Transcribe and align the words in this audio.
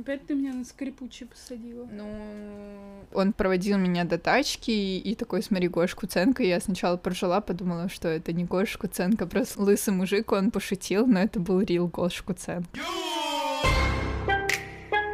Опять 0.00 0.26
ты 0.26 0.34
меня 0.34 0.54
на 0.54 0.64
скрипучий 0.64 1.26
посадила. 1.26 1.86
Ну, 1.92 3.04
он 3.12 3.34
проводил 3.34 3.76
меня 3.76 4.04
до 4.04 4.16
тачки 4.16 4.70
и 4.70 5.14
такой, 5.14 5.42
смотри, 5.42 5.68
Гош 5.68 5.94
Куценко. 5.94 6.42
Я 6.42 6.58
сначала 6.60 6.96
прожила, 6.96 7.42
подумала, 7.42 7.90
что 7.90 8.08
это 8.08 8.32
не 8.32 8.44
Гош 8.44 8.78
Куценко, 8.78 9.26
просто 9.26 9.60
лысый 9.60 9.92
мужик, 9.92 10.32
он 10.32 10.50
пошутил, 10.50 11.06
но 11.06 11.20
это 11.20 11.38
был 11.38 11.60
рил 11.60 11.88
Гош 11.88 12.22
Куценко. 12.22 12.80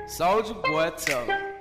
Soldier 0.06 0.62
boy, 0.62 0.94
tell 0.96 1.55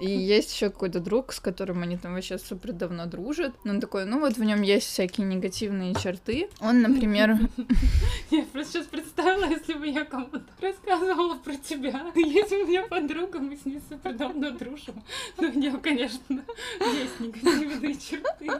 и 0.00 0.10
есть 0.10 0.54
еще 0.54 0.70
какой-то 0.70 1.00
друг, 1.00 1.32
с 1.32 1.40
которым 1.40 1.82
они 1.82 1.96
там 1.96 2.14
вообще 2.14 2.38
супер 2.38 2.72
давно 2.72 3.06
дружат. 3.06 3.54
Он 3.64 3.80
такой, 3.80 4.06
ну 4.06 4.20
вот 4.20 4.36
в 4.36 4.42
нем 4.42 4.62
есть 4.62 4.86
всякие 4.86 5.26
негативные 5.26 5.94
черты. 5.94 6.48
Он, 6.60 6.82
например... 6.82 7.38
Я 8.30 8.44
просто 8.44 8.72
сейчас 8.72 8.86
представила, 8.86 9.44
если 9.44 9.74
бы 9.74 9.86
я 9.88 10.04
кому-то 10.04 10.42
рассказывала 10.60 11.34
про 11.34 11.54
тебя. 11.56 12.12
Есть 12.14 12.52
у 12.52 12.66
меня 12.66 12.84
подруга, 12.84 13.40
мы 13.40 13.56
с 13.56 13.64
ней 13.64 13.80
супер 13.88 14.14
давно 14.14 14.50
дружим. 14.50 15.02
Но 15.38 15.48
у 15.48 15.52
нее, 15.52 15.76
конечно, 15.78 16.18
есть 16.80 17.20
негативные 17.20 17.94
черты. 17.94 18.50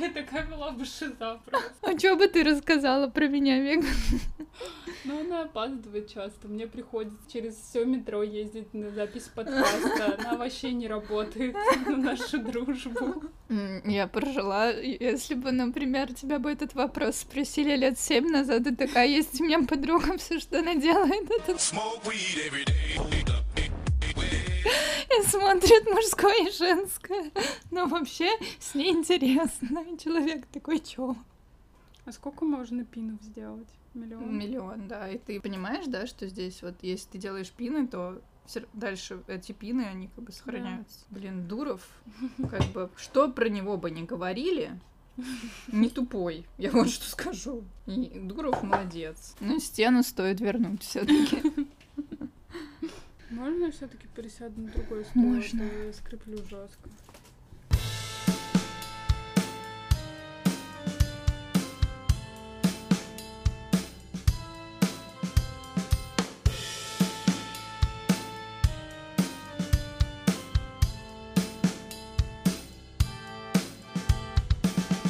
Я 0.00 0.10
такая 0.10 0.46
была 0.46 0.70
бы 0.70 0.84
шиза 0.84 1.40
просто. 1.44 1.72
А 1.82 1.98
что 1.98 2.16
бы 2.16 2.26
ты 2.26 2.42
рассказала 2.42 3.08
про 3.08 3.28
меня, 3.28 3.60
Вега? 3.60 3.86
Ну, 5.04 5.20
она 5.20 5.42
опаздывает 5.42 6.12
часто. 6.12 6.48
Мне 6.48 6.66
приходится 6.66 7.18
через 7.30 7.56
все 7.56 7.84
метро 7.84 8.22
ездить 8.22 8.72
на 8.72 8.90
запись 8.90 9.30
подкаста. 9.34 10.16
Она 10.18 10.36
вообще 10.36 10.72
не 10.72 10.86
работает 10.86 11.56
на 11.86 11.96
нашу 11.96 12.38
дружбу. 12.38 13.24
Я 13.84 14.06
прожила, 14.06 14.70
если 14.70 15.34
бы, 15.34 15.50
например, 15.52 16.14
тебя 16.14 16.38
бы 16.38 16.52
этот 16.52 16.74
вопрос 16.74 17.16
спросили 17.16 17.76
лет 17.76 17.98
семь 17.98 18.28
назад, 18.28 18.66
и 18.66 18.74
такая 18.74 19.08
есть 19.08 19.40
у 19.40 19.44
меня 19.44 19.62
подруга, 19.62 20.16
все, 20.18 20.38
что 20.38 20.60
она 20.60 20.74
делает, 20.74 21.30
это 21.30 21.58
и 24.64 25.22
смотрит 25.26 25.86
мужское 25.90 26.46
и 26.46 26.50
женское. 26.50 27.30
Но 27.70 27.86
вообще 27.86 28.30
с 28.58 28.74
ней 28.74 28.92
интересно. 28.92 29.84
Человек 29.98 30.46
такой, 30.46 30.80
чё? 30.80 31.16
А 32.04 32.12
сколько 32.12 32.44
можно 32.44 32.84
пинов 32.84 33.22
сделать? 33.22 33.68
Миллион? 33.94 34.36
Миллион, 34.36 34.88
да. 34.88 35.08
И 35.08 35.18
ты 35.18 35.40
понимаешь, 35.40 35.84
да, 35.86 36.06
что 36.06 36.26
здесь 36.26 36.62
вот, 36.62 36.74
если 36.82 37.10
ты 37.10 37.18
делаешь 37.18 37.50
пины, 37.50 37.86
то 37.86 38.20
дальше 38.72 39.22
эти 39.28 39.52
пины, 39.52 39.82
они 39.82 40.08
как 40.08 40.24
бы 40.24 40.32
сохраняются. 40.32 41.00
Да. 41.10 41.18
Блин, 41.18 41.46
Дуров, 41.46 41.86
как 42.50 42.64
бы, 42.72 42.90
что 42.96 43.28
про 43.28 43.48
него 43.48 43.76
бы 43.76 43.90
не 43.90 44.02
говорили, 44.02 44.80
не 45.68 45.90
тупой, 45.90 46.46
я 46.58 46.70
вот 46.70 46.88
что 46.88 47.08
скажу. 47.08 47.64
И 47.86 48.10
Дуров 48.14 48.62
молодец. 48.62 49.34
Но 49.40 49.58
стену 49.58 50.02
стоит 50.02 50.40
вернуть 50.40 50.82
все 50.82 51.00
таки 51.00 51.42
можно 53.32 53.64
я 53.64 53.70
все-таки 53.70 54.06
пересяду 54.14 54.60
на 54.60 54.68
другой? 54.70 55.04
Можно. 55.14 55.64
А 55.64 55.86
я 55.86 55.92
скреплю 55.92 56.38
жестко. 56.38 56.90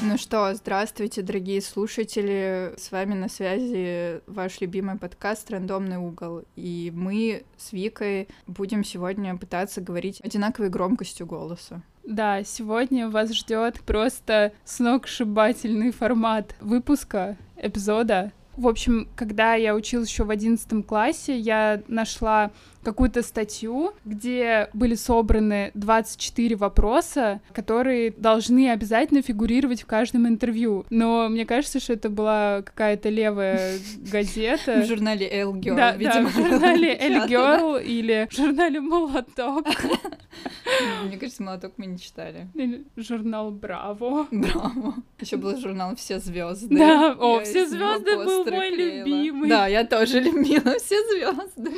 Ну 0.05 0.19
что, 0.19 0.53
здравствуйте, 0.53 1.23
дорогие 1.23 1.63
слушатели. 1.63 2.75
С 2.77 2.91
вами 2.91 3.15
на 3.15 3.29
связи 3.29 4.21
ваш 4.27 4.61
любимый 4.61 4.99
подкаст 4.99 5.49
«Рандомный 5.49 5.99
угол». 5.99 6.43
И 6.57 6.91
мы 6.93 7.45
с 7.57 7.73
Викой 7.73 8.29
будем 8.49 8.83
сегодня 8.83 9.37
пытаться 9.37 9.81
говорить 9.81 10.21
одинаковой 10.21 10.71
громкостью 10.71 11.27
голоса. 11.27 11.83
Да, 12.03 12.43
сегодня 12.43 13.09
вас 13.09 13.33
ждет 13.33 13.81
просто 13.83 14.53
сногсшибательный 14.65 15.93
формат 15.93 16.57
выпуска, 16.61 17.37
эпизода. 17.57 18.33
В 18.57 18.69
общем, 18.69 19.09
когда 19.17 19.55
я 19.55 19.75
училась 19.75 20.11
еще 20.11 20.25
в 20.25 20.31
одиннадцатом 20.31 20.83
классе, 20.83 21.37
я 21.39 21.83
нашла 21.89 22.51
какую-то 22.83 23.23
статью, 23.23 23.93
где 24.05 24.69
были 24.73 24.95
собраны 24.95 25.71
24 25.75 26.57
вопроса, 26.57 27.41
которые 27.53 28.11
должны 28.11 28.71
обязательно 28.71 29.23
фигурировать 29.23 29.83
в 29.83 29.87
каждом 29.87 30.27
интервью. 30.27 30.85
Но 30.91 31.29
мне 31.29 31.47
кажется, 31.47 31.81
что 31.81 31.93
это 31.93 32.11
была 32.11 32.63
какая-то 32.63 33.09
левая 33.09 33.79
газета. 34.13 34.83
В 34.83 34.87
журнале 34.87 35.29
Elle 35.33 35.53
Girl, 35.61 35.77
да, 35.77 35.93
видимо. 35.93 36.23
Да, 36.25 36.29
в 36.29 36.33
журнале 36.33 36.99
Elle 36.99 37.29
Girl 37.29 37.83
или 37.83 38.29
в 38.31 38.35
журнале 38.35 38.81
Молоток. 38.81 39.67
Мне 41.05 41.19
кажется, 41.19 41.43
Молоток 41.43 41.75
мы 41.77 41.87
не 41.87 41.99
читали. 41.99 42.49
Или 42.55 42.85
журнал 42.97 43.51
Браво. 43.51 44.27
Браво. 44.31 44.95
Еще 45.21 45.37
был 45.37 45.57
журнал 45.57 45.95
Все 45.97 46.19
звезды. 46.19 46.77
Да, 46.77 47.13
о, 47.19 47.41
Все 47.41 47.67
звезды 47.67 48.17
был 48.17 48.42
мой 48.51 48.71
любимый. 48.71 49.49
Да, 49.49 49.67
я 49.67 49.85
тоже 49.85 50.21
любила 50.21 50.79
Все 50.79 50.97
звезды. 51.11 51.71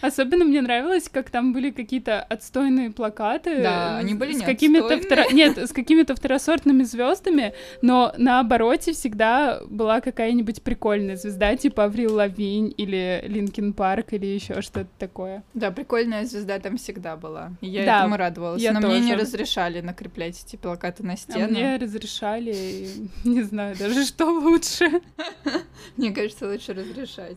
Особенно 0.00 0.44
мне 0.44 0.60
нравилось, 0.60 1.08
как 1.10 1.30
там 1.30 1.52
были 1.52 1.70
какие-то 1.70 2.22
отстойные 2.22 2.90
плакаты. 2.90 3.62
Да, 3.62 3.98
они 3.98 4.14
были 4.14 4.32
с 4.32 4.42
какими-то 4.42 4.98
втор... 4.98 5.32
Нет, 5.32 5.58
с 5.58 5.72
какими-то 5.72 6.14
второсортными 6.14 6.82
звездами, 6.84 7.54
но 7.82 8.12
на 8.16 8.40
обороте 8.40 8.92
всегда 8.92 9.60
была 9.68 10.00
какая-нибудь 10.00 10.62
прикольная 10.62 11.16
звезда, 11.16 11.56
типа 11.56 11.84
Аврил 11.84 12.14
Лавинь 12.14 12.72
или 12.76 13.24
Линкин 13.26 13.72
Парк 13.72 14.12
или 14.12 14.26
еще 14.26 14.62
что-то 14.62 14.88
такое. 14.98 15.42
Да, 15.54 15.70
прикольная 15.70 16.24
звезда 16.24 16.58
там 16.58 16.76
всегда 16.76 17.16
была. 17.16 17.52
я 17.60 17.84
да, 17.84 17.98
этому 18.00 18.16
радовалась. 18.16 18.62
Я 18.62 18.72
но 18.72 18.80
тоже. 18.80 18.94
мне 18.94 19.06
не 19.06 19.14
разрешали 19.14 19.80
накреплять 19.80 20.42
эти 20.44 20.56
плакаты 20.56 21.02
на 21.02 21.16
стену. 21.16 21.44
А 21.44 21.48
мне 21.48 21.76
разрешали, 21.76 22.54
и 22.54 23.08
не 23.28 23.42
знаю 23.42 23.76
даже, 23.76 24.04
что 24.04 24.26
лучше. 24.26 25.00
Мне 25.98 26.12
кажется, 26.12 26.48
лучше 26.48 26.74
разрешать. 26.74 27.36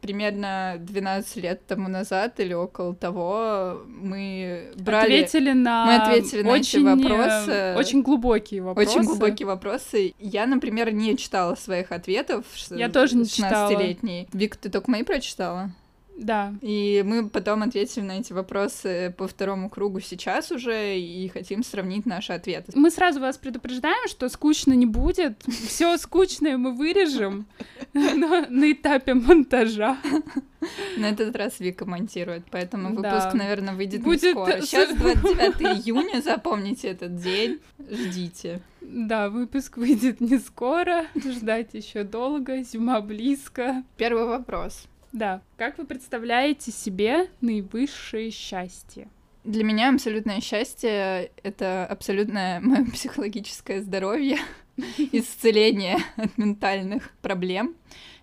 примерно 0.00 0.76
12 0.78 1.36
лет 1.36 1.66
тому 1.66 1.88
назад 1.88 2.38
или 2.38 2.54
около 2.54 2.94
того 2.94 3.82
мы 3.88 4.72
брали... 4.76 5.14
Ответили 5.14 5.50
на... 5.50 5.86
Мы 5.86 5.96
ответили 5.96 6.42
на 6.42 6.50
очень, 6.50 6.88
эти 6.88 7.02
вопросы. 7.02 7.74
Очень 7.76 8.02
глубокие 8.02 8.62
вопросы. 8.62 8.88
Очень 8.88 9.02
глубокие 9.02 9.46
вопросы. 9.46 10.14
Я, 10.20 10.46
например, 10.46 10.92
не 10.92 11.16
читала 11.16 11.56
своих 11.56 11.90
ответов. 11.90 12.44
Я 12.70 12.88
тоже 12.88 13.16
не 13.16 13.26
читала. 13.26 13.72
16-летней. 13.72 14.28
Вик, 14.32 14.54
ты 14.54 14.70
только 14.70 14.88
мои 14.92 15.02
прочитала? 15.02 15.72
Да. 16.16 16.54
И 16.62 17.02
мы 17.06 17.28
потом 17.28 17.62
ответили 17.62 18.02
на 18.02 18.18
эти 18.18 18.32
вопросы 18.32 19.14
по 19.16 19.28
второму 19.28 19.68
кругу 19.68 20.00
сейчас 20.00 20.50
уже 20.50 20.98
и 20.98 21.28
хотим 21.28 21.62
сравнить 21.62 22.06
наши 22.06 22.32
ответы. 22.32 22.72
Мы 22.74 22.90
сразу 22.90 23.20
вас 23.20 23.36
предупреждаем, 23.36 24.08
что 24.08 24.28
скучно 24.28 24.72
не 24.72 24.86
будет. 24.86 25.42
Все 25.44 25.96
скучное 25.98 26.56
мы 26.56 26.72
вырежем 26.72 27.46
на 27.92 28.72
этапе 28.72 29.14
монтажа. 29.14 29.98
На 30.96 31.10
этот 31.10 31.36
раз 31.36 31.60
Вика 31.60 31.84
монтирует, 31.84 32.44
поэтому 32.50 32.88
выпуск, 32.88 33.34
наверное, 33.34 33.74
выйдет 33.74 34.04
не 34.04 34.18
скоро. 34.18 34.60
Сейчас 34.62 34.92
29 34.96 35.60
июня, 35.86 36.20
запомните 36.22 36.88
этот 36.88 37.16
день, 37.16 37.60
ждите. 37.88 38.62
Да, 38.80 39.28
выпуск 39.28 39.76
выйдет 39.76 40.20
не 40.20 40.38
скоро, 40.38 41.04
ждать 41.14 41.74
еще 41.74 42.02
долго, 42.02 42.62
зима 42.62 43.00
близко. 43.00 43.84
Первый 43.96 44.24
вопрос. 44.24 44.88
Да. 45.16 45.40
Как 45.56 45.78
вы 45.78 45.86
представляете 45.86 46.70
себе 46.70 47.30
наивысшее 47.40 48.30
счастье? 48.30 49.08
Для 49.44 49.64
меня 49.64 49.88
абсолютное 49.88 50.42
счастье— 50.42 51.30
это 51.42 51.86
абсолютное 51.86 52.60
мое 52.62 52.84
психологическое 52.84 53.80
здоровье, 53.80 54.36
исцеление 55.12 55.96
от 56.16 56.36
ментальных 56.36 57.12
проблем, 57.22 57.76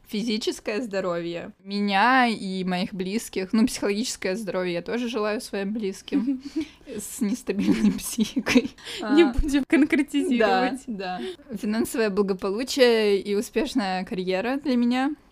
физическое 0.06 0.82
здоровье 0.84 1.52
меня 1.64 2.28
и 2.28 2.64
моих 2.64 2.94
близких, 2.94 3.54
ну, 3.54 3.66
психологическое 3.66 4.36
здоровье 4.36 4.74
я 4.74 4.82
тоже 4.84 5.10
желаю 5.10 5.42
своим 5.42 5.74
близким 5.74 6.44
с 6.86 7.22
нестабильной 7.22 7.94
психикой. 7.94 8.70
Не 9.14 9.24
а, 9.24 9.34
будем 9.34 9.64
конкретизировать. 9.68 10.84
Да, 10.86 11.20
да. 11.50 11.58
Финансовое 11.58 12.12
благополучие 12.12 13.20
и 13.20 13.34
успешная 13.34 14.06
карьера 14.06 14.58
для 14.58 14.76
меня— 14.76 15.16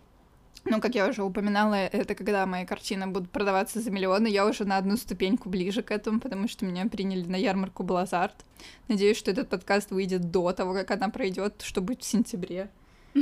ну, 0.63 0.79
как 0.79 0.95
я 0.95 1.07
уже 1.07 1.23
упоминала, 1.23 1.75
это 1.75 2.13
когда 2.15 2.45
мои 2.45 2.65
картины 2.65 3.07
будут 3.07 3.31
продаваться 3.31 3.79
за 3.79 3.89
миллионы, 3.89 4.27
я 4.27 4.45
уже 4.45 4.63
на 4.65 4.77
одну 4.77 4.95
ступеньку 4.97 5.49
ближе 5.49 5.81
к 5.81 5.91
этому, 5.91 6.19
потому 6.19 6.47
что 6.47 6.65
меня 6.65 6.85
приняли 6.85 7.25
на 7.25 7.35
ярмарку 7.35 7.83
Блазарт. 7.83 8.45
Надеюсь, 8.87 9.17
что 9.17 9.31
этот 9.31 9.49
подкаст 9.49 9.91
выйдет 9.91 10.29
до 10.29 10.51
того, 10.51 10.73
как 10.73 10.91
она 10.91 11.09
пройдет, 11.09 11.61
что 11.63 11.81
будет 11.81 12.03
в 12.03 12.07
сентябре. 12.07 12.69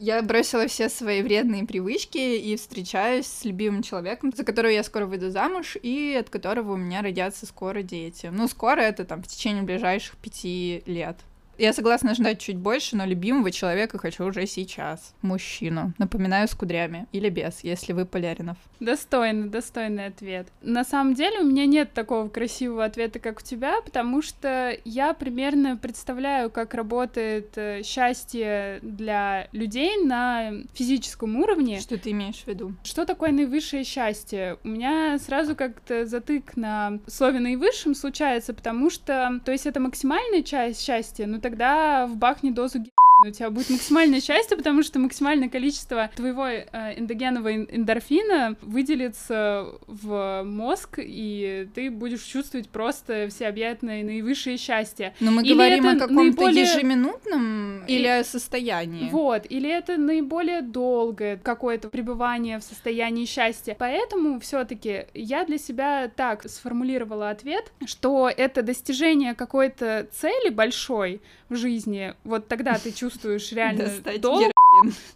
Я 0.00 0.22
бросила 0.22 0.66
все 0.68 0.88
свои 0.88 1.22
вредные 1.22 1.64
привычки 1.64 2.18
и 2.18 2.56
встречаюсь 2.56 3.26
с 3.26 3.44
любимым 3.44 3.82
человеком, 3.82 4.32
за 4.36 4.44
которого 4.44 4.70
я 4.70 4.84
скоро 4.84 5.06
выйду 5.06 5.30
замуж, 5.30 5.76
и 5.82 6.14
от 6.14 6.30
которого 6.30 6.74
у 6.74 6.76
меня 6.76 7.02
родятся 7.02 7.46
скоро 7.46 7.82
дети. 7.82 8.30
Ну, 8.32 8.46
скоро 8.46 8.80
это 8.80 9.04
там 9.04 9.22
в 9.24 9.26
течение 9.26 9.64
ближайших 9.64 10.16
пяти 10.18 10.84
лет. 10.86 11.16
Я 11.58 11.72
согласна 11.72 12.14
ждать 12.14 12.38
чуть 12.38 12.56
больше, 12.56 12.96
но 12.96 13.04
любимого 13.04 13.50
человека 13.50 13.98
хочу 13.98 14.24
уже 14.24 14.46
сейчас. 14.46 15.14
Мужчину. 15.22 15.92
Напоминаю, 15.98 16.46
с 16.46 16.54
кудрями. 16.54 17.06
Или 17.10 17.30
без, 17.30 17.64
если 17.64 17.92
вы 17.92 18.06
поляринов. 18.06 18.56
Достойный, 18.78 19.48
достойный 19.48 20.06
ответ. 20.06 20.46
На 20.62 20.84
самом 20.84 21.14
деле 21.14 21.40
у 21.40 21.44
меня 21.44 21.66
нет 21.66 21.92
такого 21.92 22.28
красивого 22.28 22.84
ответа, 22.84 23.18
как 23.18 23.40
у 23.40 23.42
тебя, 23.42 23.80
потому 23.80 24.22
что 24.22 24.76
я 24.84 25.14
примерно 25.14 25.76
представляю, 25.76 26.48
как 26.48 26.74
работает 26.74 27.58
э, 27.58 27.82
счастье 27.82 28.78
для 28.82 29.48
людей 29.50 30.04
на 30.04 30.52
физическом 30.74 31.36
уровне. 31.36 31.80
Что 31.80 31.98
ты 31.98 32.12
имеешь 32.12 32.44
в 32.44 32.46
виду? 32.46 32.72
Что 32.84 33.04
такое 33.04 33.32
наивысшее 33.32 33.82
счастье? 33.82 34.58
У 34.62 34.68
меня 34.68 35.18
сразу 35.18 35.56
как-то 35.56 36.06
затык 36.06 36.56
на 36.56 37.00
слове 37.08 37.40
наивысшем 37.40 37.96
случается, 37.96 38.54
потому 38.54 38.90
что, 38.90 39.40
то 39.44 39.50
есть 39.50 39.66
это 39.66 39.80
максимальная 39.80 40.44
часть 40.44 40.80
счастья, 40.80 41.26
но 41.26 41.40
тогда 41.48 42.06
бахне 42.06 42.50
дозу 42.50 42.80
у 43.26 43.30
тебя 43.30 43.50
будет 43.50 43.70
максимальное 43.70 44.20
счастье, 44.20 44.56
потому 44.56 44.82
что 44.82 44.98
максимальное 45.00 45.48
количество 45.48 46.10
твоего 46.14 46.46
э, 46.46 46.64
эндогенного 46.98 47.54
эндорфина 47.56 48.56
выделится 48.62 49.66
в 49.86 50.42
мозг, 50.44 50.98
и 51.02 51.68
ты 51.74 51.90
будешь 51.90 52.22
чувствовать 52.22 52.68
просто 52.68 53.28
всеобъятное 53.28 54.04
наивысшее 54.04 54.56
счастье. 54.56 55.14
Но 55.20 55.32
мы 55.32 55.42
Или 55.42 55.52
говорим 55.54 55.88
о 55.88 55.94
каком-то 55.96 56.42
наиболее- 56.42 56.62
ежеминутном 56.62 57.84
или 57.86 58.06
о 58.06 58.22
состоянии? 58.24 59.08
Вот, 59.10 59.46
или 59.48 59.68
это 59.68 59.96
наиболее 59.96 60.62
долгое 60.62 61.36
какое-то 61.42 61.88
пребывание 61.88 62.58
в 62.58 62.62
состоянии 62.62 63.24
счастья. 63.24 63.74
Поэтому 63.78 64.38
все-таки 64.38 65.06
я 65.14 65.44
для 65.44 65.58
себя 65.58 66.08
так 66.14 66.48
сформулировала 66.48 67.30
ответ, 67.30 67.72
что 67.84 68.30
это 68.34 68.62
достижение 68.62 69.34
какой-то 69.34 70.06
цели 70.12 70.50
большой 70.50 71.20
в 71.48 71.56
жизни. 71.56 72.14
Вот 72.24 72.46
тогда 72.46 72.74
ты 72.74 72.90
чувствуешь 72.92 73.07
реально 73.52 73.84
Достать 73.84 74.20
героин. 74.22 74.52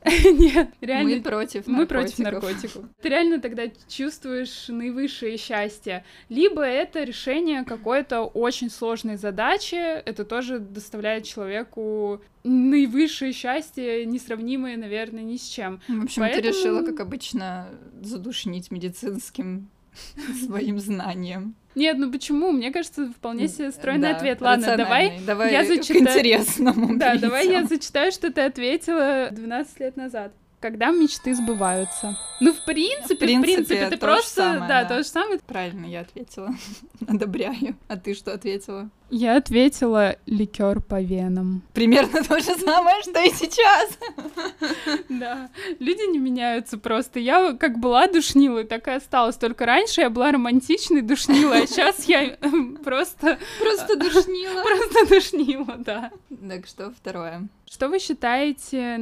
Нет, 0.38 0.70
реально. 0.80 1.16
Мы 1.16 1.20
против 1.22 1.66
Мы 1.66 1.86
против 1.86 2.18
наркотиков. 2.18 2.84
Ты 3.00 3.08
реально 3.08 3.40
тогда 3.40 3.64
чувствуешь 3.88 4.68
наивысшее 4.68 5.36
счастье. 5.36 6.04
Либо 6.28 6.62
это 6.62 7.04
решение 7.04 7.64
какой-то 7.64 8.22
очень 8.22 8.70
сложной 8.70 9.16
задачи, 9.16 9.74
это 9.74 10.24
тоже 10.24 10.58
доставляет 10.58 11.24
человеку 11.24 12.22
наивысшее 12.44 13.32
счастье, 13.32 14.04
несравнимое, 14.04 14.76
наверное, 14.76 15.22
ни 15.22 15.36
с 15.36 15.46
чем. 15.46 15.80
В 15.86 16.04
общем, 16.04 16.22
Поэтому- 16.22 16.42
ты 16.42 16.48
решила, 16.48 16.84
как 16.84 17.00
обычно, 17.00 17.68
задушнить 18.00 18.70
медицинским 18.70 19.68
своим 20.46 20.78
знанием. 20.78 21.54
Нет, 21.74 21.96
ну 21.98 22.10
почему? 22.12 22.52
Мне 22.52 22.70
кажется, 22.70 23.10
вполне 23.16 23.48
себе 23.48 23.70
стройный 23.70 24.10
Да, 24.10 24.16
ответ. 24.16 24.40
Ладно, 24.40 24.76
давай. 24.76 25.20
давай 25.26 25.52
я 25.52 25.64
к 25.64 25.66
зачитаю. 25.66 26.00
интересному 26.00 26.98
Да, 26.98 27.16
давай 27.16 27.48
я 27.48 27.64
зачитаю, 27.64 28.12
что 28.12 28.30
ты 28.30 28.42
ответила 28.42 29.28
12 29.30 29.80
лет 29.80 29.96
назад. 29.96 30.32
Когда 30.62 30.92
мечты 30.92 31.34
сбываются. 31.34 32.16
Ну, 32.40 32.52
в 32.52 32.64
принципе, 32.64 33.16
в 33.16 33.18
принципе, 33.18 33.56
принципе, 33.56 33.90
ты 33.90 33.96
просто, 33.98 34.42
самое, 34.42 34.60
да, 34.60 34.82
да. 34.82 34.88
то 34.88 34.98
же 34.98 35.08
самое. 35.08 35.40
Правильно, 35.44 35.86
я 35.86 36.02
ответила. 36.02 36.50
Одобряю. 37.08 37.76
А 37.88 37.96
ты 37.96 38.14
что 38.14 38.32
ответила? 38.32 38.88
Я 39.10 39.36
ответила 39.36 40.16
ликер 40.24 40.80
по 40.80 41.02
венам. 41.02 41.62
Примерно 41.74 42.22
то 42.22 42.38
же 42.38 42.54
самое, 42.56 43.02
что 43.02 43.20
и 43.20 43.30
сейчас. 43.30 43.98
Да, 45.08 45.50
люди 45.80 46.10
не 46.10 46.18
меняются 46.18 46.78
просто. 46.78 47.18
Я 47.18 47.54
как 47.54 47.78
была 47.78 48.06
душнилой, 48.06 48.64
так 48.64 48.86
и 48.88 48.92
осталась. 48.92 49.36
Только 49.36 49.66
раньше 49.66 50.00
я 50.00 50.10
была 50.10 50.30
романтичной 50.32 51.02
душнилой, 51.02 51.64
а 51.64 51.66
сейчас 51.66 52.04
я 52.04 52.36
эм, 52.40 52.76
просто, 52.84 53.38
Просто 53.60 53.96
душнила. 53.96 54.62
просто 54.62 55.06
душнила, 55.08 55.74
да. 55.78 56.10
Так 56.48 56.66
что 56.66 56.90
второе. 56.92 57.48
Что 57.72 57.88
вы 57.88 58.00
считаете 58.00 58.98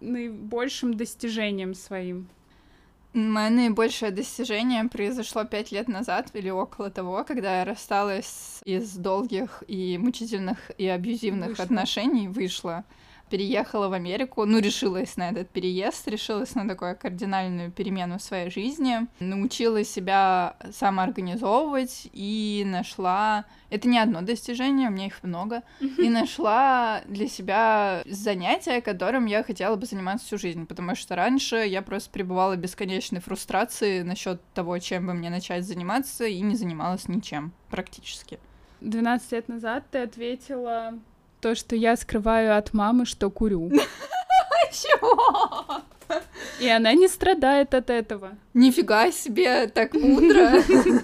наибольшим 0.00 0.94
достижением 0.94 1.74
своим? 1.74 2.26
Мое 3.12 3.50
наибольшее 3.50 4.12
достижение 4.12 4.82
произошло 4.84 5.44
пять 5.44 5.72
лет 5.72 5.88
назад 5.88 6.30
или 6.32 6.48
около 6.48 6.90
того, 6.90 7.22
когда 7.24 7.58
я 7.58 7.66
рассталась 7.66 8.60
из 8.64 8.96
долгих 8.96 9.62
и 9.68 9.98
мучительных 9.98 10.70
и 10.78 10.86
абьюзивных 10.86 11.50
Вышла. 11.50 11.64
отношений, 11.64 12.28
вышла, 12.28 12.84
переехала 13.34 13.88
в 13.88 13.94
Америку, 13.94 14.44
ну, 14.44 14.60
решилась 14.60 15.16
на 15.16 15.30
этот 15.30 15.50
переезд, 15.50 16.06
решилась 16.06 16.54
на 16.54 16.68
такую 16.68 16.96
кардинальную 16.96 17.72
перемену 17.72 18.18
в 18.18 18.22
своей 18.22 18.48
жизни, 18.48 19.08
научила 19.18 19.82
себя 19.82 20.56
самоорганизовывать 20.72 22.08
и 22.12 22.62
нашла... 22.64 23.44
Это 23.70 23.88
не 23.88 23.98
одно 23.98 24.22
достижение, 24.22 24.88
у 24.88 24.92
меня 24.92 25.06
их 25.06 25.20
много, 25.24 25.64
и 25.80 26.08
нашла 26.10 27.00
для 27.08 27.26
себя 27.26 28.04
занятие, 28.06 28.80
которым 28.80 29.26
я 29.26 29.42
хотела 29.42 29.74
бы 29.74 29.84
заниматься 29.84 30.26
всю 30.26 30.38
жизнь, 30.38 30.64
потому 30.64 30.94
что 30.94 31.16
раньше 31.16 31.56
я 31.56 31.82
просто 31.82 32.10
пребывала 32.10 32.54
в 32.54 32.58
бесконечной 32.58 33.20
фрустрации 33.20 34.02
насчет 34.02 34.40
того, 34.54 34.78
чем 34.78 35.08
бы 35.08 35.12
мне 35.12 35.28
начать 35.28 35.64
заниматься, 35.64 36.24
и 36.24 36.40
не 36.40 36.54
занималась 36.54 37.08
ничем 37.08 37.52
практически. 37.68 38.38
12 38.80 39.32
лет 39.32 39.48
назад 39.48 39.86
ты 39.90 39.98
ответила 39.98 40.94
то, 41.44 41.54
что 41.54 41.76
я 41.76 41.94
скрываю 41.94 42.56
от 42.56 42.72
мамы, 42.72 43.04
что 43.04 43.28
курю. 43.30 43.70
Чего? 44.72 45.82
И 46.58 46.66
она 46.66 46.94
не 46.94 47.06
страдает 47.06 47.74
от 47.74 47.90
этого. 47.90 48.30
Нифига 48.54 49.12
себе, 49.12 49.66
так 49.66 49.92
мудро. 49.92 50.62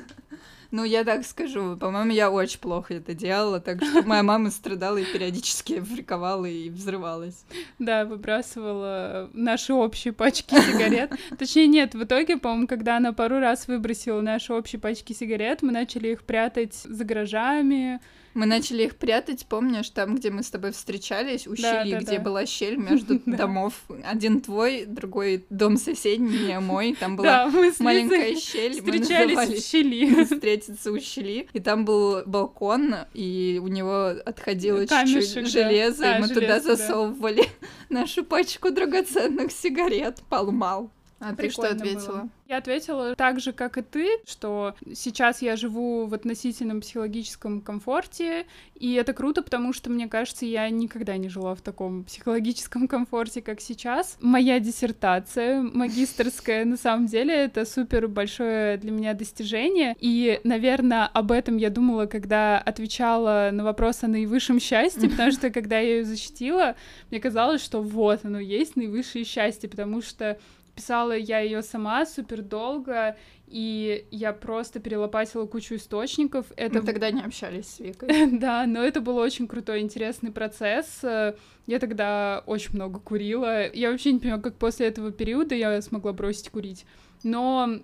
Ну, 0.72 0.84
я 0.84 1.02
так 1.02 1.26
скажу, 1.26 1.76
по-моему, 1.76 2.12
я 2.12 2.30
очень 2.30 2.60
плохо 2.60 2.94
это 2.94 3.12
делала, 3.12 3.58
так 3.58 3.82
что 3.82 4.02
моя 4.02 4.22
мама 4.22 4.52
страдала 4.52 4.98
и 4.98 5.04
периодически 5.04 5.80
фриковала 5.80 6.46
и 6.46 6.70
взрывалась. 6.70 7.44
Да, 7.80 8.04
выбрасывала 8.04 9.28
наши 9.32 9.74
общие 9.74 10.12
пачки 10.12 10.54
сигарет. 10.54 11.10
Точнее, 11.38 11.66
нет, 11.66 11.96
в 11.96 12.04
итоге, 12.04 12.36
по-моему, 12.36 12.68
когда 12.68 12.98
она 12.98 13.12
пару 13.12 13.40
раз 13.40 13.66
выбросила 13.66 14.20
наши 14.20 14.52
общие 14.52 14.78
пачки 14.78 15.12
сигарет, 15.12 15.62
мы 15.62 15.72
начали 15.72 16.10
их 16.10 16.22
прятать 16.22 16.74
за 16.76 17.04
гаражами. 17.04 18.00
Мы 18.34 18.46
начали 18.46 18.84
их 18.84 18.96
прятать, 18.96 19.46
помнишь, 19.46 19.90
там, 19.90 20.16
где 20.16 20.30
мы 20.30 20.42
с 20.42 20.50
тобой 20.50 20.72
встречались, 20.72 21.46
у 21.46 21.54
Да, 21.56 21.82
щели, 21.84 21.92
да, 21.92 21.98
где 22.00 22.18
да. 22.18 22.22
была 22.22 22.46
щель 22.46 22.76
между 22.76 23.18
домов. 23.26 23.74
Один 24.04 24.40
твой, 24.40 24.84
другой 24.86 25.44
дом 25.50 25.76
соседний, 25.76 26.56
мой. 26.58 26.96
Там 26.98 27.16
была 27.16 27.50
маленькая 27.80 28.36
щель. 28.36 28.74
встречались 28.74 29.62
в 29.62 29.68
щели. 29.68 30.24
встретиться 30.32 30.92
у 30.92 31.00
щели. 31.00 31.48
И 31.52 31.60
там 31.60 31.84
был 31.84 32.22
балкон, 32.26 32.94
и 33.14 33.60
у 33.62 33.68
него 33.68 34.14
отходило 34.24 34.86
чуть-чуть 34.86 35.48
железо, 35.48 36.16
и 36.16 36.20
мы 36.20 36.28
туда 36.28 36.60
засовывали 36.60 37.44
нашу 37.88 38.24
пачку 38.24 38.70
драгоценных 38.70 39.50
сигарет. 39.52 40.20
Полмал. 40.28 40.90
А 41.20 41.34
ты 41.34 41.50
что 41.50 41.70
ответила? 41.70 42.12
было. 42.12 42.28
Я 42.48 42.56
ответила 42.56 43.14
так 43.14 43.38
же, 43.38 43.52
как 43.52 43.78
и 43.78 43.82
ты, 43.82 44.08
что 44.26 44.74
сейчас 44.94 45.42
я 45.42 45.54
живу 45.54 46.06
в 46.06 46.14
относительном 46.14 46.80
психологическом 46.80 47.60
комфорте, 47.60 48.46
и 48.74 48.94
это 48.94 49.12
круто, 49.12 49.42
потому 49.42 49.72
что, 49.72 49.90
мне 49.90 50.08
кажется, 50.08 50.46
я 50.46 50.68
никогда 50.70 51.16
не 51.18 51.28
жила 51.28 51.54
в 51.54 51.60
таком 51.60 52.04
психологическом 52.04 52.88
комфорте, 52.88 53.42
как 53.42 53.60
сейчас. 53.60 54.16
Моя 54.20 54.58
диссертация 54.58 55.60
магистрская, 55.60 56.64
на 56.64 56.78
самом 56.78 57.06
деле, 57.06 57.34
это 57.34 57.66
супер 57.66 58.08
большое 58.08 58.78
для 58.78 58.90
меня 58.90 59.12
достижение, 59.12 59.94
и, 60.00 60.40
наверное, 60.42 61.06
об 61.06 61.32
этом 61.32 61.58
я 61.58 61.68
думала, 61.68 62.06
когда 62.06 62.58
отвечала 62.58 63.50
на 63.52 63.62
вопрос 63.62 64.02
о 64.02 64.08
наивысшем 64.08 64.58
счастье, 64.58 65.08
потому 65.10 65.32
что, 65.32 65.50
когда 65.50 65.78
я 65.78 65.98
ее 65.98 66.04
защитила, 66.04 66.74
мне 67.10 67.20
казалось, 67.20 67.62
что 67.62 67.82
вот 67.82 68.24
оно 68.24 68.40
есть 68.40 68.74
наивысшее 68.74 69.24
счастье, 69.24 69.68
потому 69.68 70.00
что 70.00 70.38
писала 70.80 71.12
я 71.12 71.40
ее 71.40 71.62
сама 71.62 72.06
супер 72.06 72.40
долго, 72.40 73.16
и 73.46 74.06
я 74.10 74.32
просто 74.32 74.80
перелопатила 74.80 75.44
кучу 75.46 75.74
источников. 75.74 76.46
Это 76.56 76.78
Мы 76.78 76.86
тогда 76.86 77.10
не 77.10 77.20
общались 77.20 77.66
с 77.66 77.80
Викой. 77.80 78.30
да, 78.38 78.66
но 78.66 78.82
это 78.82 79.02
был 79.02 79.18
очень 79.18 79.46
крутой, 79.46 79.80
интересный 79.80 80.32
процесс. 80.32 81.00
Я 81.02 81.78
тогда 81.78 82.42
очень 82.46 82.74
много 82.74 82.98
курила. 82.98 83.70
Я 83.72 83.90
вообще 83.90 84.12
не 84.12 84.20
понимаю, 84.20 84.40
как 84.40 84.56
после 84.56 84.86
этого 84.86 85.12
периода 85.12 85.54
я 85.54 85.82
смогла 85.82 86.14
бросить 86.14 86.48
курить. 86.48 86.86
Но 87.22 87.80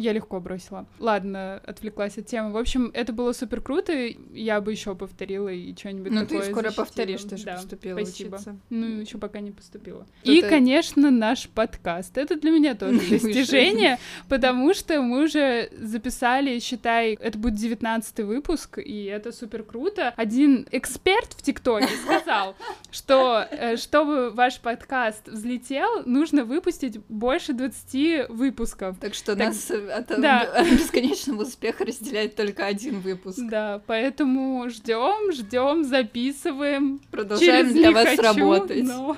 я 0.00 0.12
легко 0.12 0.40
бросила. 0.40 0.86
Ладно, 0.98 1.60
отвлеклась 1.66 2.16
от 2.18 2.26
темы. 2.26 2.52
В 2.52 2.56
общем, 2.56 2.90
это 2.94 3.12
было 3.12 3.32
супер 3.32 3.60
круто. 3.60 3.92
и 3.92 4.16
Я 4.32 4.60
бы 4.60 4.72
еще 4.72 4.94
повторила 4.94 5.48
и 5.48 5.74
что-нибудь 5.76 6.12
Ну, 6.12 6.20
такое 6.20 6.40
ты 6.40 6.44
скоро 6.50 6.62
защитила. 6.64 6.84
повторишь, 6.84 7.22
ты 7.22 7.36
же 7.36 7.44
Да, 7.44 7.54
поступила 7.56 7.98
спасибо. 7.98 8.34
учиться. 8.36 8.56
Ну, 8.70 8.86
еще 9.00 9.18
пока 9.18 9.40
не 9.40 9.50
поступила. 9.50 10.06
Что 10.22 10.32
И, 10.32 10.40
ты- 10.42 10.48
конечно, 10.48 11.10
наш 11.10 11.48
подкаст. 11.48 12.16
Это 12.18 12.36
для 12.38 12.50
меня 12.50 12.74
тоже 12.74 12.98
достижение, 13.10 13.98
потому 14.28 14.74
что 14.74 15.00
мы 15.02 15.24
уже 15.24 15.70
записали, 15.80 16.58
считай, 16.60 17.14
это 17.14 17.36
будет 17.38 17.54
19 17.56 18.20
выпуск, 18.20 18.78
и 18.78 19.04
это 19.04 19.32
супер 19.32 19.62
круто. 19.62 20.14
Один 20.16 20.66
эксперт 20.70 21.32
в 21.32 21.42
ТикТоке 21.42 21.88
сказал, 22.04 22.54
что 22.90 23.46
э, 23.50 23.76
чтобы 23.76 24.30
ваш 24.30 24.60
подкаст 24.60 25.28
взлетел, 25.28 26.02
нужно 26.06 26.44
выпустить 26.44 26.98
больше 27.08 27.52
20 27.52 28.28
выпусков. 28.28 28.96
Так 29.00 29.14
что 29.14 29.34
Так- 29.36 29.48
нас 29.48 29.70
э, 29.88 29.92
от, 29.92 30.20
Да. 30.20 30.64
бесконечного 30.70 31.42
успеха 31.42 31.84
разделяет 31.84 32.36
только 32.36 32.66
один 32.66 33.00
выпуск. 33.00 33.38
Да, 33.48 33.80
поэтому 33.86 34.68
ждем, 34.68 35.32
ждем, 35.32 35.84
записываем. 35.84 37.00
Продолжаем 37.10 37.66
Через 37.66 37.72
для 37.72 37.88
«не 37.88 37.94
вас 37.94 38.08
хочу», 38.08 38.22
работать. 38.22 38.84
но 38.84 39.16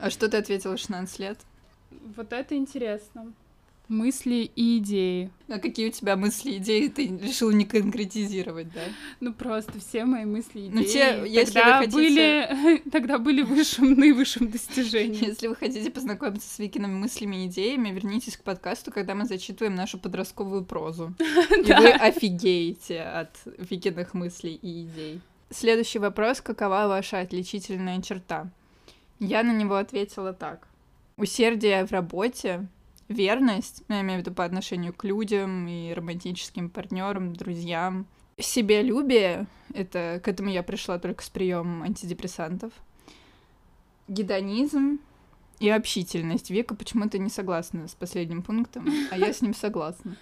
А 0.00 0.10
что 0.10 0.28
ты 0.28 0.36
ответила 0.36 0.76
в 0.76 0.80
16 0.80 1.18
лет? 1.18 1.38
Вот 2.16 2.32
это 2.32 2.56
интересно. 2.56 3.32
Мысли 3.92 4.50
и 4.56 4.78
идеи. 4.78 5.30
А 5.48 5.58
какие 5.58 5.88
у 5.88 5.92
тебя 5.92 6.16
мысли, 6.16 6.56
идеи 6.56 6.88
ты 6.88 7.08
решила 7.08 7.50
не 7.50 7.66
конкретизировать, 7.66 8.72
да? 8.72 8.80
Ну 9.20 9.34
просто 9.34 9.80
все 9.80 10.06
мои 10.06 10.24
мысли 10.24 10.60
и 10.60 10.68
идеи. 10.68 10.74
Ну, 10.74 10.82
те, 10.82 11.30
если 11.30 11.52
тогда 11.52 11.78
вы 11.78 11.84
хотите- 11.84 11.96
были, 11.96 12.82
тогда 12.90 13.18
были 13.18 13.42
высшим 13.42 13.92
наивысшим 13.92 14.50
достижением. 14.50 15.22
Если 15.22 15.46
вы 15.46 15.56
хотите 15.56 15.90
познакомиться 15.90 16.48
с 16.48 16.58
Викиными 16.58 16.94
мыслями 16.94 17.44
и 17.44 17.48
идеями, 17.48 17.90
вернитесь 17.90 18.38
к 18.38 18.42
подкасту, 18.42 18.90
когда 18.92 19.14
мы 19.14 19.26
зачитываем 19.26 19.74
нашу 19.74 19.98
подростковую 19.98 20.64
прозу. 20.64 21.12
И 21.18 21.72
вы 21.72 21.90
офигеете 21.90 23.02
от 23.02 23.36
Викиных 23.58 24.14
мыслей 24.14 24.54
и 24.54 24.84
идей. 24.84 25.20
Следующий 25.50 25.98
вопрос. 25.98 26.40
Какова 26.40 26.86
ваша 26.88 27.20
отличительная 27.20 28.00
черта? 28.00 28.48
Я 29.18 29.42
на 29.42 29.52
него 29.52 29.74
ответила 29.74 30.32
так. 30.32 30.66
Усердие 31.18 31.84
в 31.86 31.92
работе, 31.92 32.66
верность, 33.12 33.82
ну, 33.88 33.96
я 33.96 34.00
имею 34.02 34.20
в 34.20 34.22
виду 34.22 34.34
по 34.34 34.44
отношению 34.44 34.92
к 34.92 35.04
людям 35.04 35.66
и 35.68 35.92
романтическим 35.92 36.70
партнерам, 36.70 37.34
друзьям. 37.34 38.06
Себялюбие, 38.38 39.46
это 39.74 40.20
к 40.22 40.28
этому 40.28 40.50
я 40.50 40.62
пришла 40.62 40.98
только 40.98 41.22
с 41.22 41.30
приемом 41.30 41.82
антидепрессантов. 41.82 42.72
Гедонизм 44.08 44.98
и 45.60 45.68
общительность. 45.68 46.50
Вика 46.50 46.74
почему-то 46.74 47.18
не 47.18 47.30
согласна 47.30 47.86
с 47.86 47.94
последним 47.94 48.42
пунктом, 48.42 48.88
а 49.10 49.16
я 49.16 49.32
с 49.32 49.42
ним 49.42 49.54
согласна. 49.54 50.16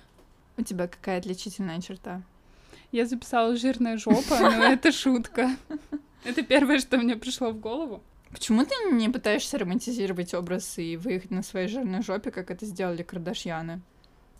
У 0.56 0.62
тебя 0.62 0.86
какая 0.86 1.18
отличительная 1.18 1.80
черта? 1.80 2.22
Я 2.92 3.06
записала 3.06 3.56
жирная 3.56 3.96
жопа, 3.96 4.38
но 4.40 4.64
это 4.64 4.92
шутка. 4.92 5.56
Это 6.24 6.42
первое, 6.42 6.78
что 6.80 6.98
мне 6.98 7.16
пришло 7.16 7.50
в 7.50 7.58
голову. 7.58 8.02
Почему 8.32 8.64
ты 8.64 8.74
не 8.92 9.08
пытаешься 9.08 9.58
романтизировать 9.58 10.34
образ 10.34 10.78
и 10.78 10.96
выехать 10.96 11.30
на 11.30 11.42
своей 11.42 11.68
жирной 11.68 12.02
жопе, 12.02 12.30
как 12.30 12.50
это 12.50 12.64
сделали 12.64 13.02
Кардашьяны? 13.02 13.80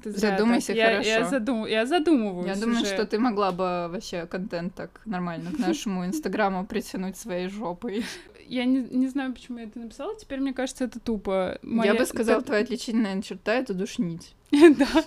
Ты 0.02 0.12
зря 0.12 0.30
Задумайся. 0.30 0.72
Я- 0.72 1.00
Я, 1.02 1.18
хорошо. 1.18 1.36
задум- 1.36 1.68
я 1.68 1.84
задумываюсь 1.84 2.46
Я 2.46 2.54
думаю, 2.56 2.82
уже. 2.82 2.94
что 2.94 3.04
ты 3.04 3.18
могла 3.18 3.50
бы 3.52 3.88
вообще 3.92 4.26
контент 4.26 4.74
так 4.74 5.00
нормально 5.04 5.52
к 5.52 5.58
нашему 5.58 6.06
инстаграму 6.06 6.64
притянуть 6.66 7.18
своей 7.18 7.48
жопой. 7.48 8.04
Я 8.46 8.64
не, 8.64 8.80
не 8.80 9.08
знаю, 9.08 9.32
почему 9.34 9.58
я 9.58 9.64
это 9.64 9.78
написала. 9.78 10.16
Теперь 10.18 10.40
мне 10.40 10.54
кажется, 10.54 10.84
это 10.84 10.98
тупо. 11.00 11.58
Я 11.62 11.68
Моя- 11.68 11.94
бы 11.94 12.06
сказала, 12.06 12.40
твоя 12.42 12.62
отличительная 12.62 13.20
черта— 13.22 13.54
это 13.56 13.74
душнить. 13.74 14.34
Да, 14.52 15.04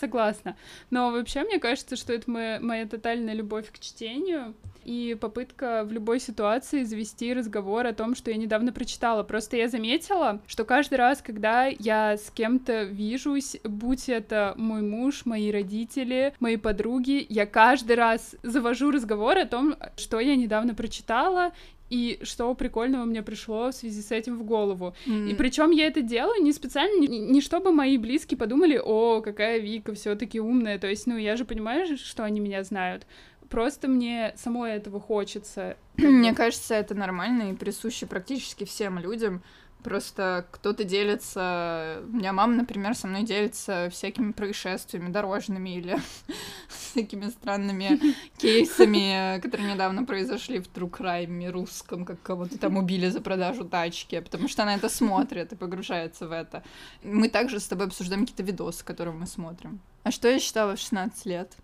согласна. 0.00 0.56
Но 0.90 1.10
вообще, 1.12 1.42
мне 1.44 1.58
кажется, 1.58 1.94
что 1.96 2.12
это 2.12 2.30
моя, 2.30 2.58
моя 2.60 2.86
тотальная 2.86 3.34
любовь 3.34 3.70
к 3.70 3.78
чтению 3.78 4.54
и 4.88 5.14
попытка 5.14 5.84
в 5.84 5.92
любой 5.92 6.18
ситуации 6.18 6.82
завести 6.82 7.34
разговор 7.34 7.86
о 7.86 7.92
том, 7.92 8.14
что 8.14 8.30
я 8.30 8.38
недавно 8.38 8.72
прочитала. 8.72 9.22
Просто 9.22 9.58
я 9.58 9.68
заметила, 9.68 10.40
что 10.46 10.64
каждый 10.64 10.94
раз, 10.94 11.20
когда 11.20 11.66
я 11.66 12.16
с 12.16 12.30
кем-то 12.30 12.84
вижусь, 12.84 13.58
будь 13.64 14.08
это 14.08 14.54
мой 14.56 14.80
муж, 14.80 15.26
мои 15.26 15.52
родители, 15.52 16.32
мои 16.40 16.56
подруги, 16.56 17.26
я 17.28 17.44
каждый 17.44 17.96
раз 17.96 18.34
завожу 18.42 18.90
разговор 18.90 19.36
о 19.36 19.44
том, 19.44 19.76
что 19.98 20.20
я 20.20 20.36
недавно 20.36 20.74
прочитала, 20.74 21.52
и 21.90 22.18
что 22.22 22.54
прикольного 22.54 23.04
мне 23.04 23.22
пришло 23.22 23.70
в 23.70 23.74
связи 23.74 24.02
с 24.02 24.10
этим 24.10 24.36
в 24.38 24.44
голову. 24.44 24.94
И 25.06 25.34
причем 25.34 25.70
я 25.70 25.86
это 25.86 26.02
делаю 26.02 26.42
не 26.42 26.52
специально, 26.52 27.00
не, 27.00 27.18
не 27.18 27.40
чтобы 27.40 27.72
мои 27.72 27.96
близкие 27.98 28.36
подумали, 28.36 28.80
о, 28.82 29.20
какая 29.20 29.58
Вика 29.58 29.94
все-таки 29.94 30.40
умная. 30.40 30.78
То 30.78 30.86
есть, 30.86 31.06
ну, 31.06 31.16
я 31.16 31.36
же 31.36 31.44
понимаю, 31.44 31.96
что 31.96 32.24
они 32.24 32.40
меня 32.40 32.62
знают. 32.62 33.06
Просто 33.48 33.88
мне 33.88 34.34
самой 34.36 34.72
этого 34.72 35.00
хочется. 35.00 35.76
Мне 35.96 36.34
кажется, 36.34 36.74
это 36.74 36.94
нормально 36.94 37.50
и 37.50 37.54
присуще 37.54 38.06
практически 38.06 38.64
всем 38.64 38.98
людям. 38.98 39.42
Просто 39.82 40.44
кто-то 40.50 40.82
делится... 40.84 42.02
У 42.12 42.16
меня 42.16 42.32
мама, 42.32 42.56
например, 42.56 42.94
со 42.94 43.06
мной 43.06 43.22
делится 43.22 43.88
всякими 43.90 44.32
происшествиями 44.32 45.10
дорожными 45.10 45.70
или 45.70 45.98
всякими 46.68 47.28
странными 47.28 47.98
кейсами, 48.38 49.40
которые 49.40 49.72
недавно 49.72 50.04
произошли 50.04 50.58
в 50.58 50.64
True 50.64 50.90
Crime 50.90 51.50
русском, 51.50 52.04
как 52.04 52.20
кого-то 52.22 52.58
там 52.58 52.76
убили 52.76 53.08
за 53.08 53.20
продажу 53.20 53.64
тачки, 53.64 54.20
потому 54.20 54.48
что 54.48 54.64
она 54.64 54.74
это 54.74 54.88
смотрит 54.88 55.52
и 55.52 55.56
погружается 55.56 56.26
в 56.26 56.32
это. 56.32 56.64
Мы 57.04 57.28
также 57.28 57.60
с 57.60 57.68
тобой 57.68 57.86
обсуждаем 57.86 58.22
какие-то 58.22 58.42
видосы, 58.42 58.84
которые 58.84 59.14
мы 59.14 59.26
смотрим. 59.26 59.80
А 60.02 60.10
что 60.10 60.28
я 60.28 60.40
считала 60.40 60.74
в 60.74 60.80
16 60.80 61.24
лет 61.26 61.56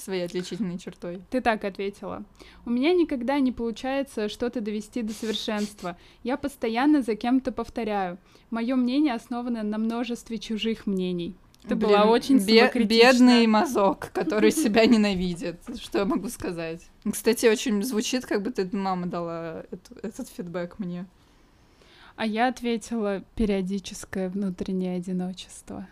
своей 0.00 0.24
отличительной 0.24 0.78
чертой? 0.78 1.20
Ты 1.30 1.40
так 1.40 1.64
ответила. 1.64 2.24
У 2.66 2.70
меня 2.70 2.92
никогда 2.92 3.38
не 3.40 3.52
получается 3.52 4.28
что-то 4.28 4.60
довести 4.60 5.02
до 5.02 5.12
совершенства. 5.12 5.96
Я 6.22 6.36
постоянно 6.36 7.02
за 7.02 7.14
кем-то 7.16 7.52
повторяю. 7.52 8.18
Мое 8.50 8.76
мнение 8.76 9.14
основано 9.14 9.62
на 9.62 9.78
множестве 9.78 10.38
чужих 10.38 10.86
мнений. 10.86 11.36
Это 11.64 11.76
была 11.76 12.04
очень 12.04 12.38
бе- 12.44 12.70
бедный 12.84 13.46
мазок, 13.46 14.10
который 14.12 14.50
себя 14.50 14.84
ненавидит. 14.84 15.60
Что 15.80 16.00
я 16.00 16.04
могу 16.04 16.28
сказать? 16.28 16.82
Кстати, 17.10 17.46
очень 17.46 17.82
звучит, 17.82 18.26
как 18.26 18.42
будто 18.42 18.68
мама 18.72 19.06
дала 19.06 19.64
эту- 19.70 19.94
этот 20.02 20.28
фидбэк 20.28 20.78
мне. 20.78 21.06
А 22.16 22.26
я 22.26 22.46
ответила 22.46 23.22
периодическое 23.34 24.28
внутреннее 24.28 24.96
одиночество. 24.98 25.88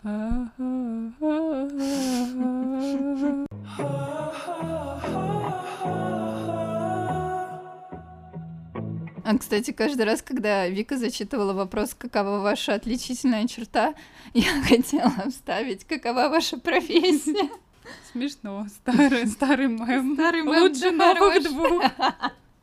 А, 9.25 9.39
кстати, 9.39 9.73
каждый 9.73 10.05
раз, 10.05 10.23
когда 10.23 10.69
Вика 10.69 10.97
зачитывала 10.97 11.53
вопрос, 11.55 11.95
какова 11.95 12.39
ваша 12.39 12.75
отличительная 12.75 13.49
черта, 13.49 13.95
я 14.33 14.63
хотела 14.69 15.13
вставить, 15.29 15.85
какова 15.85 16.29
ваша 16.29 16.59
профессия. 16.59 17.51
Смешно. 18.13 18.67
Старый, 18.69 19.27
старый 19.27 19.67
мем. 19.67 20.15
Старый 20.15 20.43
мем, 20.43 20.63
Лучше 20.63 20.91
новых 20.93 21.43
двух. 21.43 21.83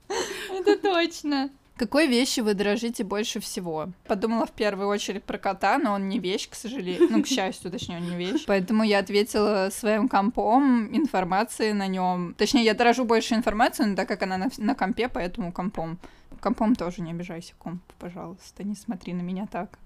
Это 0.50 0.78
точно. 0.78 1.50
Какой 1.80 2.08
вещи 2.08 2.42
вы 2.42 2.56
дорожите 2.56 3.06
больше 3.06 3.40
всего? 3.40 3.88
Подумала 4.06 4.46
в 4.46 4.52
первую 4.52 4.90
очередь 4.90 5.24
про 5.24 5.38
кота, 5.38 5.78
но 5.78 5.94
он 5.94 6.10
не 6.10 6.20
вещь, 6.20 6.50
к 6.50 6.56
сожалению. 6.56 7.08
Ну, 7.10 7.24
к 7.24 7.28
счастью, 7.28 7.72
точнее, 7.72 8.00
он 8.00 8.10
не 8.10 8.18
вещь. 8.18 8.44
Поэтому 8.48 8.84
я 8.84 9.00
ответила 9.00 9.70
своим 9.72 10.10
компом, 10.10 10.94
информацией 10.94 11.72
на 11.72 11.88
нем. 11.88 12.36
Точнее, 12.38 12.66
я 12.66 12.74
дорожу 12.74 13.06
больше 13.06 13.34
информации, 13.34 13.86
но 13.86 13.96
так 13.96 14.10
как 14.10 14.24
она 14.24 14.38
на, 14.38 14.50
на 14.58 14.76
компе, 14.76 15.08
поэтому 15.08 15.54
компом. 15.54 15.98
Компом 16.42 16.76
тоже 16.76 17.02
не 17.02 17.12
обижайся, 17.12 17.54
комп, 17.58 17.82
пожалуйста, 17.98 18.66
не 18.66 18.76
смотри 18.76 19.14
на 19.14 19.22
меня 19.22 19.48
так. 19.50 19.80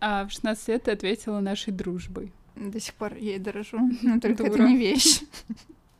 А 0.00 0.24
в 0.24 0.30
16 0.30 0.68
лет 0.68 0.84
ты 0.84 0.92
ответила 0.92 1.40
нашей 1.40 1.74
дружбой. 1.74 2.32
До 2.56 2.80
сих 2.80 2.94
пор 2.94 3.14
ей 3.14 3.38
дорожу. 3.38 3.78
Но 4.00 4.20
только 4.20 4.44
это 4.44 4.56
Дура. 4.56 4.66
не 4.66 4.78
вещь. 4.78 5.20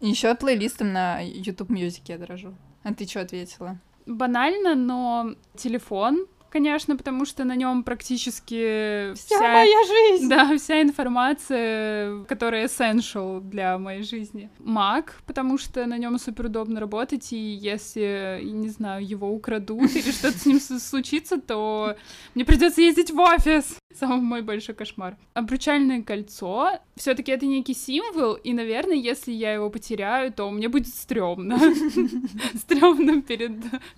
Еще 0.01 0.35
плейлистом 0.35 0.95
на 0.95 1.21
YouTube 1.21 1.71
Music 1.71 2.01
я 2.07 2.17
дорожу. 2.17 2.55
А 2.85 2.95
ты 2.95 3.07
что 3.07 3.21
ответила? 3.21 3.79
Банально, 4.09 4.75
но 4.75 5.35
телефон, 5.57 6.27
конечно, 6.51 6.97
потому 6.97 7.27
что 7.27 7.45
на 7.45 7.55
нем 7.55 7.83
практически 7.83 9.13
Вся 9.15 9.37
вся, 9.37 9.53
моя 9.53 9.85
жизнь! 9.87 10.29
да, 10.29 10.57
вся 10.57 10.81
информация, 10.83 12.25
которая 12.25 12.67
essential 12.67 13.41
для 13.41 13.79
моей 13.79 14.03
жизни. 14.03 14.51
Mac, 14.59 15.11
потому 15.27 15.59
что 15.59 15.85
на 15.87 15.99
нем 15.99 16.19
супер 16.19 16.47
удобно 16.47 16.81
работать, 16.81 17.33
и 17.33 17.37
если, 17.37 18.41
не 18.43 18.71
знаю, 18.71 19.07
его 19.07 19.31
украдут 19.31 19.95
или 19.95 20.11
что-то 20.11 20.39
с 20.39 20.47
ним 20.47 20.59
случится, 20.61 21.39
то 21.41 21.97
мне 22.35 22.45
придется 22.45 22.81
ездить 22.81 23.11
в 23.11 23.19
офис. 23.21 23.78
Самый 23.99 24.21
мой 24.21 24.43
большой 24.43 24.75
кошмар. 24.75 25.17
Обручальное 25.35 26.03
кольцо. 26.03 26.73
Все-таки 26.97 27.33
это 27.33 27.47
некий 27.47 27.75
символ, 27.75 28.35
и, 28.35 28.53
наверное, 28.53 28.97
если 28.97 29.33
я 29.33 29.53
его 29.55 29.71
потеряю, 29.71 30.31
то 30.33 30.51
мне 30.51 30.69
будет 30.69 30.89
стрёмно. 30.89 31.59
Стрёмно 32.55 33.23
перед 33.23 33.53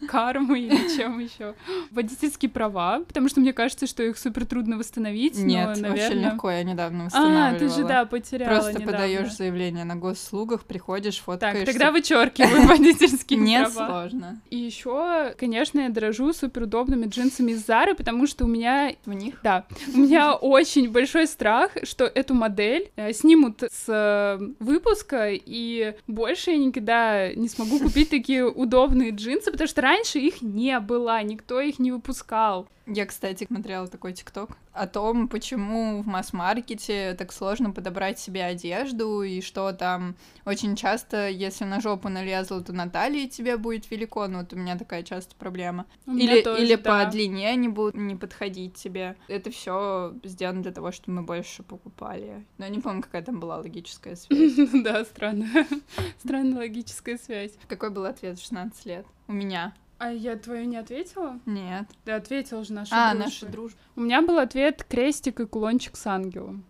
кармой 0.07 0.63
или 0.63 0.97
чем 0.97 1.19
еще. 1.19 1.55
Водительские 1.91 2.51
права, 2.51 3.01
потому 3.01 3.29
что 3.29 3.41
мне 3.41 3.53
кажется, 3.53 3.87
что 3.87 4.03
их 4.03 4.17
супер 4.19 4.47
трудно 4.47 4.79
восстановить. 4.79 5.39
но, 5.39 5.45
Нет, 5.45 5.71
очень 5.71 5.83
наверное... 5.83 6.31
легко, 6.33 6.51
я 6.51 6.63
недавно 6.63 7.03
А, 7.03 7.05
восстанавливала. 7.07 7.59
ты 7.59 7.69
же, 7.81 7.89
да, 7.89 8.05
потеряла 8.05 8.51
Просто 8.55 8.73
недавно. 8.75 8.93
подаешь 8.93 9.33
заявление 9.35 9.85
на 9.85 9.97
госслугах, 9.97 10.65
приходишь, 10.67 11.19
фоткаешься. 11.19 11.65
Так, 11.65 11.75
тогда 11.75 11.91
вычеркиваю 11.91 12.63
водительские 12.69 13.41
права. 13.67 13.87
сложно. 14.11 14.41
И 14.51 14.57
еще, 14.57 15.35
конечно, 15.39 15.81
я 15.81 15.89
дорожу 15.89 16.33
суперудобными 16.33 17.07
джинсами 17.07 17.53
из 17.53 17.67
Зары, 17.67 17.95
потому 17.95 18.27
что 18.27 18.45
у 18.45 18.49
меня 18.49 18.93
В 19.05 19.13
них 19.15 19.41
Да, 19.43 19.65
у 19.95 19.99
меня 19.99 20.35
очень 20.35 20.91
большой 20.91 21.27
страх, 21.27 21.73
что 21.83 22.05
эту 22.05 22.35
модель 22.35 22.91
э, 22.97 23.13
снимут 23.13 23.63
с 23.63 23.85
э, 23.89 24.39
выпуска, 24.59 25.31
и 25.31 25.95
больше 26.07 26.51
я 26.53 26.59
никогда 26.59 27.33
не 27.33 27.49
смогу 27.49 27.79
купить 27.79 28.11
такие 28.11 28.47
удобные 28.47 29.11
джинсы, 29.11 29.51
потому 29.51 29.69
что 29.69 29.83
раньше 29.83 30.19
их 30.19 30.43
не 30.43 30.79
было, 30.81 31.23
никто 31.23 31.61
их 31.61 31.79
не 31.79 31.93
выпускал. 31.93 32.69
Я, 32.93 33.07
кстати, 33.07 33.47
смотрела 33.47 33.87
такой 33.87 34.13
ТикТок 34.13 34.51
о 34.73 34.89
том, 34.89 35.29
почему 35.29 36.03
в 36.03 36.09
масс-маркете 36.09 37.15
так 37.17 37.33
сложно 37.33 37.71
подобрать 37.71 38.19
себе 38.19 38.43
одежду, 38.43 39.23
и 39.23 39.41
что 39.43 39.71
там 39.73 40.17
очень 40.45 40.75
часто, 40.75 41.29
если 41.29 41.65
на 41.65 41.81
жопу 41.81 42.09
налезла, 42.09 42.61
то 42.63 42.73
на 42.73 42.91
талии 42.91 43.29
тебе 43.29 43.57
будет 43.57 43.89
велико, 43.93 44.27
ну 44.27 44.41
вот 44.41 44.53
у 44.53 44.57
меня 44.57 44.77
такая 44.77 45.05
часто 45.05 45.37
проблема. 45.37 45.87
Или, 46.09 46.43
тоже, 46.43 46.65
или 46.65 46.75
да. 46.75 47.05
по 47.05 47.11
длине 47.11 47.51
они 47.51 47.69
будут 47.69 47.95
не 47.95 48.17
подходить 48.17 48.75
тебе. 48.75 49.15
Это 49.29 49.53
все 49.53 50.13
сделано 50.25 50.63
для 50.63 50.73
того, 50.73 50.91
чтобы 50.91 51.21
мы 51.21 51.23
больше 51.23 51.63
покупали. 51.63 52.45
Но 52.59 52.65
я 52.65 52.71
не 52.73 52.81
помню, 52.81 53.03
какая 53.03 53.23
там 53.23 53.39
была 53.39 53.59
логическая 53.59 54.17
связь. 54.17 54.57
Да, 54.83 55.05
странная. 55.05 55.67
Странная 56.19 56.59
логическая 56.59 57.19
связь. 57.19 57.53
Какой 57.69 57.91
был 57.91 58.05
ответ 58.05 58.37
в 58.37 58.43
16 58.43 58.85
лет? 58.87 59.07
У 59.29 59.33
меня. 59.33 59.75
А 60.00 60.11
я 60.11 60.35
твою 60.37 60.64
не 60.64 60.78
ответила? 60.78 61.38
Нет. 61.45 61.87
Ты 62.07 62.12
ответила 62.12 62.64
же 62.64 62.73
наша 62.73 62.95
а, 62.95 63.11
дружба. 63.11 63.25
наша 63.26 63.47
дружба. 63.47 63.78
У 63.97 64.00
меня 64.00 64.23
был 64.23 64.38
ответ 64.38 64.83
крестик 64.83 65.40
и 65.40 65.47
кулончик 65.47 65.95
с 65.95 66.07
ангелом. 66.07 66.64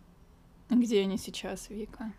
Где 0.69 1.03
они 1.03 1.17
сейчас, 1.17 1.71
Вика? 1.71 2.13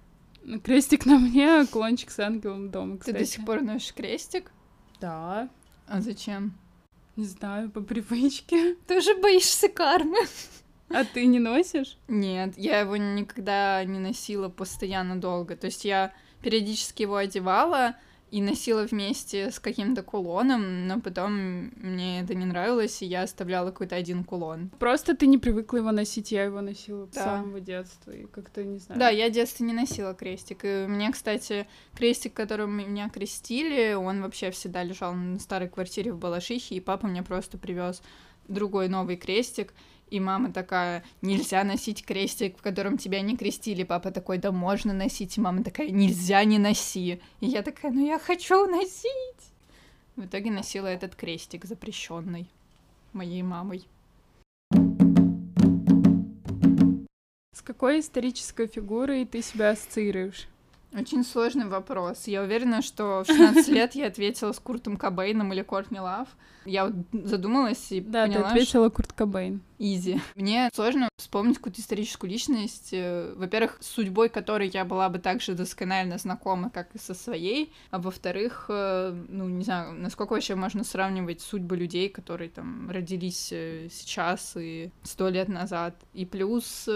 Крестик 0.64 1.06
на 1.06 1.20
мне, 1.20 1.54
а 1.54 1.66
кулончик 1.66 2.12
с 2.12 2.20
ангелом 2.20 2.72
дома, 2.72 2.98
кстати. 2.98 3.14
Ты 3.14 3.24
до 3.24 3.26
сих 3.30 3.46
пор 3.46 3.62
носишь 3.62 3.94
крестик? 3.94 4.54
Да. 5.02 5.50
А 5.86 6.00
зачем? 6.00 6.58
Не 7.18 7.26
знаю, 7.26 7.70
по 7.70 7.82
привычке. 7.82 8.76
Ты 8.88 9.00
уже 9.00 9.14
боишься 9.16 9.68
кармы. 9.68 10.20
А 10.88 11.04
ты 11.04 11.26
не 11.26 11.40
носишь? 11.40 11.98
Нет, 12.08 12.58
я 12.58 12.80
его 12.80 12.96
никогда 12.96 13.84
не 13.84 14.00
носила 14.00 14.48
постоянно 14.48 15.20
долго. 15.20 15.58
То 15.58 15.66
есть 15.66 15.84
я 15.84 16.14
периодически 16.42 17.02
его 17.02 17.18
одевала, 17.18 17.98
и 18.32 18.42
носила 18.42 18.84
вместе 18.84 19.52
с 19.52 19.60
каким-то 19.60 20.04
кулоном, 20.04 20.88
но 20.88 21.02
потом 21.02 21.72
мне 21.76 22.22
это 22.22 22.34
не 22.34 22.46
нравилось, 22.46 23.02
и 23.02 23.06
я 23.06 23.24
оставляла 23.24 23.72
какой-то 23.72 23.98
один 23.98 24.24
кулон. 24.24 24.70
Просто 24.80 25.16
ты 25.16 25.28
не 25.28 25.38
привыкла 25.38 25.78
его 25.78 25.92
носить, 25.92 26.32
я 26.32 26.46
его 26.46 26.62
носила 26.62 27.08
да. 27.08 27.22
с 27.22 27.24
самого 27.24 27.60
детства, 27.60 28.12
и 28.12 28.26
как-то 28.26 28.64
не 28.64 28.80
знаю. 28.80 29.00
Да, 29.00 29.10
я 29.10 29.28
в 29.28 29.32
детстве 29.32 29.66
не 29.66 29.74
носила 29.74 30.14
крестик, 30.14 30.64
и 30.64 30.86
меня, 30.88 31.12
кстати, 31.12 31.68
крестик, 31.94 32.34
которым 32.34 32.72
меня 32.72 33.10
крестили, 33.10 33.94
он 33.94 34.22
вообще 34.22 34.50
всегда 34.52 34.82
лежал 34.82 35.14
на 35.14 35.38
старой 35.38 35.68
квартире 35.68 36.14
в 36.14 36.18
Балашихе, 36.18 36.76
и 36.76 36.80
папа 36.80 37.08
мне 37.08 37.24
просто 37.24 37.58
привез 37.58 38.02
другой 38.48 38.88
новый 38.88 39.18
крестик, 39.18 39.74
и 40.12 40.20
мама 40.20 40.52
такая, 40.52 41.04
нельзя 41.22 41.64
носить 41.64 42.06
крестик, 42.06 42.58
в 42.58 42.62
котором 42.62 42.98
тебя 42.98 43.22
не 43.22 43.38
крестили. 43.38 43.84
Папа 43.84 44.12
такой, 44.12 44.38
да 44.38 44.52
можно 44.52 44.94
носить. 44.94 45.38
И 45.38 45.42
мама 45.42 45.64
такая, 45.64 45.90
нельзя, 45.90 46.44
не 46.44 46.60
носи. 46.60 47.22
И 47.40 47.48
я 47.48 47.64
такая, 47.64 47.92
ну 47.92 48.06
я 48.06 48.20
хочу 48.20 48.68
носить. 48.68 49.54
В 50.18 50.26
итоге 50.26 50.52
носила 50.52 50.88
этот 50.88 51.16
крестик 51.16 51.64
запрещенный 51.64 52.48
моей 53.14 53.42
мамой. 53.42 53.88
С 57.56 57.62
какой 57.64 58.02
исторической 58.02 58.68
фигурой 58.68 59.26
ты 59.26 59.42
себя 59.42 59.72
ассоциируешь? 59.72 60.48
Очень 60.94 61.24
сложный 61.24 61.68
вопрос. 61.68 62.28
Я 62.28 62.42
уверена, 62.42 62.82
что 62.82 63.24
в 63.24 63.28
16 63.28 63.68
лет 63.70 63.96
я 63.96 64.08
ответила 64.08 64.52
с 64.52 64.60
Куртом 64.60 64.98
Кобейном 64.98 65.54
или 65.54 65.62
Кортни 65.62 66.00
Лав. 66.00 66.28
Я 66.66 66.86
вот 66.86 66.96
задумалась 67.12 67.92
и 67.92 68.02
да, 68.02 68.26
поняла, 68.26 68.44
ты 68.44 68.50
ответила 68.50 68.88
что... 68.88 68.96
Курт 68.96 69.14
Кобейн. 69.14 69.62
Изи. 69.80 70.20
Мне 70.36 70.70
сложно 70.74 71.10
вспомнить 71.18 71.58
какую-то 71.58 71.82
историческую 71.82 72.30
личность, 72.30 72.90
э, 72.92 73.34
во-первых, 73.36 73.78
с 73.80 73.88
судьбой 73.88 74.30
которой 74.30 74.70
я 74.70 74.86
была 74.86 75.10
бы 75.10 75.18
так 75.18 75.42
же 75.42 75.54
досконально 75.56 76.18
знакома, 76.18 76.70
как 76.70 76.94
и 76.94 77.00
со 77.00 77.14
своей, 77.16 77.74
а 77.90 77.98
во-вторых, 77.98 78.66
э, 78.70 79.18
ну, 79.30 79.48
не 79.48 79.64
знаю, 79.64 79.94
насколько 79.94 80.34
вообще 80.34 80.56
можно 80.56 80.84
сравнивать 80.84 81.42
судьбы 81.42 81.78
людей, 81.78 82.10
которые 82.10 82.50
там 82.50 82.92
родились 82.92 83.50
э, 83.52 83.88
сейчас 83.90 84.56
и 84.56 84.92
сто 85.04 85.30
лет 85.30 85.48
назад. 85.48 85.96
И 86.14 86.26
плюс 86.26 86.88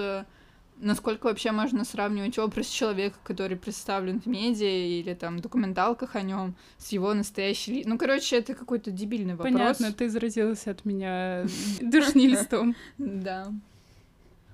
насколько 0.78 1.26
вообще 1.28 1.52
можно 1.52 1.86
сравнивать 1.86 2.38
образ 2.38 2.68
человека, 2.68 3.18
который 3.24 3.58
представлен 3.58 4.20
в 4.22 4.26
медиа 4.26 5.00
или 5.00 5.14
там 5.14 5.40
документалках 5.40 6.16
о 6.16 6.22
нем 6.22 6.56
с 6.78 6.92
его 6.92 7.14
настоящей... 7.14 7.84
Ну, 7.86 7.98
короче, 7.98 8.38
это 8.38 8.54
какой-то 8.54 8.92
дебильный 8.92 9.36
вопрос. 9.36 9.54
Понятно, 9.54 9.94
ты 9.94 10.10
заразилась 10.10 10.68
от 10.68 10.86
меня 10.86 11.46
душнильством. 11.82 12.76
Да. 12.98 13.52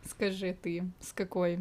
Скажи 0.10 0.56
ты, 0.62 0.86
с 1.00 1.14
какой? 1.14 1.60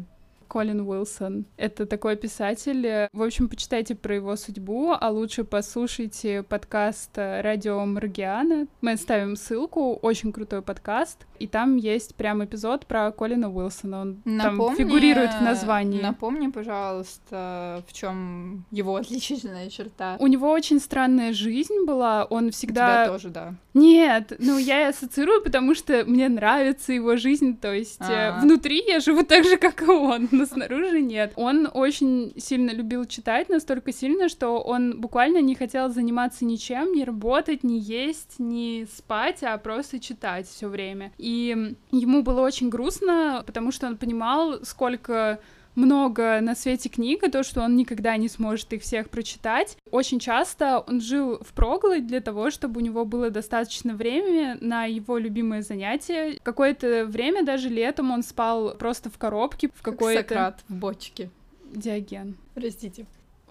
Колин 0.51 0.81
Уилсон. 0.81 1.45
Это 1.55 1.85
такой 1.85 2.17
писатель. 2.17 3.07
В 3.13 3.23
общем, 3.23 3.47
почитайте 3.47 3.95
про 3.95 4.15
его 4.15 4.35
судьбу, 4.35 4.93
а 4.99 5.09
лучше 5.09 5.45
послушайте 5.45 6.43
подкаст 6.43 7.11
Радио 7.15 7.85
Маргиана. 7.85 8.67
Мы 8.81 8.91
оставим 8.91 9.37
ссылку, 9.37 9.93
очень 9.93 10.33
крутой 10.33 10.61
подкаст. 10.61 11.25
И 11.39 11.47
там 11.47 11.77
есть 11.77 12.15
прям 12.15 12.43
эпизод 12.43 12.85
про 12.85 13.11
Колина 13.13 13.49
Уилсона. 13.49 14.01
Он 14.01 14.21
напомни, 14.25 14.67
там 14.67 14.75
фигурирует 14.75 15.31
в 15.31 15.41
названии. 15.41 16.01
Напомни, 16.01 16.47
пожалуйста, 16.47 17.81
в 17.87 17.93
чем 17.93 18.65
его 18.71 18.97
отличительная 18.97 19.69
черта. 19.69 20.17
У 20.19 20.27
него 20.27 20.51
очень 20.51 20.81
странная 20.81 21.31
жизнь 21.31 21.85
была. 21.85 22.25
Он 22.25 22.51
всегда... 22.51 23.03
У 23.03 23.05
тебя 23.05 23.07
тоже, 23.07 23.29
да. 23.29 23.55
Нет, 23.73 24.33
ну 24.37 24.57
я 24.57 24.89
ассоциирую, 24.89 25.41
потому 25.43 25.75
что 25.75 26.03
мне 26.05 26.27
нравится 26.27 26.91
его 26.91 27.15
жизнь. 27.15 27.57
То 27.57 27.73
есть 27.73 28.01
А-а-а. 28.01 28.39
Э, 28.39 28.41
внутри 28.41 28.83
я 28.85 28.99
живу 28.99 29.23
так 29.23 29.45
же, 29.45 29.55
как 29.55 29.81
и 29.81 29.85
он 29.85 30.27
но 30.41 30.47
снаружи 30.47 31.01
нет. 31.01 31.33
Он 31.35 31.69
очень 31.71 32.33
сильно 32.37 32.71
любил 32.71 33.05
читать, 33.05 33.49
настолько 33.49 33.93
сильно, 33.93 34.27
что 34.27 34.59
он 34.59 34.99
буквально 34.99 35.39
не 35.41 35.55
хотел 35.55 35.89
заниматься 35.89 36.45
ничем, 36.45 36.93
не 36.93 37.03
работать, 37.03 37.63
не 37.63 37.79
есть, 37.79 38.39
не 38.39 38.87
спать, 38.93 39.43
а 39.43 39.57
просто 39.57 39.99
читать 39.99 40.47
все 40.47 40.67
время. 40.67 41.11
И 41.17 41.75
ему 41.91 42.23
было 42.23 42.41
очень 42.41 42.69
грустно, 42.69 43.43
потому 43.45 43.71
что 43.71 43.87
он 43.87 43.97
понимал, 43.97 44.63
сколько 44.65 45.39
много 45.75 46.39
на 46.41 46.55
свете 46.55 46.89
книг, 46.89 47.23
и 47.23 47.31
то, 47.31 47.43
что 47.43 47.61
он 47.61 47.75
никогда 47.75 48.17
не 48.17 48.27
сможет 48.27 48.73
их 48.73 48.81
всех 48.81 49.09
прочитать. 49.09 49.77
Очень 49.91 50.19
часто 50.19 50.83
он 50.87 51.01
жил 51.01 51.39
в 51.41 51.53
проголодь 51.53 52.07
для 52.07 52.21
того, 52.21 52.49
чтобы 52.51 52.81
у 52.81 52.83
него 52.83 53.05
было 53.05 53.29
достаточно 53.29 53.93
времени 53.93 54.57
на 54.61 54.85
его 54.85 55.17
любимые 55.17 55.61
занятия. 55.61 56.37
Какое-то 56.43 57.05
время, 57.05 57.43
даже 57.43 57.69
летом, 57.69 58.11
он 58.11 58.23
спал 58.23 58.75
просто 58.75 59.09
в 59.09 59.17
коробке, 59.17 59.69
в 59.73 59.81
какой-то... 59.81 60.21
Сократ 60.21 60.63
в 60.67 60.73
бочке. 60.73 61.29
Диоген. 61.73 62.35
Простите. 62.53 63.05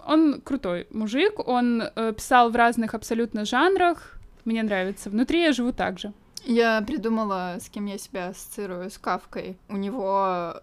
Он 0.05 0.41
крутой 0.41 0.87
мужик, 0.89 1.47
он 1.47 1.81
э, 1.81 2.13
писал 2.13 2.49
в 2.49 2.55
разных 2.55 2.93
абсолютно 2.95 3.45
жанрах. 3.45 4.19
Мне 4.45 4.63
нравится. 4.63 5.09
Внутри 5.09 5.41
я 5.41 5.53
живу 5.53 5.71
так 5.71 5.99
же. 5.99 6.13
Я 6.43 6.81
придумала, 6.81 7.57
с 7.59 7.69
кем 7.69 7.85
я 7.85 7.99
себя 7.99 8.29
ассоциирую, 8.29 8.89
с 8.89 8.97
Кавкой. 8.97 9.57
У 9.69 9.77
него 9.77 10.55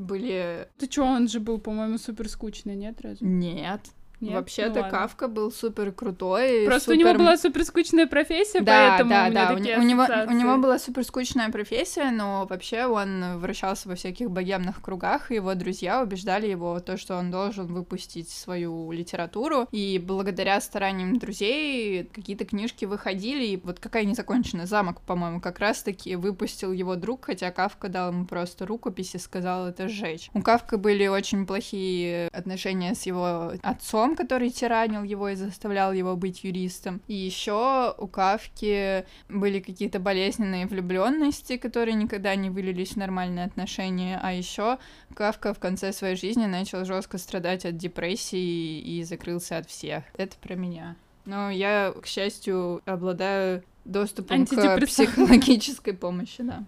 были... 0.00 0.68
Ты 0.78 0.86
чё, 0.86 1.04
он 1.04 1.28
же 1.28 1.40
был, 1.40 1.58
по-моему, 1.58 1.98
супер 1.98 2.28
скучный, 2.28 2.74
нет, 2.74 3.00
разве? 3.00 3.26
Нет. 3.26 3.80
Нет? 4.20 4.34
Вообще-то 4.34 4.82
ну, 4.82 4.90
Кавка 4.90 5.28
был 5.28 5.50
супер 5.50 5.92
крутой. 5.92 6.66
Просто 6.66 6.92
супер... 6.92 7.06
у 7.06 7.08
него 7.08 7.18
была 7.18 7.36
супер 7.38 7.64
скучная 7.64 8.06
профессия, 8.06 8.60
да, 8.60 8.90
поэтому 8.90 9.10
да, 9.10 9.26
у 9.26 9.30
меня 9.30 9.48
да. 9.48 9.54
такие 9.54 9.78
у, 9.78 9.82
него, 9.82 10.06
у 10.26 10.32
него 10.32 10.56
была 10.58 10.78
супер 10.78 11.04
скучная 11.04 11.50
профессия, 11.50 12.10
но 12.10 12.46
вообще 12.48 12.84
он 12.86 13.38
вращался 13.38 13.88
во 13.88 13.94
всяких 13.94 14.30
богемных 14.30 14.82
кругах, 14.82 15.30
и 15.30 15.36
его 15.36 15.54
друзья 15.54 16.02
убеждали 16.02 16.46
его 16.46 16.80
то, 16.80 16.98
что 16.98 17.16
он 17.16 17.30
должен 17.30 17.66
выпустить 17.66 18.28
свою 18.28 18.92
литературу, 18.92 19.66
и 19.70 19.98
благодаря 19.98 20.60
стараниям 20.60 21.18
друзей 21.18 22.04
какие-то 22.04 22.44
книжки 22.44 22.84
выходили, 22.84 23.44
и 23.44 23.56
вот 23.56 23.80
какая 23.80 24.04
незаконченная 24.04 24.66
замок, 24.66 25.00
по-моему, 25.00 25.40
как 25.40 25.58
раз-таки 25.60 26.16
выпустил 26.16 26.72
его 26.72 26.94
друг, 26.96 27.26
хотя 27.26 27.50
Кавка 27.50 27.88
дал 27.88 28.12
ему 28.12 28.26
просто 28.26 28.66
рукопись 28.66 29.14
и 29.14 29.18
сказал 29.18 29.68
это 29.68 29.88
сжечь. 29.88 30.30
У 30.34 30.42
Кавка 30.42 30.76
были 30.76 31.06
очень 31.06 31.46
плохие 31.46 32.28
отношения 32.28 32.94
с 32.94 33.02
его 33.06 33.52
отцом, 33.62 34.09
отцом, 34.10 34.16
который 34.16 34.50
тиранил 34.50 35.02
его 35.02 35.28
и 35.28 35.34
заставлял 35.34 35.92
его 35.92 36.16
быть 36.16 36.44
юристом. 36.44 37.00
И 37.08 37.14
еще 37.14 37.94
у 37.98 38.06
Кавки 38.06 39.04
были 39.28 39.60
какие-то 39.60 39.98
болезненные 39.98 40.66
влюбленности, 40.66 41.56
которые 41.56 41.94
никогда 41.94 42.34
не 42.34 42.50
вылились 42.50 42.92
в 42.92 42.96
нормальные 42.96 43.46
отношения. 43.46 44.20
А 44.22 44.32
еще 44.32 44.78
Кавка 45.14 45.54
в 45.54 45.58
конце 45.58 45.92
своей 45.92 46.16
жизни 46.16 46.46
начал 46.46 46.84
жестко 46.84 47.18
страдать 47.18 47.64
от 47.64 47.76
депрессии 47.76 48.80
и 48.80 49.04
закрылся 49.04 49.58
от 49.58 49.68
всех. 49.68 50.04
Это 50.16 50.36
про 50.38 50.54
меня. 50.54 50.96
Но 51.24 51.50
я, 51.50 51.92
к 52.00 52.06
счастью, 52.06 52.80
обладаю 52.86 53.62
доступом 53.84 54.46
к 54.46 54.86
психологической 54.86 55.94
помощи, 55.94 56.42
да. 56.42 56.64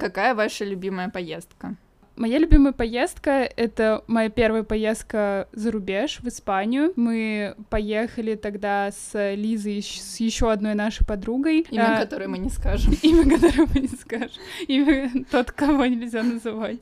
Какая 0.00 0.34
ваша 0.34 0.64
любимая 0.64 1.10
поездка? 1.10 1.76
Моя 2.18 2.38
любимая 2.38 2.72
поездка— 2.72 3.48
это 3.56 4.02
моя 4.08 4.28
первая 4.28 4.64
поездка 4.64 5.46
за 5.52 5.70
рубеж, 5.70 6.18
в 6.20 6.26
Испанию. 6.26 6.92
Мы 6.96 7.54
поехали 7.70 8.34
тогда 8.34 8.90
с 8.90 9.34
Лизой, 9.36 9.80
с 9.82 10.18
еще 10.18 10.50
одной 10.50 10.74
нашей 10.74 11.06
подругой. 11.06 11.64
Имя 11.70 11.98
а, 11.98 12.00
которой 12.00 12.26
мы 12.26 12.38
не 12.38 12.50
скажем. 12.50 12.92
Имя 13.02 13.22
которой 13.22 13.68
мы 13.72 13.80
не 13.82 13.86
скажем. 13.86 14.42
Имя 14.66 15.12
тот, 15.30 15.52
кого 15.52 15.86
нельзя 15.86 16.24
называть. 16.24 16.80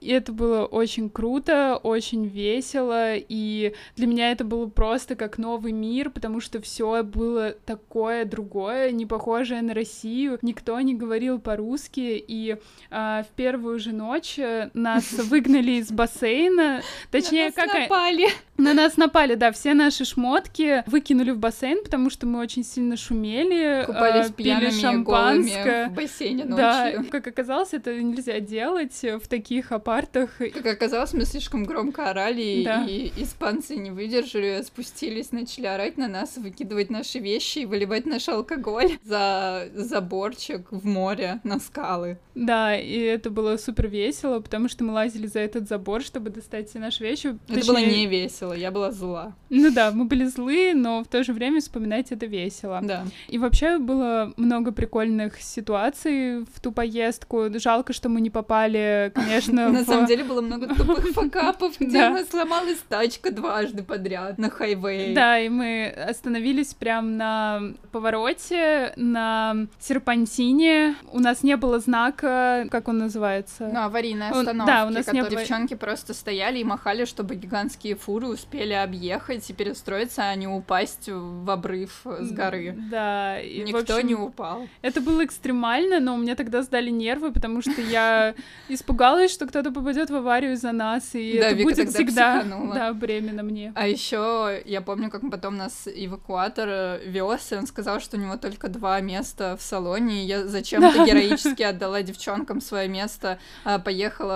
И 0.00 0.08
это 0.08 0.32
было 0.32 0.64
очень 0.64 1.10
круто, 1.10 1.78
очень 1.82 2.26
весело, 2.26 3.16
и 3.16 3.74
для 3.96 4.06
меня 4.06 4.32
это 4.32 4.44
было 4.44 4.66
просто 4.66 5.14
как 5.14 5.36
новый 5.36 5.72
мир, 5.72 6.08
потому 6.08 6.40
что 6.40 6.58
все 6.62 7.02
было 7.02 7.50
такое 7.66 8.24
другое, 8.24 8.92
не 8.92 9.04
похожее 9.04 9.60
на 9.60 9.74
Россию. 9.74 10.38
Никто 10.40 10.80
не 10.80 10.94
говорил 10.94 11.38
по-русски, 11.38 12.24
и 12.26 12.56
а, 12.90 13.24
в 13.24 13.28
первую 13.36 13.78
же 13.78 13.92
ночь 13.92 14.40
нас 14.74 15.12
выгнали 15.12 15.72
из 15.72 15.90
бассейна. 15.90 16.82
Точнее, 17.10 17.52
как... 17.52 17.72
напали. 17.72 18.28
На 18.60 18.74
нас 18.74 18.98
напали, 18.98 19.36
да, 19.36 19.52
все 19.52 19.72
наши 19.72 20.04
шмотки 20.04 20.84
выкинули 20.86 21.30
в 21.30 21.38
бассейн, 21.38 21.82
потому 21.82 22.10
что 22.10 22.26
мы 22.26 22.40
очень 22.40 22.62
сильно 22.62 22.94
шумели, 22.98 23.84
Купались 23.86 24.28
э, 24.28 24.32
пили 24.34 24.70
шампанское. 24.70 25.88
в 25.88 25.94
бассейне 25.94 26.44
ночью. 26.44 26.56
Да, 26.56 27.04
как 27.10 27.26
оказалось, 27.26 27.72
это 27.72 27.94
нельзя 27.94 28.38
делать 28.40 29.00
в 29.02 29.26
таких 29.28 29.72
апартах. 29.72 30.30
Как 30.52 30.66
оказалось, 30.66 31.14
мы 31.14 31.24
слишком 31.24 31.64
громко 31.64 32.10
орали, 32.10 32.62
да. 32.62 32.84
и 32.86 33.10
испанцы 33.16 33.76
не 33.76 33.90
выдержали, 33.90 34.62
спустились, 34.62 35.32
начали 35.32 35.64
орать 35.66 35.96
на 35.96 36.08
нас, 36.08 36.36
выкидывать 36.36 36.90
наши 36.90 37.18
вещи 37.18 37.60
и 37.60 37.66
выливать 37.66 38.04
наш 38.04 38.28
алкоголь 38.28 38.98
за 39.04 39.68
заборчик 39.74 40.70
в 40.70 40.86
море 40.86 41.40
на 41.44 41.60
скалы. 41.60 42.18
Да, 42.34 42.76
и 42.76 42.98
это 42.98 43.30
было 43.30 43.56
супер 43.56 43.88
весело, 43.88 44.40
потому 44.40 44.59
что 44.68 44.84
мы 44.84 44.92
лазили 44.92 45.26
за 45.26 45.40
этот 45.40 45.68
забор, 45.68 46.02
чтобы 46.02 46.30
достать 46.30 46.70
все 46.70 46.78
наши 46.78 47.02
вещи. 47.02 47.28
Это 47.48 47.54
Точнее... 47.54 47.66
было 47.66 47.78
не 47.78 48.06
весело 48.06 48.52
я 48.60 48.70
была 48.70 48.92
зла. 48.92 49.32
Ну 49.48 49.72
да, 49.72 49.90
мы 49.90 50.04
были 50.04 50.24
злые, 50.24 50.74
но 50.74 51.02
в 51.02 51.08
то 51.08 51.24
же 51.24 51.32
время 51.32 51.60
вспоминать 51.60 52.12
это 52.12 52.26
весело. 52.26 52.80
Да. 52.82 53.04
И 53.28 53.38
вообще 53.38 53.78
было 53.78 54.32
много 54.36 54.72
прикольных 54.72 55.40
ситуаций 55.40 56.44
в 56.44 56.60
ту 56.60 56.72
поездку. 56.72 57.46
Жалко, 57.58 57.92
что 57.92 58.08
мы 58.08 58.20
не 58.20 58.30
попали, 58.30 59.10
конечно, 59.14 59.68
На 59.70 59.84
самом 59.84 60.06
деле 60.06 60.24
было 60.24 60.40
много 60.40 60.68
тупых 60.68 61.08
факапов, 61.14 61.74
где 61.80 62.08
у 62.08 62.10
нас 62.10 62.28
сломалась 62.28 62.78
тачка 62.88 63.32
дважды 63.32 63.82
подряд 63.82 64.38
на 64.38 64.50
хайвее. 64.50 65.14
Да, 65.14 65.38
и 65.38 65.48
мы 65.48 65.88
остановились 65.88 66.74
прям 66.74 67.16
на 67.16 67.62
повороте, 67.92 68.92
на 68.96 69.66
серпантине. 69.78 70.96
У 71.12 71.18
нас 71.18 71.42
не 71.42 71.56
было 71.56 71.80
знака, 71.80 72.66
как 72.70 72.88
он 72.88 72.98
называется? 72.98 73.70
Ну, 73.72 73.80
аварийная 73.80 74.28
остановка. 74.28 74.49
Да, 74.52 74.86
у 74.86 74.90
нас 74.90 75.12
не 75.12 75.22
было... 75.22 75.30
Девчонки 75.30 75.74
просто 75.74 76.14
стояли 76.14 76.58
и 76.58 76.64
махали, 76.64 77.04
чтобы 77.04 77.34
гигантские 77.34 77.96
фуры 77.96 78.28
успели 78.28 78.72
объехать 78.72 79.48
и 79.50 79.52
перестроиться, 79.52 80.22
а 80.22 80.34
не 80.34 80.46
упасть 80.46 81.08
в 81.08 81.50
обрыв 81.50 82.02
с 82.04 82.30
горы. 82.32 82.76
Да. 82.90 83.40
И, 83.40 83.62
Никто 83.62 83.94
общем, 83.94 84.06
не 84.06 84.14
упал. 84.14 84.68
Это 84.82 85.00
было 85.00 85.24
экстремально, 85.24 86.00
но 86.00 86.14
у 86.14 86.18
меня 86.18 86.34
тогда 86.34 86.62
сдали 86.62 86.90
нервы, 86.90 87.32
потому 87.32 87.62
что 87.62 87.80
я 87.80 88.34
испугалась, 88.68 89.32
что 89.32 89.46
кто-то 89.46 89.70
попадет 89.70 90.10
в 90.10 90.14
аварию 90.14 90.56
за 90.56 90.72
нас, 90.72 91.14
и 91.14 91.38
да, 91.38 91.48
это 91.48 91.56
Вика 91.56 91.70
будет 91.70 91.88
всегда 91.90 92.42
да, 92.74 92.92
бремя 92.92 93.32
на 93.32 93.42
мне. 93.42 93.72
А 93.74 93.86
еще 93.86 94.62
я 94.64 94.80
помню, 94.80 95.10
как 95.10 95.22
потом 95.30 95.56
нас 95.56 95.86
эвакуатор 95.86 97.00
вез, 97.04 97.52
и 97.52 97.56
он 97.56 97.66
сказал, 97.66 98.00
что 98.00 98.16
у 98.16 98.20
него 98.20 98.36
только 98.36 98.68
два 98.68 99.00
места 99.00 99.56
в 99.56 99.62
салоне, 99.62 100.22
и 100.22 100.26
я 100.26 100.46
зачем-то 100.46 101.04
героически 101.06 101.62
отдала 101.62 102.02
девчонкам 102.02 102.60
свое 102.60 102.88
место, 102.88 103.38
а 103.64 103.78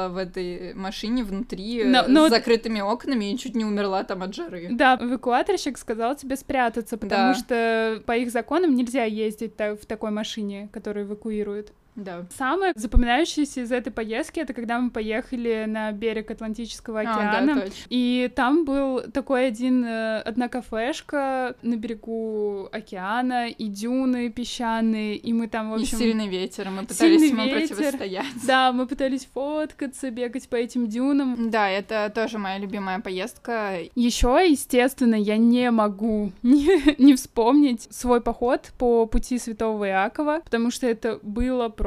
в 0.09 0.17
этой 0.17 0.75
машине 0.75 1.25
внутри 1.25 1.85
но, 1.85 2.05
но... 2.09 2.27
с 2.27 2.31
закрытыми 2.31 2.81
окнами 2.81 3.33
и 3.33 3.39
чуть 3.39 3.55
не 3.55 3.65
умерла 3.65 3.95
умерла 3.95 4.05
там 4.05 4.23
от 4.23 4.35
жары. 4.35 4.69
Да, 4.71 4.99
эвакуаторщик 5.01 5.79
сказал 5.79 6.17
тебе 6.17 6.37
спрятаться, 6.37 6.97
потому 6.97 7.35
да. 7.35 7.35
что 7.35 8.03
по 8.07 8.17
их 8.17 8.31
законам 8.31 8.75
нельзя 8.75 9.05
ездить 9.05 9.53
в 9.59 9.87
такой 9.87 10.11
машине, 10.11 10.69
которая 10.73 11.05
эвакуирует. 11.05 11.73
Да. 11.97 12.25
Самое 12.37 12.73
запоминающееся 12.75 13.63
из 13.63 13.73
этой 13.73 13.93
поездки 13.93 14.41
это 14.41 14.53
когда 14.53 14.79
мы 14.79 14.91
поехали 14.91 15.65
на 15.67 15.93
берег 15.93 16.31
Атлантического 16.31 17.01
океана. 17.01 17.39
А, 17.39 17.47
да, 17.47 17.61
точно. 17.63 17.87
И 17.89 18.31
там 18.35 18.65
был 18.65 19.03
такой 19.13 19.47
один, 19.47 19.85
э, 19.85 20.21
одна 20.21 20.49
кафешка 20.49 21.55
на 21.63 21.77
берегу 21.77 22.69
океана, 22.73 23.49
и 23.49 23.67
дюны 23.67 24.31
песчаные, 24.31 25.17
и 25.17 25.33
мы 25.33 25.49
там, 25.49 25.71
в 25.71 25.75
общем... 25.75 25.97
И 25.97 26.01
сильный 26.01 26.29
ветер, 26.29 26.71
мы 26.71 26.85
пытались 26.85 27.31
ему 27.31 27.45
ветер. 27.45 27.77
противостоять. 27.77 28.27
Да, 28.47 28.73
мы 28.73 28.87
пытались 28.87 29.27
фоткаться, 29.33 30.11
бегать 30.11 30.49
по 30.49 30.57
этим 30.57 30.89
дюнам. 30.89 31.51
Да, 31.51 31.69
это 31.69 32.11
тоже 32.15 32.39
моя 32.39 32.59
любимая 32.59 33.01
поездка. 33.01 33.79
Еще, 33.95 34.47
естественно, 34.49 35.15
я 35.15 35.37
не 35.37 35.71
могу 35.71 36.33
не, 36.43 37.01
не 37.01 37.15
вспомнить 37.15 37.87
свой 37.91 38.21
поход 38.21 38.73
по 38.79 39.07
пути 39.07 39.39
Святого 39.39 39.87
Иакова, 39.87 40.41
потому 40.45 40.71
что 40.71 40.87
это 40.87 41.21
было 41.23 41.69
просто 41.69 41.84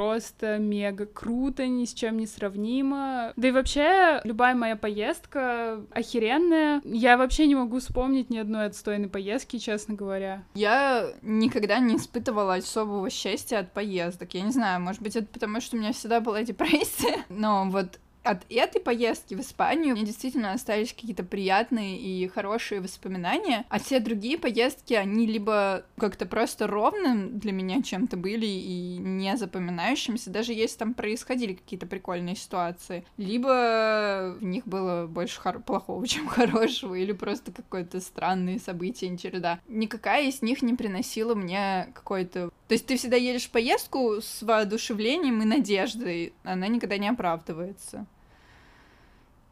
мега 0.59 1.05
круто, 1.05 1.67
ни 1.67 1.85
с 1.85 1.93
чем 1.93 2.17
не 2.17 2.27
сравнимо. 2.27 3.33
Да 3.35 3.47
и 3.47 3.51
вообще, 3.51 4.21
любая 4.23 4.55
моя 4.55 4.75
поездка 4.75 5.83
охеренная. 5.91 6.81
Я 6.83 7.17
вообще 7.17 7.47
не 7.47 7.55
могу 7.55 7.79
вспомнить 7.79 8.29
ни 8.29 8.37
одной 8.37 8.65
отстойной 8.67 9.09
поездки, 9.09 9.57
честно 9.57 9.95
говоря. 9.95 10.43
Я 10.53 11.09
никогда 11.21 11.79
не 11.79 11.97
испытывала 11.97 12.55
особого 12.55 13.09
счастья 13.09 13.59
от 13.59 13.73
поездок. 13.73 14.33
Я 14.33 14.41
не 14.41 14.51
знаю, 14.51 14.81
может 14.81 15.01
быть, 15.01 15.15
это 15.15 15.27
потому, 15.27 15.61
что 15.61 15.75
у 15.75 15.79
меня 15.79 15.93
всегда 15.93 16.21
была 16.21 16.43
депрессия. 16.43 17.25
Но 17.29 17.65
вот 17.69 17.99
от 18.29 18.45
этой 18.49 18.81
поездки 18.81 19.33
в 19.33 19.41
Испанию 19.41 19.95
мне 19.95 20.05
действительно 20.05 20.53
остались 20.53 20.93
какие-то 20.93 21.23
приятные 21.23 21.97
и 21.97 22.27
хорошие 22.27 22.81
воспоминания, 22.81 23.65
а 23.69 23.79
все 23.79 23.99
другие 23.99 24.37
поездки, 24.37 24.93
они 24.93 25.25
либо 25.25 25.85
как-то 25.97 26.25
просто 26.25 26.67
ровным 26.67 27.39
для 27.39 27.51
меня 27.51 27.81
чем-то 27.81 28.17
были 28.17 28.45
и 28.45 28.97
не 28.97 29.35
запоминающимся, 29.37 30.29
даже 30.29 30.53
если 30.53 30.77
там 30.77 30.93
происходили 30.93 31.53
какие-то 31.53 31.87
прикольные 31.87 32.35
ситуации, 32.35 33.05
либо 33.17 34.35
в 34.39 34.43
них 34.43 34.67
было 34.67 35.07
больше 35.07 35.39
хор- 35.39 35.61
плохого, 35.61 36.07
чем 36.07 36.27
хорошего, 36.27 36.95
или 36.95 37.11
просто 37.11 37.51
какое-то 37.51 37.99
странное 37.99 38.59
событие, 38.59 39.17
череда. 39.17 39.59
Никакая 39.67 40.27
из 40.27 40.41
них 40.41 40.61
не 40.61 40.73
приносила 40.73 41.35
мне 41.35 41.89
какой-то... 41.93 42.49
То 42.67 42.73
есть 42.73 42.85
ты 42.85 42.97
всегда 42.97 43.15
едешь 43.15 43.45
в 43.45 43.51
поездку 43.51 44.21
с 44.21 44.41
воодушевлением 44.41 45.41
и 45.41 45.45
надеждой, 45.45 46.33
она 46.43 46.67
никогда 46.67 46.97
не 46.97 47.07
оправдывается. 47.07 48.05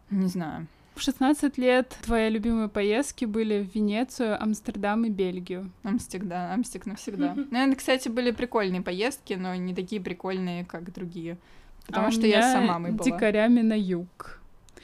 Не 0.09 0.27
знаю. 0.27 0.67
В 0.95 1.01
16 1.01 1.57
лет 1.57 1.93
твои 2.03 2.29
любимые 2.29 2.69
поездки 2.69 3.25
были 3.25 3.63
в 3.63 3.75
Венецию, 3.75 4.41
Амстердам 4.41 5.03
и 5.03 5.09
Бельгию. 5.09 5.69
Амстик, 5.83 6.23
да, 6.23 6.53
Амстик 6.53 6.85
навсегда. 6.85 7.35
Наверное, 7.51 7.75
кстати, 7.75 8.07
были 8.07 8.31
прикольные 8.31 8.81
поездки, 8.81 9.33
но 9.33 9.53
не 9.55 9.75
такие 9.75 10.01
прикольные, 10.01 10.63
как 10.63 10.93
другие. 10.93 11.37
Потому 11.85 12.07
а 12.07 12.11
что 12.11 12.25
я 12.25 12.41
сама 12.53 12.79
мы 12.79 12.93
была. 12.93 13.03
дикарями 13.03 13.61
на 13.61 13.77
юг. 13.77 14.39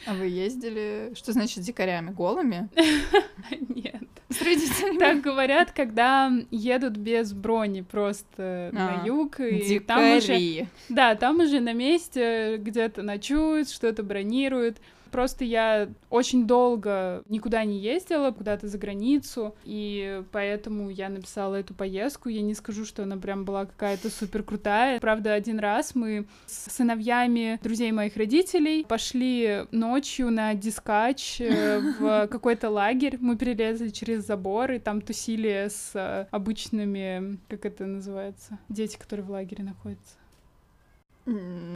А 0.05 0.13
вы 0.13 0.25
ездили, 0.25 1.13
что 1.15 1.31
значит 1.31 1.63
дикарями? 1.63 2.11
Голыми? 2.11 2.69
Нет. 3.69 4.03
С 4.29 4.41
родителями? 4.41 4.97
Так 4.97 5.21
говорят, 5.21 5.71
когда 5.71 6.31
едут 6.49 6.97
без 6.97 7.33
брони 7.33 7.81
просто 7.81 8.69
на 8.73 9.01
а, 9.01 9.05
юг. 9.05 9.39
И 9.39 9.79
там 9.79 10.17
уже, 10.17 10.67
да, 10.89 11.15
там 11.15 11.39
уже 11.39 11.59
на 11.59 11.73
месте 11.73 12.57
где-то 12.57 13.01
ночуют, 13.01 13.69
что-то 13.69 14.03
бронируют. 14.03 14.77
Просто 15.11 15.43
я 15.43 15.89
очень 16.09 16.47
долго 16.47 17.23
никуда 17.27 17.63
не 17.65 17.79
ездила, 17.79 18.31
куда-то 18.31 18.67
за 18.67 18.77
границу, 18.77 19.55
и 19.63 20.23
поэтому 20.31 20.89
я 20.89 21.09
написала 21.09 21.55
эту 21.55 21.73
поездку. 21.73 22.29
Я 22.29 22.41
не 22.41 22.53
скажу, 22.53 22.85
что 22.85 23.03
она 23.03 23.17
прям 23.17 23.45
была 23.45 23.65
какая-то 23.65 24.09
супер 24.09 24.43
крутая. 24.43 24.99
Правда, 24.99 25.33
один 25.33 25.59
раз 25.59 25.95
мы 25.95 26.25
с 26.45 26.71
сыновьями 26.71 27.59
друзей 27.61 27.91
моих 27.91 28.15
родителей 28.15 28.85
пошли 28.85 29.65
ночью 29.71 30.31
на 30.31 30.53
дискач 30.53 31.41
э, 31.41 31.79
в 31.99 32.27
какой-то 32.27 32.69
лагерь. 32.69 33.17
Мы 33.19 33.37
перелезли 33.37 33.89
через 33.89 34.25
забор 34.25 34.71
и 34.71 34.79
там 34.79 35.01
тусили 35.01 35.67
с 35.69 36.27
обычными, 36.31 37.37
как 37.49 37.65
это 37.65 37.85
называется, 37.85 38.59
дети, 38.69 38.97
которые 38.97 39.25
в 39.25 39.31
лагере 39.31 39.63
находятся 39.63 40.20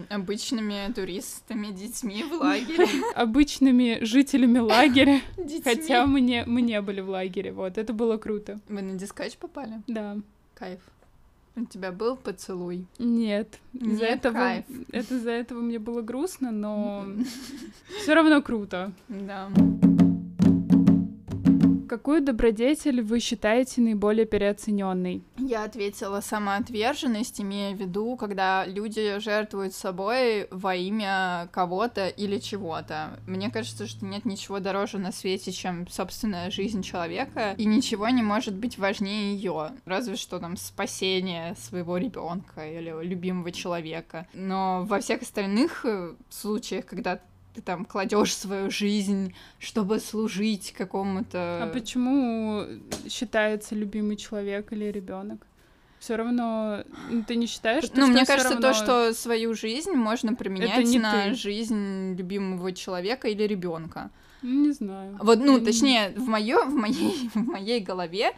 обычными 0.10 0.92
туристами, 0.94 1.68
детьми 1.68 2.24
в 2.24 2.34
лагере. 2.34 2.88
Обычными 3.16 4.04
жителями 4.04 4.60
лагеря. 4.60 5.22
Хотя 5.64 6.06
мы 6.06 6.22
не, 6.22 6.44
мы 6.46 6.62
не 6.62 6.82
были 6.82 7.02
в 7.02 7.10
лагере. 7.10 7.52
Вот, 7.52 7.78
это 7.78 7.94
было 7.94 8.18
круто. 8.18 8.60
Вы 8.68 8.82
на 8.82 8.98
дискач 8.98 9.38
попали? 9.38 9.82
Да. 9.88 10.18
Кайф. 10.56 10.80
У 11.56 11.64
тебя 11.66 11.94
был 11.94 12.18
поцелуй? 12.18 12.86
Нет. 13.00 13.60
Из-за 13.74 14.06
этого, 14.06 14.34
кайф. 14.34 14.66
Это 14.92 15.16
из-за 15.16 15.32
этого 15.32 15.62
мне 15.62 15.80
было 15.80 16.02
грустно, 16.02 16.52
но 16.52 17.06
все 18.02 18.14
равно 18.14 18.42
круто. 18.42 18.92
Да. 19.08 19.50
Какую 21.88 22.22
добродетель 22.22 23.02
вы 23.02 23.20
считаете 23.20 23.82
наиболее 23.82 24.26
переоцененной? 24.26 25.24
Я 25.38 25.64
ответила 25.64 26.22
самоотверженность, 26.22 27.42
имея 27.42 27.76
в 27.76 27.80
виду, 27.80 28.16
когда 28.16 28.66
люди 28.66 29.20
жертвуют 29.20 29.74
собой 29.74 30.48
во 30.50 30.76
имя 30.76 31.48
кого-то 31.52 32.08
или 32.08 32.40
чего-то. 32.40 33.20
Мне 33.28 33.52
кажется, 33.52 33.88
что 33.88 34.06
нет 34.06 34.26
ничего 34.26 34.60
дороже 34.60 34.98
на 34.98 35.12
свете, 35.12 35.52
чем 35.52 35.88
собственная 35.88 36.50
жизнь 36.50 36.82
человека, 36.82 37.54
и 37.58 37.66
ничего 37.66 38.10
не 38.10 38.24
может 38.24 38.56
быть 38.56 38.78
важнее 38.78 39.36
ее. 39.36 39.72
Разве 39.86 40.16
что 40.16 40.40
там 40.40 40.58
спасение 40.58 41.56
своего 41.56 41.98
ребенка 41.98 42.68
или 42.68 42.94
любимого 43.04 43.52
человека. 43.52 44.28
Но 44.34 44.84
во 44.86 45.00
всех 45.00 45.22
остальных 45.22 45.86
э, 45.86 46.16
случаях, 46.30 46.86
когда 46.86 47.20
ты 47.56 47.62
там 47.62 47.86
кладешь 47.86 48.36
свою 48.36 48.70
жизнь, 48.70 49.34
чтобы 49.60 50.00
служить 50.00 50.74
какому-то. 50.74 51.64
А 51.64 51.68
почему 51.74 52.66
считается 53.10 53.76
любимый 53.76 54.18
человек 54.18 54.74
или 54.74 54.86
ребенок? 54.86 55.48
Все 56.00 56.18
равно 56.18 56.84
ну, 57.10 57.24
ты 57.24 57.36
не 57.36 57.48
считаешь, 57.48 57.86
что 57.86 58.00
Ну, 58.00 58.08
мне 58.08 58.26
кажется, 58.26 58.54
равно... 58.54 58.68
то, 58.68 58.74
что 58.74 59.14
свою 59.14 59.56
жизнь 59.56 59.94
можно 59.94 60.36
применять 60.36 60.86
не 60.86 61.00
на 61.00 61.30
ты. 61.30 61.34
жизнь 61.34 62.16
любимого 62.16 62.74
человека 62.74 63.28
или 63.30 63.44
ребенка. 63.44 64.12
Ну, 64.42 64.66
Не 64.66 64.72
знаю. 64.72 65.18
Вот, 65.22 65.40
ну, 65.40 65.54
Я 65.54 65.60
не- 65.60 65.66
точнее, 65.66 66.10
в 66.16 66.28
моё, 66.28 66.66
в 66.66 66.74
моей, 66.74 67.30
в 67.34 67.44
моей 67.44 67.80
голове 67.80 68.34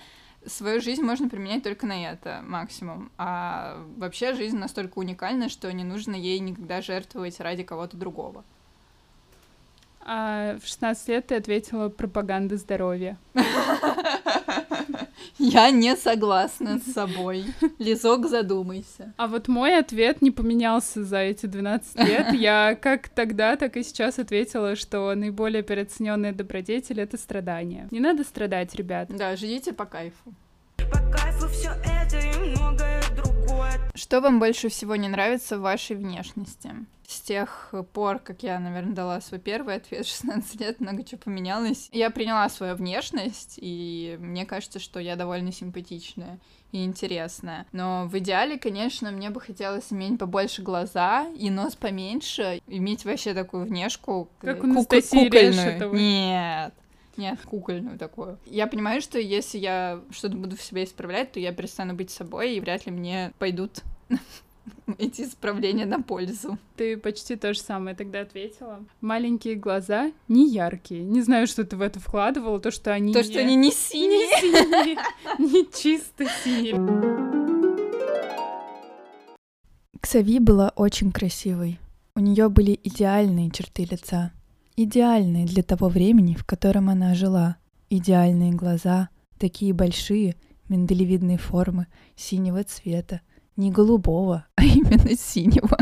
свою 0.46 0.80
жизнь 0.80 1.02
можно 1.02 1.28
применять 1.28 1.64
только 1.64 1.86
на 1.88 2.10
это 2.10 2.42
максимум. 2.48 3.12
А 3.18 3.84
вообще 3.98 4.34
жизнь 4.34 4.58
настолько 4.58 5.00
уникальна, 5.00 5.50
что 5.50 5.74
не 5.74 5.84
нужно 5.84 6.16
ей 6.16 6.40
никогда 6.40 6.82
жертвовать 6.82 7.40
ради 7.42 7.64
кого-то 7.64 7.98
другого. 7.98 8.46
А 10.10 10.58
в 10.64 10.66
16 10.66 11.10
лет 11.10 11.28
ты 11.28 11.36
ответила 11.36 11.90
пропаганда 11.90 12.56
здоровья. 12.56 13.18
Я 15.38 15.70
не 15.70 15.98
согласна 15.98 16.80
с 16.80 16.94
собой. 16.94 17.44
Лизок, 17.78 18.28
задумайся. 18.30 19.14
А 19.18 19.28
вот 19.28 19.50
мой 19.50 19.78
ответ 19.78 20.22
не 20.22 20.32
поменялся 20.32 21.04
за 21.04 21.18
эти 21.18 21.46
12 21.46 22.00
лет. 22.00 22.32
Я 22.32 22.76
как 22.76 23.10
тогда, 23.10 23.58
так 23.58 23.76
и 23.76 23.84
сейчас 23.84 24.18
ответила, 24.18 24.78
что 24.78 25.14
наиболее 25.14 25.62
переоцененная 25.62 26.32
добродетель— 26.32 27.00
это 27.02 27.18
страдание. 27.18 27.90
Не 27.92 28.00
надо 28.00 28.24
страдать, 28.24 28.74
ребят. 28.76 29.10
Да, 29.10 29.36
живите 29.36 29.74
по 29.74 29.86
кайфу. 29.86 30.34
По 30.78 31.00
кайфу 31.12 31.50
все 31.50 31.72
это 31.84 32.18
и 32.18 32.56
многое 32.56 33.04
другое. 33.14 33.74
Что 33.94 34.22
вам 34.22 34.40
больше 34.40 34.70
всего 34.70 34.96
не 34.96 35.10
нравится 35.10 35.58
в 35.58 35.62
вашей 35.62 35.98
внешности? 35.98 36.72
С 37.08 37.22
тех 37.22 37.74
пор, 37.94 38.20
как 38.20 38.44
я, 38.44 38.60
наверное, 38.60 38.94
дала 38.94 39.22
свой 39.22 39.40
первый 39.40 39.76
ответ, 39.76 40.06
16 40.06 40.60
лет, 40.60 40.80
много 40.82 41.04
чего 41.06 41.20
поменялось. 41.24 41.88
Я 41.94 42.10
приняла 42.10 42.50
свою 42.50 42.76
внешность, 42.76 43.58
и 43.62 44.18
мне 44.20 44.46
кажется, 44.46 44.80
что 44.80 45.00
я 45.00 45.16
довольно 45.16 45.54
симпатичная 45.54 46.38
и 46.74 46.84
интересная. 46.84 47.66
Но 47.72 48.08
в 48.08 48.18
идеале, 48.20 48.60
конечно, 48.60 49.10
мне 49.12 49.30
бы 49.30 49.40
хотелось 49.40 49.94
иметь 49.94 50.20
побольше 50.20 50.62
глаза 50.62 51.28
и 51.38 51.50
нос 51.50 51.78
поменьше, 51.78 52.62
иметь 52.68 53.06
вообще 53.06 53.34
такую 53.34 53.66
внешку. 53.66 54.30
Как 54.40 54.58
э, 54.58 54.60
у 54.60 54.62
кук- 54.64 54.66
Анастасии 54.66 55.30
кукольную. 55.30 55.94
Нет. 55.94 56.74
Нет, 57.16 57.40
кукольную 57.46 57.98
такую. 57.98 58.38
Я 58.46 58.68
понимаю, 58.68 59.02
что 59.02 59.18
если 59.18 59.58
я 59.60 60.02
что-то 60.12 60.36
буду 60.36 60.58
в 60.58 60.62
себе 60.62 60.84
исправлять, 60.84 61.32
то 61.32 61.40
я 61.40 61.54
перестану 61.54 61.94
быть 61.94 62.12
собой, 62.12 62.56
и 62.56 62.60
вряд 62.60 62.86
ли 62.86 62.92
мне 62.92 63.32
пойдут 63.40 63.82
эти 64.98 65.22
исправления 65.22 65.86
на 65.86 66.02
пользу. 66.02 66.58
Ты 66.76 66.98
почти 66.98 67.36
то 67.36 67.54
же 67.54 67.60
самое 67.60 67.96
тогда 67.96 68.22
ответила. 68.22 68.84
Маленькие 69.02 69.56
глаза 69.56 70.12
не 70.28 70.50
яркие. 70.50 71.04
Не 71.04 71.22
знаю, 71.22 71.48
что 71.48 71.64
ты 71.64 71.76
в 71.76 71.82
это 71.82 72.00
вкладывала, 72.00 72.60
то, 72.60 72.72
что 72.72 72.94
они 72.94 73.14
То, 73.14 73.20
не... 73.20 73.26
что 73.26 73.40
они 73.40 73.56
не 73.56 73.68
не 73.68 73.72
синие. 73.72 74.28
синие, 74.40 74.98
не 75.40 75.66
чисто 75.72 76.26
синие. 76.44 76.76
Ксави 80.00 80.40
была 80.40 80.72
очень 80.76 81.12
красивой. 81.12 81.80
У 82.16 82.20
нее 82.20 82.50
были 82.50 82.80
идеальные 82.84 83.52
черты 83.52 83.84
лица. 83.84 84.32
Идеальные 84.76 85.46
для 85.46 85.64
того 85.64 85.90
времени, 85.90 86.36
в 86.36 86.46
котором 86.46 86.90
она 86.90 87.14
жила. 87.14 87.58
Идеальные 87.90 88.54
глаза, 88.54 89.10
такие 89.38 89.74
большие, 89.74 90.36
миндалевидной 90.70 91.38
формы, 91.38 91.88
синего 92.16 92.64
цвета. 92.64 93.22
Не 93.58 93.72
голубого, 93.72 94.48
а 94.56 94.64
именно 94.64 95.16
синего. 95.16 95.78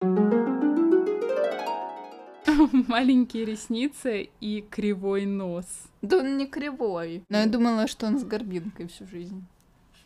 Маленькие 2.88 3.44
ресницы 3.44 4.30
и 4.40 4.62
кривой 4.62 5.26
нос. 5.26 5.66
Да 6.00 6.18
он 6.18 6.38
не 6.38 6.46
кривой. 6.46 7.22
Но 7.28 7.36
я 7.36 7.46
думала, 7.46 7.86
что 7.86 8.06
он 8.06 8.18
с 8.18 8.24
горбинкой 8.24 8.88
всю 8.88 9.06
жизнь. 9.06 9.44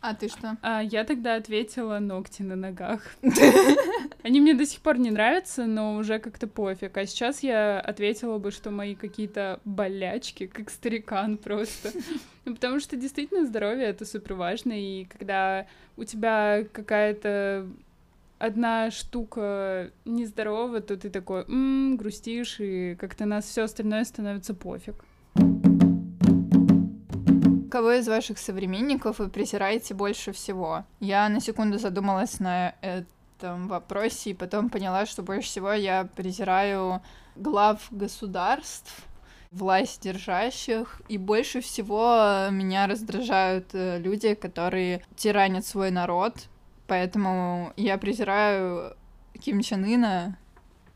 А 0.01 0.13
ты 0.13 0.27
что? 0.27 0.57
А 0.61 0.81
я 0.81 1.03
тогда 1.03 1.35
ответила 1.35 1.99
ногти 1.99 2.43
на 2.43 2.55
ногах. 2.55 3.01
Они 4.23 4.39
мне 4.39 4.53
до 4.53 4.65
сих 4.65 4.81
пор 4.81 4.97
не 4.99 5.11
нравятся, 5.11 5.65
но 5.65 5.95
уже 5.95 6.19
как-то 6.19 6.47
пофиг. 6.47 6.97
А 6.97 7.05
сейчас 7.05 7.41
я 7.43 7.79
ответила 7.79 8.37
бы, 8.37 8.51
что 8.51 8.71
мои 8.71 8.95
какие-то 8.95 9.59
болячки, 9.65 10.47
как 10.47 10.69
старикан 10.69 11.37
просто. 11.37 11.91
Ну, 12.45 12.55
потому 12.55 12.79
что 12.79 12.95
действительно 12.95 13.45
здоровье— 13.45 13.83
это 13.87 14.05
супер 14.05 14.35
важно, 14.35 14.71
и 14.71 15.03
когда 15.03 15.67
у 15.97 16.05
тебя 16.05 16.63
какая-то 16.71 17.67
одна 18.39 18.89
штука 18.89 19.91
нездорова, 20.05 20.79
то 20.79 20.95
ты 20.95 21.09
такой 21.09 21.43
«М, 21.49 21.97
грустишь, 21.97 22.61
и 22.61 22.95
как-то 22.95 23.25
на 23.25 23.41
все 23.41 23.63
остальное 23.63 24.05
становится 24.05 24.53
пофиг. 24.53 24.95
Кого 27.69 27.93
из 27.93 28.07
ваших 28.07 28.37
современников 28.37 29.19
вы 29.19 29.29
презираете 29.29 29.93
больше 29.93 30.31
всего? 30.31 30.85
Я 30.99 31.27
на 31.29 31.41
секунду 31.41 31.77
задумалась 31.77 32.39
на 32.39 32.75
этом 32.81 33.67
вопросе 33.67 34.31
и 34.31 34.33
потом 34.33 34.69
поняла, 34.69 35.05
что 35.05 35.23
больше 35.23 35.49
всего 35.49 35.73
я 35.73 36.07
презираю 36.15 37.01
глав 37.35 37.87
государств, 37.91 39.05
власть 39.51 40.01
держащих, 40.01 41.01
и 41.07 41.17
больше 41.17 41.61
всего 41.61 42.47
меня 42.51 42.87
раздражают 42.87 43.69
э, 43.73 43.99
люди, 43.99 44.33
которые 44.33 45.03
тиранят 45.15 45.65
свой 45.65 45.91
народ, 45.91 46.35
поэтому 46.87 47.73
я 47.75 47.97
презираю 47.97 48.95
Ким 49.39 49.61
Чен 49.61 49.85
Ына 49.85 50.37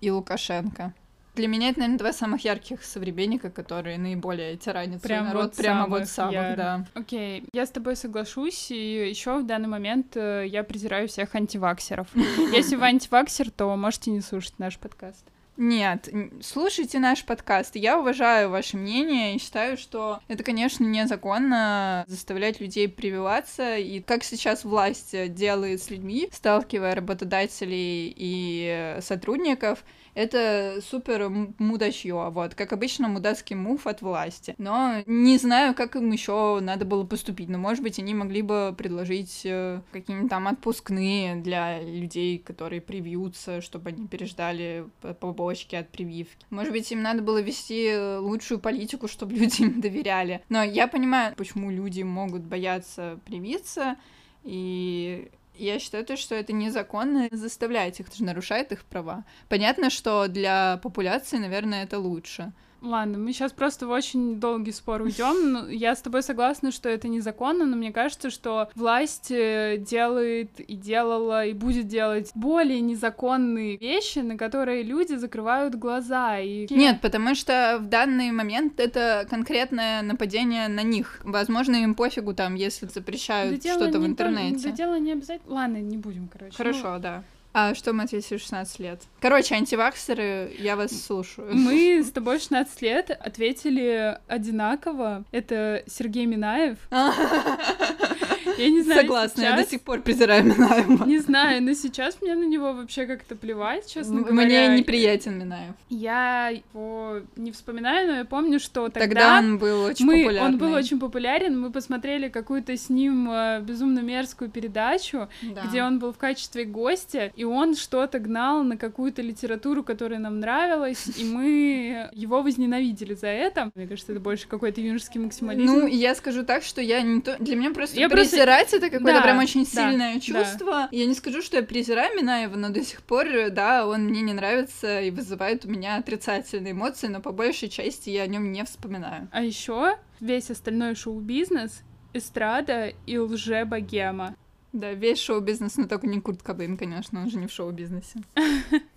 и 0.02 0.10
Лукашенко. 0.10 0.94
Для 1.36 1.48
меня 1.48 1.70
это, 1.70 1.80
наверное, 1.80 2.00
два 2.00 2.14
самых 2.14 2.44
ярких 2.44 2.84
современника, 2.84 3.50
которые 3.50 3.98
наиболее 3.98 4.58
тиранят 4.58 5.02
Прям 5.02 5.26
народ. 5.26 5.44
вот 5.44 5.56
прямо 5.56 5.84
самых 5.84 6.00
вот 6.00 6.08
самых, 6.10 6.34
ярых. 6.34 6.58
да. 6.58 6.86
Окей, 6.94 7.46
я 7.54 7.66
с 7.66 7.70
тобой 7.70 7.96
соглашусь, 7.96 8.70
и 8.72 9.10
еще 9.10 9.40
в 9.40 9.46
данный 9.46 9.70
момент 9.70 10.18
э, 10.18 10.46
я 10.48 10.64
презираю 10.64 11.08
всех 11.08 11.34
антиваксеров. 11.34 12.08
Если 12.54 12.76
вы 12.76 12.86
антиваксер, 12.86 13.50
то 13.50 13.76
можете 13.78 14.12
не 14.12 14.22
слушать 14.22 14.56
наш 14.60 14.78
подкаст. 14.78 15.26
Нет, 15.58 16.10
слушайте 16.42 16.98
наш 17.00 17.24
подкаст. 17.24 17.76
Я 17.76 18.00
уважаю 18.00 18.50
ваше 18.50 18.78
мнение 18.78 19.36
и 19.36 19.40
считаю, 19.40 19.78
что 19.78 20.20
это, 20.28 20.44
конечно, 20.44 20.84
незаконно 20.84 22.04
заставлять 22.08 22.60
людей 22.60 22.88
прививаться. 22.90 23.78
И 23.78 24.00
как 24.02 24.24
сейчас 24.24 24.64
власть 24.64 25.14
э, 25.14 25.28
делает 25.28 25.82
с 25.84 25.90
людьми, 25.90 26.30
сталкивая 26.32 26.96
работодателей 26.96 28.14
и 28.16 28.96
э, 28.98 29.02
сотрудников, 29.02 29.84
это 30.14 30.80
супер 30.90 31.30
мудачье, 31.30 32.30
вот, 32.32 32.56
как 32.56 32.74
обычно, 32.74 33.08
мудацкий 33.08 33.56
мув 33.56 33.88
от 33.88 34.02
власти. 34.02 34.56
Но 34.58 35.04
не 35.06 35.38
знаю, 35.38 35.74
как 35.74 35.96
им 35.96 36.12
еще 36.12 36.60
надо 36.62 36.86
было 36.86 37.06
поступить, 37.06 37.50
но, 37.50 37.58
может 37.58 37.84
быть, 37.84 38.00
они 38.00 38.14
могли 38.14 38.42
бы 38.42 38.76
предложить 38.78 39.42
э, 39.46 39.82
какие-нибудь 39.92 40.30
там 40.30 40.48
отпускные 40.48 41.36
для 41.36 41.82
людей, 41.82 42.40
которые 42.40 42.82
привьются, 42.82 43.62
чтобы 43.62 43.90
они 43.90 44.08
переждали 44.08 44.86
побочки 45.20 45.76
от 45.76 45.90
прививки. 45.90 46.46
Может 46.50 46.72
быть, 46.72 46.92
им 46.92 47.02
надо 47.02 47.22
было 47.22 47.42
вести 47.42 47.88
э, 47.88 48.18
лучшую 48.18 48.60
политику, 48.60 49.08
чтобы 49.08 49.34
люди 49.36 49.62
им 49.62 49.82
доверяли. 49.82 50.42
Но 50.50 50.64
я 50.64 50.88
понимаю, 50.88 51.36
почему 51.36 51.72
люди 51.72 52.02
могут 52.02 52.42
бояться 52.42 53.20
привиться, 53.26 53.98
и 54.44 55.30
я 55.66 55.80
считаю, 55.80 56.06
то, 56.06 56.18
что 56.18 56.36
это 56.36 56.54
незаконно 56.54 57.30
заставлять 57.32 58.00
их, 58.00 58.08
это 58.08 58.18
же 58.18 58.24
нарушает 58.24 58.72
их 58.72 58.84
права. 58.86 59.26
Понятно, 59.50 59.90
что 59.90 60.28
для 60.28 60.80
популяции, 60.84 61.38
наверное, 61.38 61.84
это 61.84 62.00
лучше. 62.00 62.52
Ладно, 62.82 63.20
мы 63.20 63.32
сейчас 63.32 63.52
просто 63.52 63.86
в 63.86 63.92
очень 63.92 64.40
долгий 64.40 64.72
спор 64.72 65.02
уйдем. 65.02 65.32
Ну, 65.52 65.68
Я 65.68 65.96
с 65.96 66.02
тобой 66.02 66.24
согласна, 66.24 66.72
что 66.72 66.90
это 66.90 67.08
незаконно, 67.08 67.66
но 67.66 67.76
мне 67.76 67.92
кажется, 67.92 68.30
что 68.30 68.70
власть 68.76 69.32
э, 69.32 69.78
делает 69.78 70.60
и 70.60 70.76
делала 70.76 71.46
и 71.46 71.54
будет 71.54 71.88
делать 71.88 72.32
более 72.36 72.80
незаконные 72.80 73.78
вещи, 73.78 74.20
на 74.20 74.38
которые 74.38 74.84
люди 74.84 75.16
закрывают 75.16 75.76
глаза. 75.76 76.40
И... 76.40 76.68
Нет, 76.74 77.02
потому 77.02 77.36
что 77.36 77.80
в 77.82 77.88
данный 77.88 78.32
момент 78.32 78.80
это 78.80 79.28
конкретное 79.30 80.02
нападение 80.02 80.68
на 80.68 80.84
них. 80.84 81.20
Возможно, 81.24 81.76
им 81.76 81.96
пофигу 81.96 82.34
там, 82.34 82.56
если 82.56 82.88
запрещают 82.88 83.62
Да 83.62 83.74
что-то 83.74 84.00
в 84.00 84.06
интернете. 84.06 84.70
Да 84.70 84.76
дело 84.76 85.00
не 85.00 85.12
обязательно... 85.12 85.54
Ладно, 85.54 85.78
не 85.78 85.98
будем, 85.98 86.30
короче. 86.30 86.56
Хорошо, 86.56 86.98
да. 87.00 87.24
А 87.54 87.76
что 87.76 87.92
мы 87.92 88.04
ответили 88.04 88.38
в 88.38 88.42
16 88.42 88.80
лет? 88.80 89.02
Короче, 89.20 89.56
антиваксеры, 89.56 90.56
я 90.58 90.76
вас 90.76 90.92
слушаю. 90.92 91.54
Мы 91.54 92.02
с 92.06 92.12
тобой 92.12 92.38
в 92.38 92.42
16 92.42 92.82
лет 92.82 93.12
ответили 93.12 94.18
одинаково. 94.28 95.26
Это 95.32 95.84
Сергей 95.88 96.26
Минаев. 96.26 96.78
Я 98.58 98.70
не 98.70 98.82
знаю, 98.82 99.02
Согласна, 99.02 99.42
я 99.42 99.50
сейчас- 99.52 99.64
до 99.66 99.70
сих 99.72 99.82
пор 99.82 100.02
презираю 100.02 100.44
Минаева. 100.46 101.06
Не 101.06 101.20
знаю, 101.20 101.62
но 101.64 101.74
сейчас 101.74 102.18
мне 102.22 102.36
на 102.36 102.44
него 102.46 102.74
вообще 102.74 103.06
как-то 103.06 103.36
плевать, 103.36 103.92
честно 103.92 104.22
говоря. 104.22 104.34
Мне 104.46 104.68
неприятен 104.80 105.38
Минаев. 105.40 105.74
Я 105.90 106.50
его 106.50 107.22
не 107.36 107.52
вспоминаю, 107.52 108.08
но 108.08 108.18
я 108.20 108.26
помню, 108.26 108.60
что 108.60 108.90
тогда, 108.90 109.02
Тогда 109.02 109.40
он 109.40 109.58
был 109.58 109.84
очень 109.84 110.06
мы, 110.06 110.20
популярный. 110.24 110.50
он 110.50 110.58
был 110.58 110.74
очень 110.74 111.00
популярен. 111.00 111.60
Мы 111.60 111.72
посмотрели 111.72 112.30
какую-то 112.30 112.76
с 112.76 112.90
ним 112.90 113.30
э, 113.32 113.62
безумно 113.62 114.00
мерзкую 114.00 114.50
передачу, 114.50 115.28
Да. 115.42 115.62
где 115.68 115.84
он 115.84 116.00
был 116.00 116.14
в 116.14 116.18
качестве 116.18 116.66
гостя, 116.66 117.32
и 117.36 117.44
он 117.44 117.76
что-то 117.76 118.20
гнал 118.20 118.64
на 118.64 118.78
какую-то 118.78 119.22
литературу, 119.22 119.84
которая 119.84 120.20
нам 120.20 120.40
нравилась, 120.40 121.08
и 121.18 121.24
мы 121.26 122.10
его 122.14 122.42
возненавидели 122.42 123.14
за 123.14 123.28
это. 123.28 123.72
Мне 123.76 123.88
кажется, 123.88 124.12
это 124.12 124.22
больше 124.22 124.48
какой-то 124.48 124.82
юношеский 124.82 125.20
максимализм. 125.20 125.72
Ну, 125.72 125.88
я 125.88 126.16
скажу 126.16 126.44
так, 126.44 126.64
что 126.64 126.82
я 126.82 127.02
не 127.02 127.22
то... 127.22 127.36
Для 127.40 127.56
меня 127.56 127.72
просто 127.72 128.00
Я 128.00 128.10
просто- 128.10 128.36
презирать 128.42 128.74
это 128.74 128.90
какое-то 128.90 129.20
Да, 129.20 129.22
прям 129.22 129.40
очень 129.40 129.64
да, 129.64 129.70
сильное 129.70 130.14
да. 130.16 130.20
чувство. 130.20 130.88
Я 130.92 131.06
не 131.06 131.14
скажу, 131.14 131.42
что 131.42 131.58
я 131.58 131.64
презираю 131.64 132.16
Минаева, 132.18 132.56
но 132.56 132.70
до 132.70 132.84
сих 132.84 133.02
пор, 133.04 133.28
да, 133.52 133.86
он 133.86 134.06
мне 134.06 134.22
не 134.22 134.34
нравится 134.34 135.02
и 135.02 135.12
вызывает 135.12 135.66
у 135.66 135.70
меня 135.70 135.98
отрицательные 135.98 136.72
эмоции, 136.72 137.08
но 137.08 137.22
по 137.22 137.32
большей 137.32 137.70
части 137.70 138.10
я 138.10 138.24
о 138.24 138.28
нем 138.28 138.52
не 138.52 138.64
вспоминаю. 138.64 139.28
А 139.32 139.44
еще 139.44 139.98
весь 140.20 140.50
остальной 140.50 140.96
шоу-бизнес, 140.96 141.82
эстрада 142.14 142.94
и 143.06 143.18
лже-богема. 143.18 144.36
Да, 144.74 144.94
весь 144.94 145.20
шоу-бизнес, 145.20 145.76
но 145.76 145.88
только 145.88 146.08
не 146.08 146.22
Курт 146.22 146.42
Кобейн, 146.44 146.78
конечно, 146.78 147.22
он 147.22 147.30
же 147.30 147.38
не 147.38 147.48
в 147.48 147.52
шоу-бизнесе. 147.52 148.22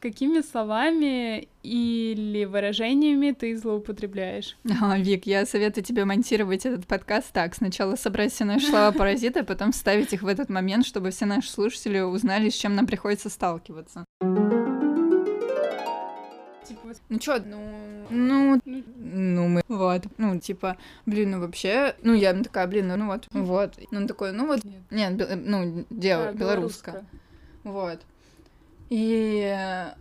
Какими 0.00 0.40
словами 0.40 1.48
или 1.62 2.44
выражениями 2.44 3.32
ты 3.32 3.56
злоупотребляешь? 3.56 4.56
А, 4.82 4.98
Вик, 4.98 5.26
я 5.26 5.44
советую 5.46 5.84
тебе 5.84 6.04
монтировать 6.04 6.64
этот 6.64 6.86
подкаст 6.86 7.32
так. 7.32 7.54
Сначала 7.54 7.96
собрать 7.96 8.32
все 8.32 8.44
наши 8.44 8.66
слова 8.66 8.92
паразита, 8.92 9.40
а 9.40 9.44
потом 9.44 9.72
вставить 9.72 10.12
их 10.12 10.22
в 10.22 10.26
этот 10.26 10.48
момент, 10.48 10.86
чтобы 10.86 11.10
все 11.10 11.26
наши 11.26 11.50
слушатели 11.50 12.00
узнали, 12.00 12.48
с 12.48 12.54
чем 12.54 12.74
нам 12.74 12.86
приходится 12.86 13.28
сталкиваться. 13.28 14.04
Типа, 16.70 16.94
Ну 17.08 17.18
чё, 17.18 17.42
ну... 17.44 18.06
Ну, 18.10 18.60
ну, 18.64 18.82
ну 18.96 19.48
мы... 19.48 19.62
Вот. 19.68 20.02
Ну, 20.18 20.38
типа, 20.38 20.76
блин, 21.04 21.32
ну 21.32 21.40
вообще... 21.40 21.94
Ну, 22.02 22.14
я 22.14 22.32
такая, 22.32 22.66
блин, 22.68 22.88
ну, 22.88 22.96
ну 22.96 23.06
вот, 23.06 23.26
вот. 23.32 23.74
Ну, 23.90 24.06
такой, 24.06 24.32
ну 24.32 24.46
вот... 24.46 24.64
Нет. 24.64 25.18
Нет, 25.18 25.28
ну, 25.44 25.84
дева, 25.90 26.26
да, 26.26 26.32
белоруска. 26.32 27.04
Вот. 27.64 28.00
И 28.90 29.42
э, 29.42 29.92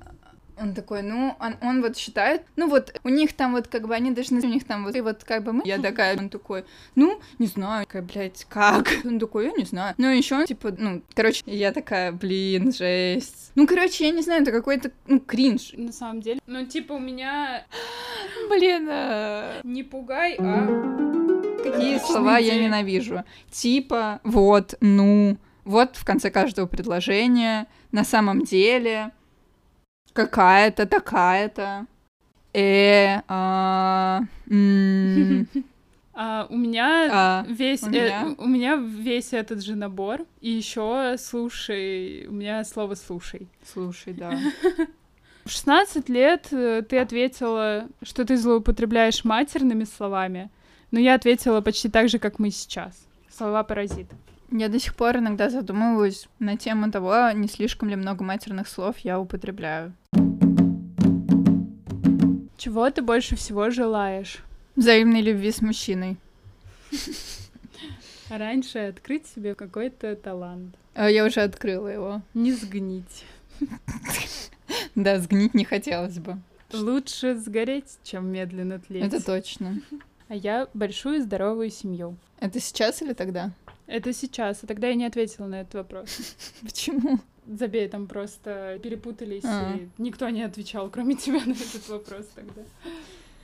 он 0.59 0.73
такой, 0.73 1.01
ну, 1.01 1.35
он, 1.39 1.55
он 1.61 1.81
вот 1.81 1.97
считает, 1.97 2.41
ну 2.55 2.67
вот, 2.69 2.99
у 3.03 3.09
них 3.09 3.33
там 3.33 3.53
вот 3.53 3.67
как 3.67 3.87
бы, 3.87 3.95
они 3.95 4.11
должны, 4.11 4.41
у 4.41 4.47
них 4.47 4.65
там 4.65 4.83
вот, 4.83 4.95
и 4.95 5.01
вот 5.01 5.23
как 5.23 5.43
бы 5.43 5.53
мы, 5.53 5.61
я 5.65 5.79
такая, 5.79 6.17
он 6.17 6.29
такой, 6.29 6.65
ну, 6.95 7.19
не 7.39 7.47
знаю, 7.47 7.85
такая, 7.85 8.01
блядь, 8.01 8.45
как? 8.49 8.89
Он 9.05 9.19
такой, 9.19 9.45
я 9.45 9.51
не 9.51 9.63
знаю. 9.63 9.95
Ну, 9.97 10.07
еще 10.07 10.35
он, 10.35 10.45
типа, 10.45 10.73
ну, 10.77 11.01
короче, 11.13 11.43
я 11.45 11.71
такая, 11.71 12.11
блин, 12.11 12.73
жесть. 12.73 13.51
Ну, 13.55 13.65
короче, 13.65 14.05
я 14.05 14.11
не 14.11 14.21
знаю, 14.21 14.41
это 14.41 14.51
какой-то, 14.51 14.91
ну, 15.07 15.19
кринж. 15.19 15.73
На 15.73 15.91
самом 15.91 16.21
деле. 16.21 16.39
Ну, 16.47 16.65
типа, 16.65 16.93
у 16.93 16.99
меня 16.99 17.65
Блин, 18.49 18.87
э, 18.89 19.61
не 19.63 19.83
пугай, 19.83 20.35
а... 20.39 20.67
какие 21.57 21.95
Отличная 21.95 21.99
слова 21.99 22.37
я 22.37 22.61
ненавижу. 22.61 23.23
Типа, 23.51 24.19
вот, 24.23 24.75
ну, 24.81 25.37
вот 25.69 25.95
в 25.95 26.03
конце 26.03 26.31
каждого 26.31 26.65
предложения, 26.65 27.67
на 27.91 28.03
самом 28.03 28.43
деле, 28.43 29.11
какая-то, 30.13 30.87
такая-то, 30.87 31.85
э, 32.53 33.21
а, 33.27 34.21
м, 34.49 35.47
А, 36.21 36.47
у 36.49 36.57
меня 36.57 37.07
а, 37.11 37.45
весь 37.47 37.83
у 37.83 37.87
э, 37.87 37.91
меня? 37.91 38.35
у 38.37 38.45
меня 38.45 38.75
весь 38.75 39.31
этот 39.31 39.63
же 39.63 39.75
набор. 39.75 40.25
И 40.41 40.49
еще 40.49 41.15
слушай, 41.17 42.25
у 42.27 42.33
меня 42.33 42.65
слово 42.65 42.95
слушай. 42.95 43.47
слушай, 43.63 44.13
да. 44.13 44.37
В 45.45 45.49
16 45.49 46.09
лет 46.09 46.47
э, 46.51 46.81
ты 46.81 46.97
ответила, 46.97 47.87
что 48.01 48.25
ты 48.25 48.35
злоупотребляешь 48.35 49.23
матерными 49.23 49.85
словами, 49.85 50.49
но 50.91 50.99
я 50.99 51.13
ответила 51.13 51.61
почти 51.61 51.87
так 51.87 52.09
же, 52.09 52.19
как 52.19 52.37
мы 52.37 52.51
сейчас. 52.51 53.07
Слова 53.29 53.63
паразит. 53.63 54.07
Я 54.51 54.67
до 54.67 54.79
сих 54.79 54.95
пор 54.95 55.17
иногда 55.17 55.49
задумываюсь 55.49 56.27
на 56.39 56.57
тему 56.57 56.91
того, 56.91 57.31
не 57.33 57.47
слишком 57.47 57.89
ли 57.89 57.95
много 57.95 58.23
матерных 58.23 58.67
слов 58.67 58.97
я 58.99 59.19
употребляю. 59.19 59.93
Чего 62.57 62.89
ты 62.89 63.01
больше 63.01 63.35
всего 63.35 63.69
желаешь? 63.69 64.39
Взаимной 64.75 65.21
любви 65.21 65.51
с 65.51 65.61
мужчиной. 65.61 66.17
Раньше 68.29 68.79
открыть 68.79 69.27
себе 69.27 69.55
какой-то 69.55 70.15
талант. 70.15 70.75
А 70.93 71.09
Я 71.09 71.25
уже 71.25 71.41
открыла 71.41 71.87
его. 71.87 72.21
Не 72.33 72.51
сгнить. 72.53 73.25
Да, 74.93 75.17
сгнить 75.17 75.55
не 75.55 75.65
хотелось 75.65 76.19
бы. 76.19 76.37
Лучше 76.73 77.35
сгореть, 77.35 77.97
чем 78.03 78.27
медленно 78.31 78.79
тлеть. 78.79 79.03
Это 79.03 79.23
точно. 79.23 79.81
А 80.27 80.35
я 80.35 80.67
большую 80.75 81.23
здоровую 81.23 81.71
семью. 81.71 82.17
Это 82.39 82.59
сейчас 82.59 83.01
или 83.01 83.13
тогда? 83.13 83.51
Это 83.89 84.13
сейчас, 84.13 84.63
а 84.63 84.67
тогда 84.67 84.87
я 84.89 84.93
не 84.93 85.05
ответила 85.05 85.47
на 85.47 85.61
этот 85.61 85.73
вопрос. 85.73 86.35
Почему? 86.61 87.19
Забей, 87.47 87.87
там 87.87 88.05
просто 88.05 88.79
перепутались, 88.83 89.43
А. 89.43 89.75
и 89.75 89.87
никто 89.97 90.29
не 90.29 90.43
отвечал, 90.43 90.89
кроме 90.91 91.15
тебя, 91.15 91.43
на 91.43 91.53
этот 91.53 91.89
вопрос 91.89 92.27
тогда. 92.35 92.61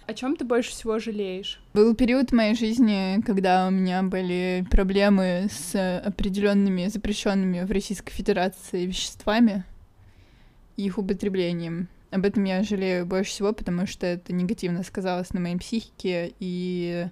О 0.05 0.13
чем 0.13 0.35
ты 0.35 0.45
больше 0.45 0.69
всего 0.69 0.99
жалеешь? 0.99 1.59
Был 1.73 1.95
период 1.95 2.29
в 2.29 2.35
моей 2.35 2.53
жизни, 2.53 3.19
когда 3.25 3.67
у 3.67 3.71
меня 3.71 4.03
были 4.03 4.63
проблемы 4.69 5.47
с 5.49 5.99
определенными 6.05 6.85
запрещенными 6.89 7.63
в 7.63 7.71
Российской 7.71 8.11
Федерации 8.13 8.85
веществами 8.85 9.63
и 10.77 10.85
их 10.85 10.99
употреблением. 10.99 11.87
Об 12.11 12.23
этом 12.23 12.43
я 12.43 12.61
жалею 12.61 13.07
больше 13.07 13.31
всего, 13.31 13.51
потому 13.51 13.87
что 13.87 14.05
это 14.05 14.31
негативно 14.31 14.83
сказалось 14.83 15.33
на 15.33 15.39
моей 15.39 15.57
психике 15.57 16.35
и 16.39 17.07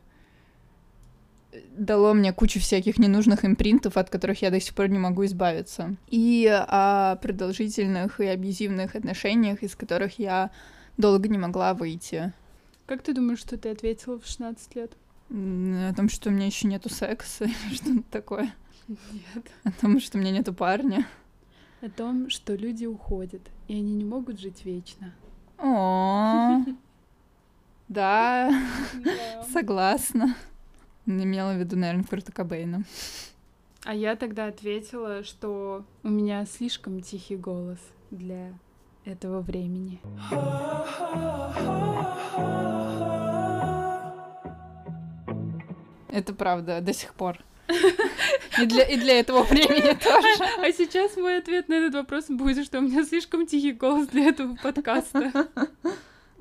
дало 1.75 2.13
мне 2.13 2.33
кучу 2.33 2.59
всяких 2.59 2.97
ненужных 2.97 3.45
импринтов, 3.45 3.97
от 3.97 4.09
которых 4.09 4.41
я 4.41 4.51
до 4.51 4.59
сих 4.59 4.73
пор 4.73 4.87
не 4.89 4.99
могу 4.99 5.25
избавиться. 5.25 5.95
И 6.07 6.47
о 6.47 7.15
продолжительных 7.17 8.19
и 8.19 8.25
абьюзивных 8.25 8.95
отношениях, 8.95 9.63
из 9.63 9.75
которых 9.75 10.19
я 10.19 10.51
долго 10.97 11.27
не 11.27 11.37
могла 11.37 11.73
выйти. 11.73 12.33
Как 12.85 13.01
ты 13.01 13.13
думаешь, 13.13 13.39
что 13.39 13.57
ты 13.57 13.69
ответила 13.69 14.19
в 14.19 14.25
16 14.25 14.75
лет? 14.75 14.91
О 15.29 15.93
том, 15.95 16.09
что 16.09 16.29
у 16.29 16.31
меня 16.31 16.45
еще 16.45 16.67
нету 16.67 16.89
секса 16.89 17.45
или 17.45 17.73
что-то 17.73 18.03
такое. 18.11 18.53
Нет. 18.87 19.45
О 19.63 19.71
том, 19.71 19.99
что 19.99 20.17
у 20.17 20.21
меня 20.21 20.31
нету 20.31 20.53
парня. 20.53 21.07
О 21.81 21.89
том, 21.89 22.29
что 22.29 22.55
люди 22.55 22.85
уходят, 22.85 23.41
и 23.67 23.73
они 23.73 23.93
не 23.95 24.05
могут 24.05 24.39
жить 24.39 24.63
вечно. 24.65 25.13
О, 25.57 26.59
да, 27.87 28.51
согласна. 29.51 30.35
Не 31.05 31.25
имела 31.25 31.53
в 31.53 31.59
виду, 31.59 31.75
наверное, 31.75 32.05
Курта 32.05 32.31
Кобейна. 32.31 32.83
А 33.83 33.93
я 33.93 34.15
тогда 34.15 34.47
ответила, 34.47 35.23
что 35.23 35.83
у 36.03 36.09
меня 36.09 36.45
слишком 36.45 37.01
тихий 37.01 37.35
голос 37.35 37.79
для 38.11 38.53
этого 39.03 39.41
времени. 39.41 39.99
Это 46.07 46.33
правда, 46.33 46.79
до 46.79 46.93
сих 46.93 47.13
пор. 47.13 47.39
И 48.61 48.65
для, 48.65 48.83
и 48.83 48.97
для 48.97 49.19
этого 49.19 49.43
времени 49.43 49.93
тоже. 49.95 50.27
А 50.61 50.71
сейчас 50.71 51.17
мой 51.17 51.39
ответ 51.39 51.67
на 51.67 51.73
этот 51.73 51.95
вопрос 51.95 52.25
будет, 52.29 52.65
что 52.65 52.79
у 52.79 52.81
меня 52.81 53.03
слишком 53.03 53.45
тихий 53.47 53.73
голос 53.73 54.07
для 54.07 54.29
этого 54.29 54.55
подкаста. 54.55 55.49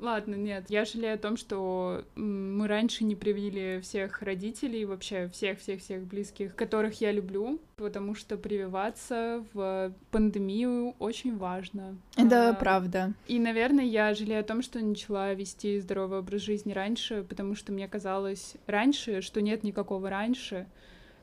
Ладно, 0.03 0.35
нет, 0.35 0.65
я 0.67 0.83
жалею 0.83 1.15
о 1.15 1.17
том, 1.17 1.37
что 1.37 2.03
мы 2.15 2.67
раньше 2.67 3.05
не 3.05 3.15
привили 3.15 3.79
всех 3.81 4.21
родителей, 4.21 4.83
вообще 4.83 5.29
всех-всех-всех 5.29 6.03
близких, 6.03 6.57
которых 6.57 6.99
я 6.99 7.13
люблю, 7.13 7.61
потому 7.77 8.13
что 8.13 8.35
прививаться 8.35 9.45
в 9.53 9.93
пандемию 10.11 10.93
очень 10.99 11.37
важно. 11.37 11.95
Это 12.17 12.49
А, 12.49 12.53
правда. 12.53 13.13
И, 13.27 13.39
наверное, 13.39 13.85
я 13.85 14.13
жалею 14.13 14.41
о 14.41 14.43
том, 14.43 14.61
что 14.61 14.79
начала 14.79 15.33
вести 15.33 15.79
здоровый 15.79 16.19
образ 16.19 16.41
жизни 16.41 16.73
раньше, 16.73 17.23
потому 17.23 17.55
что 17.55 17.71
мне 17.71 17.87
казалось 17.87 18.55
раньше, 18.67 19.21
что 19.21 19.41
нет 19.41 19.63
никакого 19.63 20.09
раньше, 20.09 20.67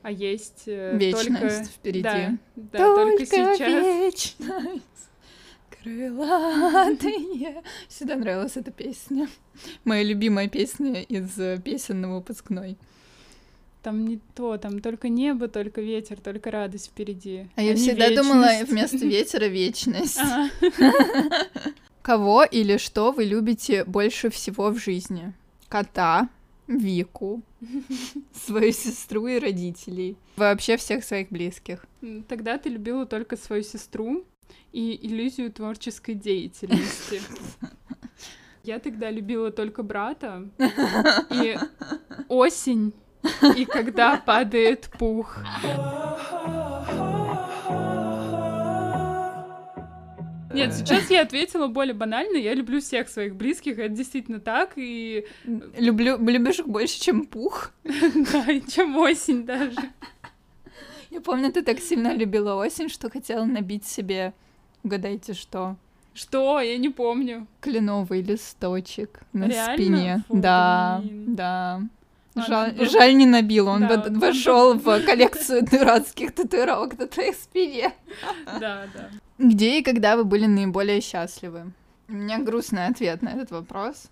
а 0.00 0.10
есть 0.10 0.62
э, 0.64 0.96
Вечность 0.96 1.38
только... 1.38 1.64
впереди. 1.64 2.02
Да, 2.02 2.38
да, 2.56 2.94
только, 2.94 3.26
сейчас. 3.26 3.58
вечность, 3.60 5.09
крылатые. 5.82 7.62
Всегда 7.88 8.16
нравилась 8.16 8.56
эта 8.56 8.70
песня. 8.70 9.28
Моя 9.84 10.02
любимая 10.02 10.48
песня 10.48 11.02
из 11.02 11.38
э, 11.38 11.60
песен 11.62 12.00
на 12.00 12.14
выпускной. 12.14 12.76
Там 13.82 14.04
не 14.04 14.20
то, 14.34 14.58
там 14.58 14.80
только 14.80 15.08
небо, 15.08 15.48
только 15.48 15.80
ветер, 15.80 16.20
только 16.20 16.50
радость 16.50 16.88
впереди. 16.88 17.46
А 17.56 17.62
я 17.62 17.72
не 17.72 17.76
всегда 17.76 18.14
думала 18.14 18.50
вечность. 18.50 18.70
вместо 18.70 18.96
ветера 18.98 19.46
вечность. 19.46 20.18
А, 20.18 20.50
Кого 22.02 22.44
или 22.44 22.76
что 22.76 23.12
вы 23.12 23.24
любите 23.24 23.84
больше 23.84 24.28
всего 24.28 24.70
в 24.70 24.78
жизни? 24.78 25.32
Кота, 25.68 26.28
Вику, 26.66 27.42
свою 28.46 28.72
сестру 28.72 29.26
и 29.26 29.38
родителей. 29.38 30.16
Вообще 30.36 30.76
всех 30.76 31.02
своих 31.02 31.30
близких. 31.30 31.86
Тогда 32.28 32.58
ты 32.58 32.68
любила 32.68 33.06
только 33.06 33.36
свою 33.36 33.62
сестру 33.62 34.24
и 34.72 34.98
иллюзию 35.06 35.52
творческой 35.52 36.14
деятельности. 36.14 37.20
Я 38.62 38.78
тогда 38.78 39.10
любила 39.10 39.50
только 39.50 39.82
брата 39.82 40.48
и 41.30 41.56
осень, 42.28 42.92
и 43.56 43.64
когда 43.64 44.16
падает 44.18 44.90
пух. 44.98 45.38
Нет, 50.52 50.74
сейчас 50.74 51.08
я 51.10 51.22
ответила 51.22 51.68
более 51.68 51.94
банально. 51.94 52.36
Я 52.36 52.54
люблю 52.54 52.80
всех 52.80 53.08
своих 53.08 53.36
близких, 53.36 53.78
это 53.78 53.94
действительно 53.94 54.40
так, 54.40 54.72
и 54.76 55.26
Люблю, 55.76 56.18
любишь 56.18 56.58
их 56.58 56.68
больше, 56.68 57.00
чем 57.00 57.26
пух. 57.26 57.72
да, 57.84 58.52
и 58.52 58.60
чем 58.68 58.96
осень 58.96 59.44
даже. 59.44 59.78
Я 61.10 61.20
помню, 61.20 61.52
ты 61.52 61.62
так 61.62 61.80
сильно 61.80 62.14
любила 62.14 62.54
осень, 62.54 62.88
что 62.88 63.10
хотела 63.10 63.44
набить 63.44 63.84
себе, 63.86 64.32
угадайте 64.84 65.34
что, 65.34 65.76
Что? 66.14 66.60
Я 66.60 66.78
не 66.78 66.88
помню. 66.88 67.46
кленовый 67.60 68.22
листочек 68.22 69.20
на 69.32 69.48
Реально? 69.48 69.74
спине. 69.74 70.24
Фу, 70.28 70.36
да, 70.36 71.00
блин. 71.02 71.34
да. 71.34 71.80
Жаль, 72.36 72.72
был- 72.74 72.86
жаль, 72.88 73.16
не 73.16 73.26
набил, 73.26 73.66
он 73.68 73.88
Да, 73.88 74.04
вошел 74.08 74.74
в 74.74 75.00
коллекцию 75.04 75.64
дурацких 75.66 76.32
татуировок 76.32 76.96
на 76.98 77.06
твоей 77.08 77.34
спине. 77.34 77.92
Да, 78.60 78.86
да. 78.94 79.10
Где 79.38 79.78
и 79.80 79.82
когда 79.82 80.16
вы 80.16 80.24
были 80.24 80.46
наиболее 80.46 81.00
счастливы? 81.00 81.72
У 82.08 82.12
меня 82.12 82.38
грустный 82.38 82.86
ответ 82.86 83.22
на 83.22 83.30
этот 83.30 83.50
вопрос. 83.50 84.10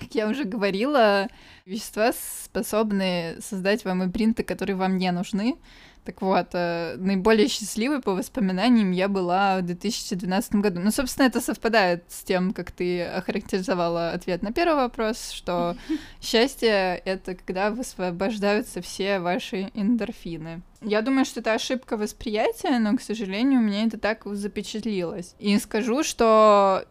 Как 0.00 0.14
я 0.14 0.28
уже 0.28 0.44
говорила, 0.44 1.28
вещества 1.66 2.12
способны 2.12 3.36
создать 3.40 3.84
вам 3.84 4.02
импринты, 4.04 4.42
которые 4.42 4.76
вам 4.76 4.96
не 4.96 5.10
нужны. 5.12 5.56
Так 6.04 6.22
вот, 6.22 6.48
э, 6.54 6.96
наиболее 6.96 7.48
счастливой 7.48 8.00
по 8.00 8.14
воспоминаниям 8.14 8.90
я 8.90 9.08
была 9.08 9.58
в 9.58 9.62
2012 9.62 10.54
году. 10.56 10.80
Ну, 10.80 10.90
собственно, 10.90 11.26
это 11.26 11.40
совпадает 11.40 12.04
с 12.08 12.22
тем, 12.22 12.52
как 12.52 12.70
ты 12.70 13.02
охарактеризовала 13.02 14.12
ответ 14.12 14.42
на 14.42 14.52
первый 14.52 14.76
вопрос, 14.76 15.30
что 15.30 15.76
счастье— 16.20 17.00
это 17.04 17.34
когда 17.34 17.70
высвобождаются 17.70 18.80
все 18.80 19.20
ваши 19.20 19.70
эндорфины. 19.74 20.62
Я 20.80 21.02
думаю, 21.02 21.26
что 21.26 21.40
это 21.40 21.52
ошибка 21.52 21.98
восприятия, 21.98 22.78
но, 22.78 22.96
к 22.96 23.02
сожалению, 23.02 23.60
у 23.60 23.62
меня 23.62 23.84
это 23.84 23.98
так 23.98 24.24
запечатлилось. 24.24 25.34
И 25.38 25.58
скажу, 25.58 26.02
что 26.02 26.86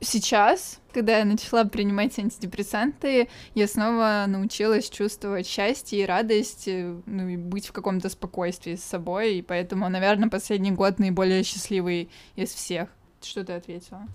сейчас, 0.00 0.79
когда 0.92 1.18
я 1.18 1.24
начала 1.24 1.64
принимать 1.64 2.18
антидепрессанты, 2.18 3.28
я 3.54 3.66
снова 3.66 4.24
научилась 4.28 4.90
чувствовать 4.90 5.46
счастье 5.46 6.02
и 6.02 6.06
радость, 6.06 6.68
э, 6.68 7.00
ну 7.06 7.28
и 7.28 7.36
быть 7.36 7.66
в 7.66 7.72
каком-то 7.72 8.08
спокойствии 8.08 8.74
с 8.74 8.84
собой, 8.84 9.36
и 9.36 9.42
поэтому, 9.42 9.88
наверное, 9.88 10.28
последний 10.28 10.72
год 10.72 10.98
наиболее 10.98 11.42
счастливый 11.42 12.10
из 12.36 12.50
всех. 12.50 12.88
Что 13.22 13.44
ты 13.44 13.52
ответила? 13.52 14.06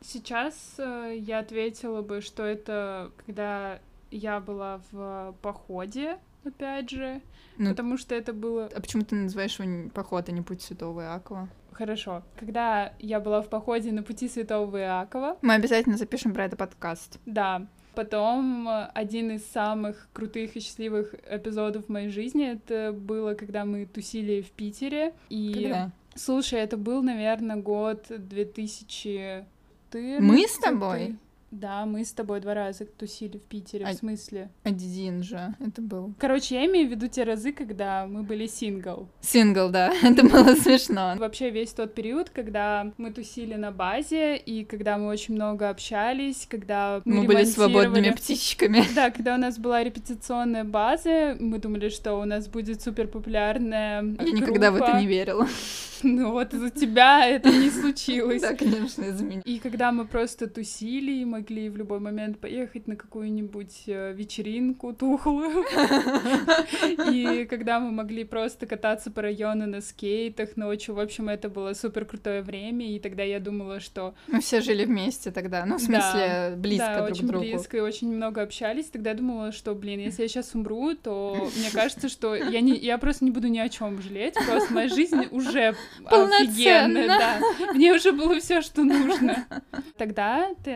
Сейчас 0.00 0.54
э, 0.78 1.16
я 1.18 1.38
ответила 1.38 2.02
бы, 2.02 2.20
что 2.20 2.44
это 2.44 3.10
когда 3.24 3.80
я 4.10 4.40
была 4.40 4.80
в 4.92 5.34
походе, 5.42 6.18
опять 6.44 6.90
же, 6.90 7.20
Ну, 7.56 7.70
потому 7.70 7.96
что 7.96 8.14
это 8.14 8.32
было 8.32 8.70
А 8.74 8.80
почему 8.80 9.04
ты 9.04 9.14
называешь 9.16 9.58
его 9.58 9.88
поход, 9.90 10.28
а 10.28 10.32
не 10.32 10.42
путь 10.42 10.62
святого 10.62 11.00
Иакова? 11.02 11.48
Хорошо. 11.74 12.22
Когда 12.36 12.92
я 12.98 13.20
была 13.20 13.42
в 13.42 13.48
походе 13.48 13.92
на 13.92 14.02
пути 14.02 14.28
Святого 14.28 14.78
Иакова, 14.78 15.36
Мы 15.42 15.54
обязательно 15.54 15.96
запишем 15.96 16.32
про 16.32 16.44
это 16.46 16.56
подкаст. 16.56 17.18
да. 17.26 17.66
Потом 17.94 18.68
э, 18.68 18.86
один 18.92 19.30
из 19.30 19.46
самых 19.52 20.08
крутых 20.12 20.56
и 20.56 20.60
счастливых 20.60 21.14
эпизодов 21.30 21.84
в 21.84 21.88
моей 21.90 22.08
жизни 22.08 22.44
это 22.44 22.92
было, 22.92 23.34
когда 23.34 23.64
мы 23.64 23.86
тусили 23.86 24.42
в 24.42 24.50
Питере. 24.50 25.12
И 25.28 25.52
Когда? 25.54 25.90
слушай, 26.16 26.58
это 26.58 26.76
был, 26.76 27.02
наверное, 27.04 27.54
год 27.54 28.06
2000 28.08 29.44
Мы 29.92 30.48
с 30.48 30.58
тобой? 30.58 31.16
Да, 31.54 31.86
мы 31.86 32.04
с 32.04 32.12
тобой 32.12 32.40
два 32.40 32.52
раза 32.54 32.84
тусили 32.84 33.36
в 33.38 33.42
Питере, 33.42 33.86
А- 33.86 33.92
в 33.92 33.94
смысле. 33.94 34.50
Один 34.64 35.22
же 35.22 35.54
это 35.60 35.80
был. 35.80 36.12
Короче, 36.18 36.56
я 36.56 36.66
имею 36.66 36.88
в 36.88 36.90
виду 36.90 37.06
те 37.06 37.22
разы, 37.22 37.52
когда 37.52 38.06
мы 38.08 38.24
были 38.24 38.48
сингл. 38.48 39.08
Сингл, 39.20 39.68
да, 39.68 39.92
это 40.02 40.24
было 40.24 40.56
смешно. 40.56 41.14
Вообще 41.16 41.50
весь 41.50 41.70
тот 41.70 41.94
период, 41.94 42.30
когда 42.30 42.92
мы 42.98 43.12
тусили 43.12 43.54
на 43.54 43.70
базе, 43.70 44.36
и 44.36 44.64
когда 44.64 44.98
мы 44.98 45.06
очень 45.06 45.34
много 45.34 45.70
общались, 45.70 46.44
когда 46.50 47.00
мы, 47.04 47.20
Мы 47.20 47.24
были 47.24 47.44
свободными 47.44 48.10
птичками. 48.10 48.82
Да, 48.94 49.10
когда 49.10 49.34
у 49.34 49.38
нас 49.38 49.56
была 49.58 49.84
репетиционная 49.84 50.64
база, 50.64 51.36
мы 51.38 51.58
думали, 51.58 51.88
что 51.88 52.14
у 52.14 52.24
нас 52.24 52.48
будет 52.48 52.82
супер 52.82 53.06
популярная 53.06 54.02
Я 54.02 54.30
никогда 54.32 54.72
в 54.72 54.76
это 54.76 54.98
не 54.98 55.06
верила. 55.06 55.46
Ну 56.04 56.32
вот 56.32 56.52
из-за 56.52 56.68
тебя 56.68 57.26
это 57.26 57.50
не 57.50 57.70
случилось. 57.70 58.42
Да, 58.42 58.54
конечно, 58.54 59.04
из-за 59.04 59.24
меня. 59.24 59.40
И 59.44 59.58
когда 59.58 59.90
мы 59.90 60.04
просто 60.04 60.46
тусили 60.46 61.12
и 61.12 61.24
могли 61.44 61.68
в 61.68 61.76
любой 61.76 62.00
момент 62.00 62.38
поехать 62.38 62.88
на 62.88 62.96
какую-нибудь 62.96 63.82
э, 63.86 64.14
вечеринку 64.14 64.94
тухлую, 64.94 65.64
и 67.12 67.46
когда 67.50 67.80
мы 67.80 67.90
могли 67.90 68.24
просто 68.24 68.66
кататься 68.66 69.10
по 69.10 69.20
району 69.20 69.66
на 69.66 69.82
скейтах 69.82 70.56
ночью, 70.56 70.94
в 70.94 71.00
общем, 71.00 71.28
это 71.28 71.50
было 71.50 71.74
супер 71.74 72.06
крутое 72.06 72.40
время, 72.40 72.90
и 72.90 72.98
тогда 72.98 73.22
я 73.22 73.40
думала, 73.40 73.80
что 73.80 74.14
Мы 74.28 74.40
все 74.40 74.62
жили 74.62 74.86
вместе 74.86 75.30
тогда, 75.30 75.66
ну, 75.66 75.76
в 75.76 75.80
смысле, 75.80 76.54
близко 76.56 76.86
да, 76.86 76.96
друг 76.96 77.10
очень 77.10 77.26
к 77.26 77.28
другу. 77.28 77.44
близко 77.44 77.76
и 77.76 77.80
очень 77.80 78.14
много 78.14 78.40
общались. 78.40 78.86
Тогда 78.86 79.10
я 79.10 79.16
думала, 79.16 79.52
что, 79.52 79.74
блин, 79.74 80.00
если 80.00 80.22
я 80.22 80.28
сейчас 80.28 80.54
умру, 80.54 80.94
то 80.94 81.50
мне 81.58 81.70
кажется, 81.70 82.08
что 82.08 82.34
я 82.34 82.62
не, 82.62 82.74
я 82.74 82.96
просто 82.96 83.26
не 83.26 83.30
буду 83.30 83.48
ни 83.48 83.58
о 83.58 83.68
чем 83.68 84.00
жалеть. 84.00 84.34
Просто 84.46 84.72
моя 84.72 84.88
жизнь 84.88 85.28
уже 85.30 85.74
офигенная, 86.06 87.06
да. 87.06 87.40
Мне 87.74 87.92
уже 87.92 88.12
было 88.12 88.40
все, 88.40 88.62
что 88.62 88.82
нужно. 88.82 89.46
Тогда 89.98 90.48
ты 90.64 90.70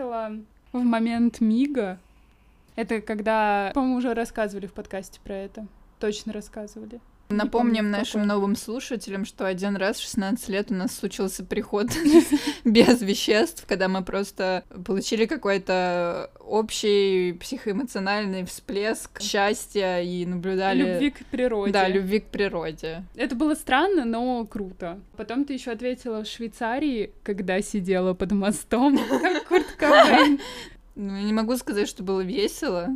ответила 0.00 0.32
в 0.72 0.78
момент 0.78 1.40
мига. 1.40 1.98
Это 2.76 3.00
когда, 3.00 3.70
по-моему, 3.74 3.96
уже 3.96 4.14
рассказывали 4.14 4.66
в 4.66 4.72
подкасте 4.72 5.20
про 5.22 5.34
это. 5.34 5.66
Точно 5.98 6.32
рассказывали. 6.32 7.00
Напомним 7.30 7.84
помню, 7.84 7.98
нашим 7.98 8.26
новым 8.26 8.56
слушателям, 8.56 9.24
что 9.24 9.46
один 9.46 9.76
раз 9.76 9.98
в 9.98 10.02
16 10.02 10.48
лет 10.48 10.70
у 10.70 10.74
нас 10.74 10.94
случился 10.94 11.44
приход 11.44 11.86
без 12.64 13.00
веществ, 13.00 13.64
когда 13.68 13.88
мы 13.88 14.02
просто 14.02 14.64
получили 14.84 15.26
какой-то 15.26 16.30
общий 16.40 17.32
психоэмоциональный 17.34 18.44
всплеск 18.44 19.20
счастья 19.20 20.00
и 20.00 20.26
наблюдали... 20.26 20.94
Любви 20.94 21.10
к 21.10 21.24
природе. 21.26 21.72
Да, 21.72 21.88
любви 21.88 22.18
к 22.18 22.26
природе. 22.26 23.04
Это 23.14 23.36
было 23.36 23.54
странно, 23.54 24.04
но 24.04 24.44
круто. 24.46 24.98
Потом 25.16 25.44
ты 25.44 25.52
еще 25.52 25.70
ответила 25.70 26.24
в 26.24 26.26
Швейцарии, 26.26 27.12
когда 27.22 27.62
сидела 27.62 28.12
под 28.12 28.32
мостом, 28.32 28.98
как 29.08 29.46
Курт 29.46 29.66
Кобейн. 29.78 30.40
Ну, 30.96 31.16
я 31.16 31.22
не 31.22 31.32
могу 31.32 31.56
сказать, 31.56 31.88
что 31.88 32.02
было 32.02 32.20
весело. 32.20 32.88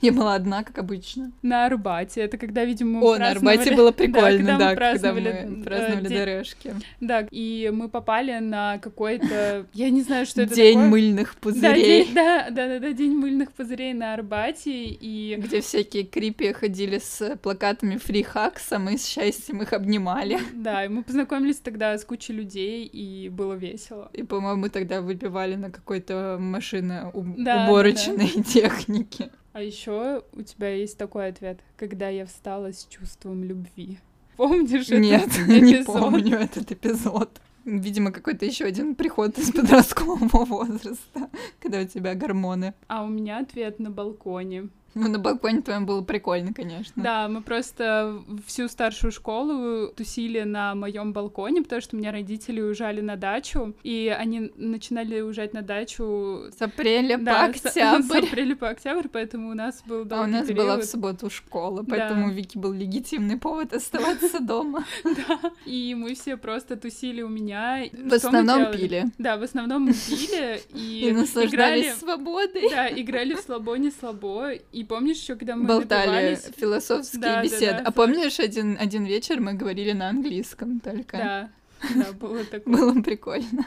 Я 0.00 0.12
была 0.12 0.34
одна, 0.34 0.64
как 0.64 0.78
обычно. 0.78 1.32
На 1.42 1.66
Арбате. 1.66 2.20
Это 2.20 2.36
когда, 2.36 2.64
видимо, 2.64 3.00
мы 3.00 3.06
О, 3.06 3.18
на 3.18 3.30
Арбате 3.30 3.74
было 3.74 3.92
прикольно, 3.98 4.58
да, 4.58 4.74
когда 4.74 5.12
мы 5.12 5.20
э, 5.20 5.62
праздновали 5.64 6.08
дорожки. 6.08 6.74
Да, 7.00 7.26
и 7.30 7.70
мы 7.72 7.88
попали 7.88 8.38
на 8.38 8.78
какой-то... 8.78 9.66
Я 9.72 9.90
не 9.90 10.02
знаю, 10.02 10.26
что 10.26 10.42
это 10.42 10.54
День 10.54 10.80
мыльных 10.80 11.36
пузырей. 11.36 12.08
да, 12.14 12.48
да, 12.50 12.68
да, 12.68 12.78
да, 12.78 12.92
день 12.92 13.14
мыльных 13.14 13.52
пузырей 13.52 13.92
на 13.94 14.14
Арбате, 14.14 14.84
и 14.84 15.36
Где 15.38 15.60
всякие 15.60 16.04
крипи 16.04 16.52
ходили 16.52 16.98
с 16.98 17.36
плакатами 17.42 17.96
фрихакс, 17.96 18.72
а 18.72 18.78
мы 18.78 18.98
с 18.98 19.06
счастьем 19.06 19.62
их 19.62 19.72
обнимали. 19.72 20.38
да, 20.54 20.84
и 20.84 20.88
мы 20.88 21.02
познакомились 21.02 21.58
тогда 21.58 21.96
с 21.96 22.04
кучей 22.04 22.32
людей, 22.32 22.84
и 22.84 23.28
было 23.28 23.54
весело. 23.54 24.10
И, 24.12 24.22
по-моему, 24.22 24.68
тогда 24.68 25.00
выпивали 25.00 25.54
на 25.54 25.70
какой-то 25.70 26.36
машине 26.40 27.10
уборочной 27.12 28.32
технике. 28.88 29.30
А 29.52 29.62
еще 29.62 30.22
у 30.32 30.42
тебя 30.42 30.74
есть 30.74 30.98
такой 30.98 31.28
ответ, 31.28 31.60
когда 31.76 32.08
я 32.08 32.26
встала 32.26 32.72
с 32.72 32.86
чувством 32.86 33.44
любви. 33.44 33.98
Помнишь 34.36 34.88
Нет, 34.88 35.26
этот 35.28 35.48
не 35.48 35.58
эпизод? 35.72 35.86
помню 35.86 36.36
этот 36.38 36.70
эпизод. 36.70 37.40
Видимо, 37.64 38.12
какой-то 38.12 38.46
еще 38.46 38.64
один 38.64 38.94
приход 38.94 39.36
из 39.38 39.50
подросткового 39.50 40.44
возраста, 40.44 41.28
когда 41.60 41.80
у 41.80 41.84
тебя 41.84 42.14
гормоны. 42.14 42.72
А 42.86 43.04
у 43.04 43.08
меня 43.08 43.40
ответ 43.40 43.78
на 43.78 43.90
балконе. 43.90 44.68
Ну, 44.94 45.08
на 45.08 45.18
балконе 45.18 45.60
твоем 45.62 45.86
было 45.86 46.02
прикольно, 46.02 46.52
конечно. 46.52 47.02
Да, 47.02 47.28
мы 47.28 47.42
просто 47.42 48.20
всю 48.46 48.68
старшую 48.68 49.12
школу 49.12 49.88
тусили 49.88 50.40
на 50.42 50.74
моем 50.74 51.12
балконе, 51.12 51.62
потому 51.62 51.80
что 51.80 51.94
у 51.96 51.98
меня 51.98 52.10
родители 52.10 52.60
уезжали 52.60 53.00
на 53.00 53.16
дачу, 53.16 53.74
и 53.84 54.14
они 54.18 54.50
начинали 54.56 55.20
уезжать 55.20 55.52
на 55.54 55.62
дачу 55.62 56.42
С 56.56 56.60
апреля 56.62 57.18
да, 57.18 57.48
по 57.48 57.58
с- 57.58 57.66
октябрь. 57.66 58.02
С, 58.26 58.28
апреля 58.32 58.56
по 58.56 58.68
октябрь, 58.70 59.08
поэтому 59.12 59.50
у 59.50 59.54
нас 59.54 59.82
был 59.86 59.98
А 60.00 60.02
у 60.02 60.04
долгий 60.04 60.30
нас 60.32 60.48
была 60.48 60.72
в 60.72 60.76
период. 60.78 60.84
субботу 60.84 61.30
школа, 61.30 61.82
Да. 61.84 61.96
поэтому 61.96 62.28
у 62.28 62.30
Вики 62.30 62.58
был 62.58 62.72
легитимный 62.72 63.36
повод 63.36 63.72
оставаться 63.74 64.40
дома. 64.40 64.84
И 65.66 65.94
мы 65.94 66.14
все 66.14 66.36
просто 66.36 66.76
тусили 66.76 67.22
у 67.22 67.28
меня. 67.28 67.84
В 67.92 68.12
основном 68.14 68.72
пили. 68.72 69.04
Да, 69.18 69.36
в 69.36 69.42
основном 69.42 69.82
мы 69.82 69.92
пили 69.92 70.60
и, 70.74 71.08
И 71.08 71.12
наслаждались 71.12 71.94
свободой. 71.94 72.68
Да, 72.70 72.88
играли 72.88 73.34
в 73.34 73.40
слабо 73.40 73.76
не 73.76 73.90
слабо. 73.90 74.52
И 74.78 74.84
помнишь 74.84 75.16
еще, 75.18 75.34
когда 75.34 75.56
мы 75.56 75.66
Болтали 75.66 76.06
напивались? 76.36 76.50
философские 76.56 77.20
Да, 77.20 77.34
да, 77.38 77.42
беседы. 77.42 77.72
да. 77.78 77.82
А 77.84 77.90
помнишь, 77.90 78.38
один, 78.38 78.76
один 78.78 79.04
вечер 79.04 79.40
мы 79.40 79.54
говорили 79.54 79.90
на 79.90 80.08
английском 80.08 80.78
только? 80.78 81.16
Да, 81.16 81.50
да, 81.96 82.12
было 82.12 82.44
такое. 82.44 82.76
Было 82.76 83.02
прикольно. 83.02 83.66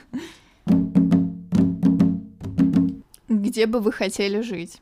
Где 3.27 3.65
бы 3.65 3.81
вы 3.81 3.91
хотели 3.91 4.39
жить? 4.39 4.79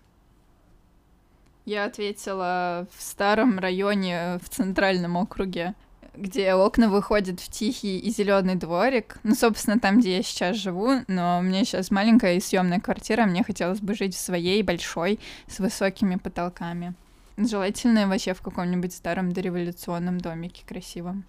Я 1.65 1.85
ответила 1.85 2.87
в 2.95 3.01
старом 3.01 3.57
районе 3.57 4.37
в 4.43 4.49
центральном 4.49 5.17
округе, 5.17 5.73
где 6.19 6.53
окна 6.53 6.89
выходят 6.89 7.39
в 7.39 7.49
тихий 7.49 7.97
и 7.99 8.09
зеленый 8.09 8.55
дворик. 8.55 9.17
Ну, 9.23 9.35
собственно, 9.35 9.79
там, 9.79 9.99
где 9.99 10.17
я 10.17 10.23
сейчас 10.23 10.57
живу, 10.57 11.01
но 11.07 11.39
у 11.39 11.41
меня 11.41 11.63
сейчас 11.63 11.91
маленькая 11.91 12.35
и 12.35 12.39
съемная 12.39 12.79
квартира, 12.79 13.25
мне 13.25 13.43
хотелось 13.43 13.79
бы 13.79 13.95
жить 13.95 14.15
в 14.15 14.19
своей 14.19 14.61
большой 14.63 15.19
с 15.47 15.59
высокими 15.59 16.15
потолками. 16.15 16.93
Желательно 17.37 18.07
вообще 18.07 18.33
в 18.33 18.41
каком-нибудь 18.41 18.93
старом 18.93 19.31
дореволюционном 19.31 20.19
домике 20.19 20.63
красивом. 20.67 21.23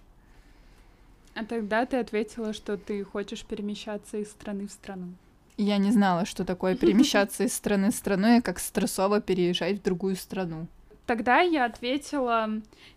А 1.35 1.45
тогда 1.45 1.85
ты 1.85 1.97
ответила, 1.97 2.53
что 2.53 2.77
ты 2.77 3.03
хочешь 3.05 3.45
перемещаться 3.45 4.17
из 4.17 4.29
страны 4.29 4.67
в 4.67 4.71
страну. 4.71 5.13
Я 5.57 5.77
не 5.77 5.91
знала, 5.91 6.25
что 6.25 6.43
такое 6.43 6.75
перемещаться 6.75 7.43
из 7.43 7.53
страны 7.53 7.91
в 7.91 7.95
страну 7.95 8.37
и 8.37 8.41
как 8.41 8.59
стрессово 8.59 9.21
переезжать 9.21 9.79
в 9.79 9.83
другую 9.83 10.15
страну. 10.15 10.67
Тогда 11.05 11.41
я 11.41 11.65
ответила, 11.65 12.49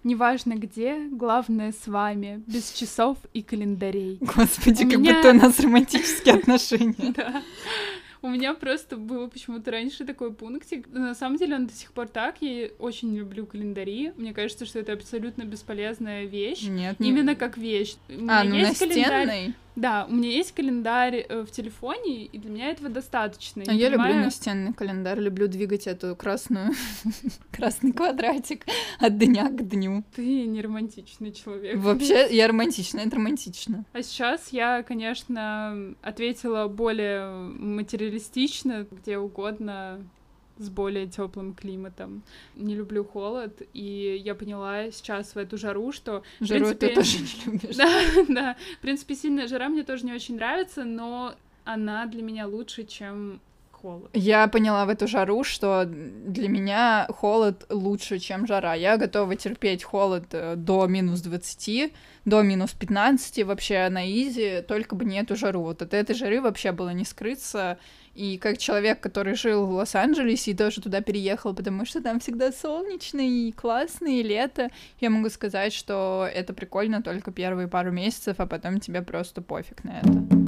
неважно 0.05 0.55
где, 0.55 1.09
главное 1.11 1.72
с 1.72 1.86
вами, 1.88 2.42
без 2.46 2.70
часов 2.72 3.18
и 3.32 3.42
календарей. 3.42 4.18
Господи, 4.20 4.84
У 4.84 4.90
как 4.90 4.98
меня- 5.00 5.14
будто 5.14 5.30
у 5.30 5.34
нас 5.34 5.59
романтические 5.61 6.34
отношения. 6.36 6.94
Да. 7.16 7.42
У 8.22 8.28
меня 8.28 8.55
просто 8.55 8.96
было 8.96 9.26
почему-то 9.26 9.70
раньше 9.70 10.07
такой 10.07 10.32
пунктик. 10.32 10.86
На 10.90 11.14
самом 11.14 11.36
деле 11.36 11.57
он 11.57 11.66
до 11.66 11.74
сих 11.74 11.92
пор 11.92 12.09
так. 12.09 12.36
Я 12.40 12.70
очень 12.78 13.14
люблю 13.14 13.44
календари. 13.44 14.12
Мне 14.16 14.32
кажется, 14.32 14.64
что 14.64 14.78
это 14.78 14.94
абсолютно 14.94 15.42
бесполезная 15.42 16.24
вещь. 16.24 16.62
Нет, 16.62 16.98
не- 17.00 17.11
Именно 17.11 17.34
как 17.34 17.59
вещь. 17.59 17.96
У 18.09 18.12
меня 18.12 18.40
А, 18.40 18.44
ну 18.44 18.55
есть 18.55 18.78
календарь. 18.78 19.52
Да, 19.76 20.06
у 20.08 20.14
меня 20.14 20.30
есть 20.30 20.52
календарь 20.52 21.26
э, 21.28 21.42
в 21.42 21.50
телефоне, 21.50 22.26
и 22.26 22.38
для 22.38 22.50
меня 22.50 22.70
этого 22.70 22.88
достаточно. 22.88 23.64
А 23.66 23.72
я 23.72 23.88
люблю 23.88 24.04
понимаю- 24.06 24.24
настенный 24.26 24.72
календарь, 24.72 25.18
люблю 25.20 25.48
двигать 25.48 25.86
эту 25.86 26.14
красную, 26.14 26.70
красный 27.50 27.92
квадратик 27.92 28.66
от 29.00 29.18
дня 29.18 29.48
к 29.48 29.66
дню. 29.68 30.04
Ты 30.14 30.44
не 30.46 30.62
романтичный 30.62 31.32
человек. 31.32 31.76
Вообще, 31.78 32.28
я 32.30 32.46
романтична, 32.46 33.00
это 33.00 33.16
романтично. 33.16 33.84
А 33.92 34.02
сейчас 34.02 34.50
я, 34.52 34.82
конечно, 34.82 35.94
ответила 36.02 36.68
более 36.68 37.28
материалистично, 37.30 38.86
где 38.90 39.18
угодно, 39.18 40.00
с 40.59 40.68
более 40.68 41.07
теплым 41.07 41.55
климатом. 41.55 42.22
Не 42.57 42.74
люблю 42.74 43.05
холод, 43.05 43.62
и 43.72 44.20
я 44.24 44.34
поняла 44.34 44.90
сейчас 44.90 45.34
в 45.34 45.38
эту 45.38 45.59
жару, 45.59 45.92
что 45.92 46.22
Жару 46.40 46.74
ты 46.74 46.88
принципе, 46.88 46.94
тоже 46.94 47.18
не 47.18 47.52
любишь. 47.52 47.76
да, 47.76 48.02
да, 48.28 48.57
в 48.78 48.80
принципе, 48.80 49.14
сильная 49.14 49.48
жара 49.48 49.68
мне 49.68 49.82
тоже 49.82 50.05
не 50.07 50.12
очень 50.12 50.36
нравится, 50.36 50.84
но 50.84 51.34
она 51.64 52.07
для 52.07 52.22
меня 52.22 52.46
лучше, 52.46 52.84
чем 52.84 53.40
холод. 53.84 54.11
Я 54.14 54.48
поняла 54.48 54.86
в 54.86 54.88
эту 54.88 55.07
жару, 55.07 55.44
что 55.44 55.84
для 55.84 56.48
меня 56.48 57.07
холод 57.11 57.66
лучше, 57.68 58.18
чем 58.18 58.46
жара. 58.46 58.74
Я 58.74 58.96
готова 58.96 59.36
терпеть 59.36 59.84
холод 59.84 60.24
э, 60.32 60.55
до 60.57 60.86
минус 60.86 61.20
20, 61.20 61.92
до 62.24 62.42
минус 62.42 62.72
15, 62.72 63.44
вообще 63.44 63.88
на 63.90 64.11
изи, 64.11 64.62
только 64.66 64.94
бы 64.94 65.05
не 65.05 65.20
эту 65.20 65.36
жару. 65.36 65.62
Вот 65.62 65.82
от 65.82 65.92
этой 65.92 66.14
жары 66.14 66.40
вообще 66.40 66.72
было 66.72 66.90
не 66.90 67.05
скрыться. 67.05 67.78
И 68.14 68.38
как 68.38 68.58
человек, 68.58 69.00
который 69.00 69.34
жил 69.34 69.66
в 69.66 69.72
Лос-Анджелесе 69.72 70.52
и 70.52 70.54
тоже 70.54 70.80
туда 70.80 71.00
переехал, 71.00 71.52
потому 71.52 71.84
что 71.84 72.00
там 72.00 72.20
всегда 72.20 72.52
солнечно 72.52 73.20
и 73.20 73.50
классно, 73.50 74.06
и 74.06 74.22
лето, 74.22 74.70
я 75.00 75.10
могу 75.10 75.28
сказать, 75.30 75.72
что 75.72 76.28
это 76.32 76.54
прикольно 76.54 77.02
только 77.02 77.32
первые 77.32 77.66
пару 77.66 77.90
месяцев, 77.90 78.36
а 78.38 78.46
потом 78.46 78.78
тебе 78.78 79.02
просто 79.02 79.42
пофиг 79.42 79.82
на 79.82 79.98
это. 79.98 80.44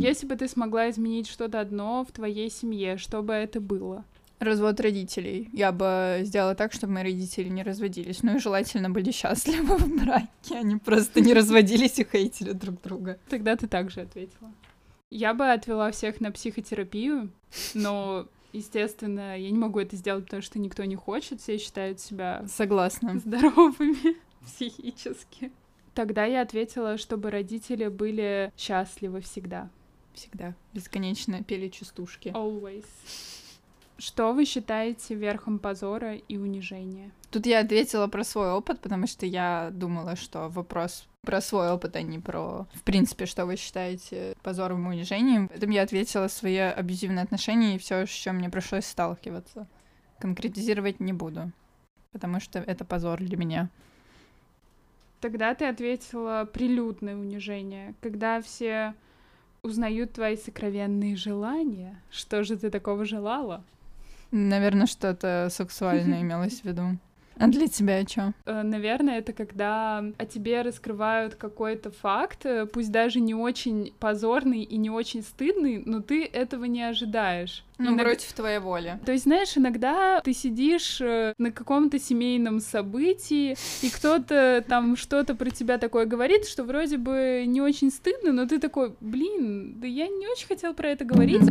Если 0.00 0.26
бы 0.26 0.34
ты 0.34 0.48
смогла 0.48 0.90
изменить 0.90 1.28
что-то 1.28 1.60
одно 1.60 2.04
в 2.04 2.10
твоей 2.10 2.50
семье, 2.50 2.96
что 2.96 3.22
бы 3.22 3.34
это 3.34 3.60
было? 3.60 4.04
Развод 4.40 4.80
родителей. 4.80 5.48
Я 5.52 5.70
бы 5.70 6.22
сделала 6.24 6.56
так, 6.56 6.72
чтобы 6.72 6.94
мои 6.94 7.04
родители 7.04 7.48
не 7.48 7.62
разводились. 7.62 8.24
Ну 8.24 8.34
и 8.34 8.40
желательно 8.40 8.90
были 8.90 9.12
счастливы 9.12 9.76
в 9.76 10.02
браке. 10.02 10.56
Они 10.56 10.74
просто 10.74 11.20
не 11.20 11.32
разводились 11.32 12.00
и 12.00 12.04
хейтили 12.10 12.50
друг 12.50 12.82
друга. 12.82 13.18
Тогда 13.28 13.54
ты 13.54 13.68
также 13.68 14.00
ответила. 14.00 14.50
Я 15.14 15.34
бы 15.34 15.52
отвела 15.52 15.90
всех 15.90 16.22
на 16.22 16.32
психотерапию, 16.32 17.30
но, 17.74 18.26
естественно, 18.54 19.38
я 19.38 19.50
не 19.50 19.58
могу 19.58 19.78
это 19.78 19.94
сделать, 19.94 20.24
потому 20.24 20.40
что 20.40 20.58
никто 20.58 20.84
не 20.84 20.96
хочет, 20.96 21.42
все 21.42 21.58
считают 21.58 22.00
себя 22.00 22.46
Согласна. 22.48 23.18
здоровыми 23.18 24.16
психически. 24.46 25.52
Тогда 25.92 26.24
я 26.24 26.40
ответила, 26.40 26.96
чтобы 26.96 27.30
родители 27.30 27.88
были 27.88 28.50
счастливы 28.56 29.20
всегда. 29.20 29.68
Всегда. 30.14 30.54
Бесконечно 30.72 31.42
пели 31.42 31.68
частушки. 31.68 32.28
Always. 32.28 32.86
Что 33.98 34.32
вы 34.32 34.46
считаете 34.46 35.14
верхом 35.14 35.58
позора 35.58 36.14
и 36.16 36.38
унижения? 36.38 37.10
Тут 37.30 37.44
я 37.44 37.60
ответила 37.60 38.06
про 38.06 38.24
свой 38.24 38.50
опыт, 38.50 38.80
потому 38.80 39.06
что 39.06 39.26
я 39.26 39.68
думала, 39.72 40.16
что 40.16 40.48
вопрос 40.48 41.06
про 41.24 41.40
свой 41.40 41.70
опыт, 41.70 41.94
а 41.94 42.02
не 42.02 42.18
про, 42.18 42.66
в 42.74 42.82
принципе, 42.82 43.26
что 43.26 43.46
вы 43.46 43.56
считаете 43.56 44.34
позором 44.42 44.86
и 44.86 44.96
унижением. 44.96 45.48
Поэтому 45.48 45.72
я 45.72 45.82
ответила 45.82 46.26
свои 46.26 46.56
абьюзивные 46.56 47.22
отношения 47.22 47.76
и 47.76 47.78
все, 47.78 48.06
с 48.06 48.10
чем 48.10 48.36
мне 48.36 48.50
пришлось 48.50 48.86
сталкиваться. 48.86 49.68
Конкретизировать 50.18 50.98
не 50.98 51.12
буду, 51.12 51.52
потому 52.10 52.40
что 52.40 52.58
это 52.58 52.84
позор 52.84 53.20
для 53.20 53.36
меня. 53.36 53.68
Тогда 55.20 55.54
ты 55.54 55.66
ответила 55.66 56.48
прилюдное 56.52 57.14
унижение, 57.14 57.94
когда 58.00 58.42
все 58.42 58.94
узнают 59.62 60.14
твои 60.14 60.36
сокровенные 60.36 61.14
желания. 61.14 62.02
Что 62.10 62.42
же 62.42 62.56
ты 62.56 62.68
такого 62.68 63.04
желала? 63.04 63.62
Наверное, 64.32 64.86
что-то 64.86 65.46
сексуальное 65.52 66.22
имелось 66.22 66.62
в 66.62 66.64
виду. 66.64 66.98
А 67.42 67.48
для 67.48 67.66
тебя 67.66 68.06
что? 68.06 68.34
Э, 68.46 68.62
Наверное, 68.62 69.18
это 69.18 69.32
когда 69.32 69.98
о 70.16 70.26
тебе 70.26 70.62
раскрывают 70.62 71.34
какой-то 71.34 71.90
факт, 71.90 72.46
э, 72.46 72.66
пусть 72.66 72.92
даже 72.92 73.18
не 73.18 73.34
очень 73.34 73.92
позорный 73.98 74.62
и 74.62 74.76
не 74.76 74.90
очень 74.90 75.22
стыдный, 75.22 75.82
но 75.84 76.00
ты 76.02 76.24
этого 76.24 76.66
не 76.66 76.84
ожидаешь. 76.84 77.64
Ну, 77.78 77.96
Иног- 77.96 78.04
против 78.04 78.32
твоей 78.32 78.60
воли. 78.60 79.00
То 79.04 79.10
есть, 79.10 79.24
знаешь, 79.24 79.56
иногда 79.56 80.20
ты 80.20 80.32
сидишь 80.32 81.00
э, 81.00 81.34
на 81.38 81.50
каком-то 81.50 81.98
семейном 81.98 82.60
событии, 82.60 83.56
и 83.82 83.90
кто-то 83.90 84.64
там 84.68 84.94
что-то 84.94 85.34
про 85.34 85.50
тебя 85.50 85.78
такое 85.78 86.06
говорит, 86.06 86.46
что 86.46 86.62
вроде 86.62 86.96
бы 86.96 87.42
не 87.44 87.60
очень 87.60 87.90
стыдно, 87.90 88.30
но 88.32 88.46
ты 88.46 88.60
такой, 88.60 88.94
блин, 89.00 89.80
да 89.80 89.88
я 89.88 90.06
не 90.06 90.28
очень 90.28 90.46
хотел 90.46 90.74
про 90.74 90.90
это 90.90 91.04
говорить. 91.04 91.42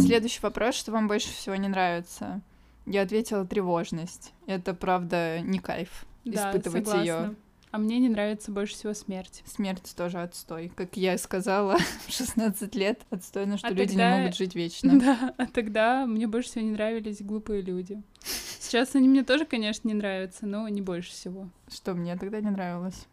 Следующий 0.00 0.40
вопрос, 0.42 0.74
что 0.74 0.90
вам 0.90 1.06
больше 1.06 1.28
всего 1.28 1.54
не 1.54 1.68
нравится? 1.68 2.40
Я 2.88 3.02
ответила 3.02 3.44
тревожность. 3.44 4.32
Это, 4.46 4.74
правда, 4.74 5.40
не 5.40 5.58
кайф 5.58 6.06
Да, 6.24 6.50
испытывать 6.50 6.92
ее. 7.04 7.34
А 7.70 7.76
мне 7.76 7.98
не 7.98 8.08
нравится 8.08 8.50
больше 8.50 8.74
всего 8.74 8.94
смерть. 8.94 9.42
Смерть 9.44 9.92
тоже 9.94 10.22
отстой. 10.22 10.72
Как 10.74 10.96
я 10.96 11.18
сказала, 11.18 11.76
в 12.06 12.12
16 12.12 12.74
лет 12.74 13.02
отстойно, 13.10 13.58
что 13.58 13.66
А 13.66 13.70
люди 13.70 13.88
тогда- 13.90 14.16
не 14.16 14.20
могут 14.22 14.36
жить 14.36 14.54
вечно. 14.54 14.98
Да, 15.00 15.34
а 15.36 15.46
тогда 15.46 16.06
мне 16.06 16.26
больше 16.26 16.48
всего 16.48 16.64
не 16.64 16.70
нравились 16.70 17.20
глупые 17.20 17.60
люди. 17.60 18.02
Сейчас 18.22 18.94
они 18.94 19.08
мне 19.08 19.22
тоже, 19.22 19.44
конечно, 19.44 19.86
не 19.86 19.94
нравятся, 19.94 20.46
но 20.46 20.66
не 20.68 20.80
больше 20.80 21.10
всего. 21.10 21.48
Что 21.70 21.94
мне 21.94 22.16
тогда 22.16 22.40
не 22.40 22.50
нравилось? 22.50 23.06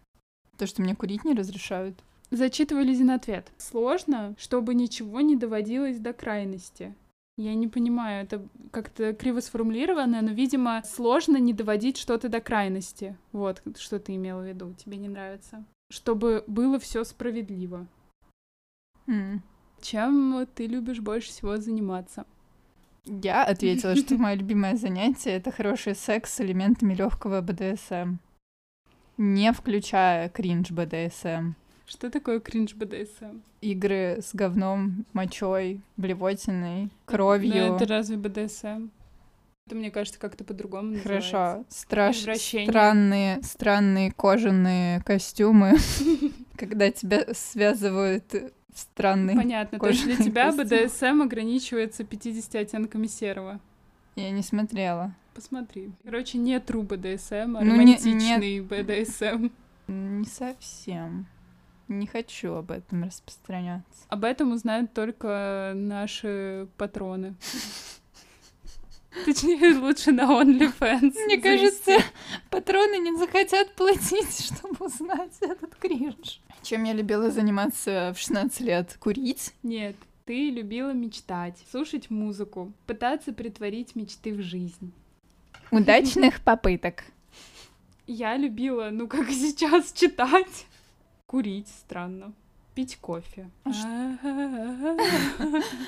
То, 0.57 0.67
что 0.67 0.81
мне 0.81 0.95
курить 0.95 1.25
не 1.25 1.33
разрешают. 1.33 2.01
Зачитывай 2.31 2.83
Лизин 2.85 3.11
ответ. 3.11 3.51
Сложно, 3.57 4.35
чтобы 4.37 4.73
ничего 4.73 5.21
не 5.21 5.35
доводилось 5.35 5.99
до 5.99 6.13
крайности. 6.13 6.95
Я 7.37 7.53
не 7.53 7.67
понимаю, 7.67 8.23
это 8.23 8.47
как-то 8.71 9.13
криво 9.13 9.41
сформулировано, 9.41 10.21
но, 10.21 10.31
видимо, 10.31 10.81
сложно 10.85 11.35
не 11.37 11.51
доводить 11.51 11.97
что-то 11.97 12.29
до 12.29 12.39
крайности. 12.39 13.17
Вот, 13.33 13.61
что 13.77 13.99
ты 13.99 14.15
имела 14.15 14.41
в 14.41 14.47
виду, 14.47 14.73
тебе 14.73 14.97
не 14.97 15.09
нравится. 15.09 15.65
Чтобы 15.91 16.45
было 16.47 16.79
все 16.79 17.03
справедливо. 17.03 17.87
М. 19.07 19.43
Чем 19.81 20.47
ты 20.55 20.65
любишь 20.65 21.01
больше 21.01 21.29
всего 21.29 21.57
заниматься? 21.57 22.25
Я 23.05 23.43
ответила, 23.43 23.95
что 23.95 24.15
мое 24.17 24.35
любимое 24.35 24.77
занятие 24.77 25.31
это 25.31 25.51
хороший 25.51 25.93
секс 25.93 26.33
с 26.33 26.41
элементами 26.41 26.93
легкого 26.93 27.41
БДСМ. 27.41 28.15
Не 29.17 29.51
включая 29.51 30.29
кринж 30.29 30.71
БДСМ. 30.71 31.53
Что 31.85 32.09
такое 32.09 32.39
кринж 32.39 32.73
БДСМ? 32.75 33.39
Игры 33.61 34.17
с 34.21 34.33
говном, 34.33 35.05
мочой, 35.13 35.81
блевотиной, 35.97 36.89
кровью. 37.05 37.75
это 37.75 37.85
разве 37.85 38.17
БДСМ? 38.17 38.89
Это, 39.67 39.75
мне 39.75 39.89
кажется, 39.89 40.19
как-то 40.19 40.43
по-другому. 40.43 40.95
Хорошо. 41.01 41.65
Страш... 41.69 42.17
Извращение. 42.17 42.69
Странные, 42.69 43.41
странные 43.41 44.11
кожаные 44.11 45.01
костюмы, 45.01 45.77
когда 46.55 46.91
тебя 46.91 47.25
связывают 47.33 48.31
в 48.31 48.79
странный... 48.79 49.35
Понятно. 49.35 49.79
То 49.79 49.87
есть 49.87 50.03
для 50.05 50.17
тебя. 50.17 50.51
БДСМ 50.51 51.21
ограничивается 51.23 52.03
50 52.03 52.55
оттенками 52.55 53.07
серого. 53.07 53.59
Я 54.15 54.29
не 54.29 54.43
смотрела. 54.43 55.15
Посмотри. 55.33 55.91
Короче, 56.03 56.37
не 56.37 56.55
true 56.57 56.83
БДСМ, 56.83 57.57
а 57.57 57.61
Ну, 57.61 57.75
не- 57.75 57.95
романтичный 57.97 58.59
БДСМ. 58.61 59.49
Не 59.87 60.25
совсем. 60.25 61.25
Не 61.87 62.07
хочу 62.07 62.53
об 62.53 62.71
этом 62.71 63.03
распространяться. 63.03 64.05
Об 64.09 64.23
этом 64.23 64.51
узнают 64.51 64.93
только 64.93 65.73
наши 65.75 66.67
патроны. 66.77 67.35
Точнее, 69.23 69.77
лучше 69.77 70.11
на 70.11 70.23
OnlyFans. 70.23 71.13
Мне 71.25 71.37
кажется, 71.37 71.97
патроны 72.49 72.97
не 72.97 73.15
захотят 73.17 73.73
платить, 73.75 74.45
чтобы 74.45 74.87
узнать 74.87 75.31
этот 75.39 75.75
кринж. 75.75 76.41
Чем 76.63 76.83
я 76.83 76.93
любила 76.93 77.31
заниматься 77.31 78.13
в 78.15 78.19
16 78.19 78.59
лет? 78.61 78.97
Курить? 78.99 79.53
Нет, 79.63 79.95
ты 80.25 80.49
любила 80.49 80.91
мечтать, 80.91 81.63
слушать 81.71 82.09
музыку, 82.09 82.73
пытаться 82.87 83.31
притворить 83.31 83.95
мечты 83.95 84.33
в 84.33 84.41
жизнь. 84.41 84.91
Удачных 85.71 86.41
попыток. 86.41 87.05
Я 88.07 88.35
любила, 88.35 88.89
ну 88.91 89.07
как 89.07 89.29
сейчас, 89.29 89.93
читать. 89.93 90.65
Курить, 91.27 91.67
странно. 91.67 92.33
Пить 92.75 92.97
кофе. 92.97 93.49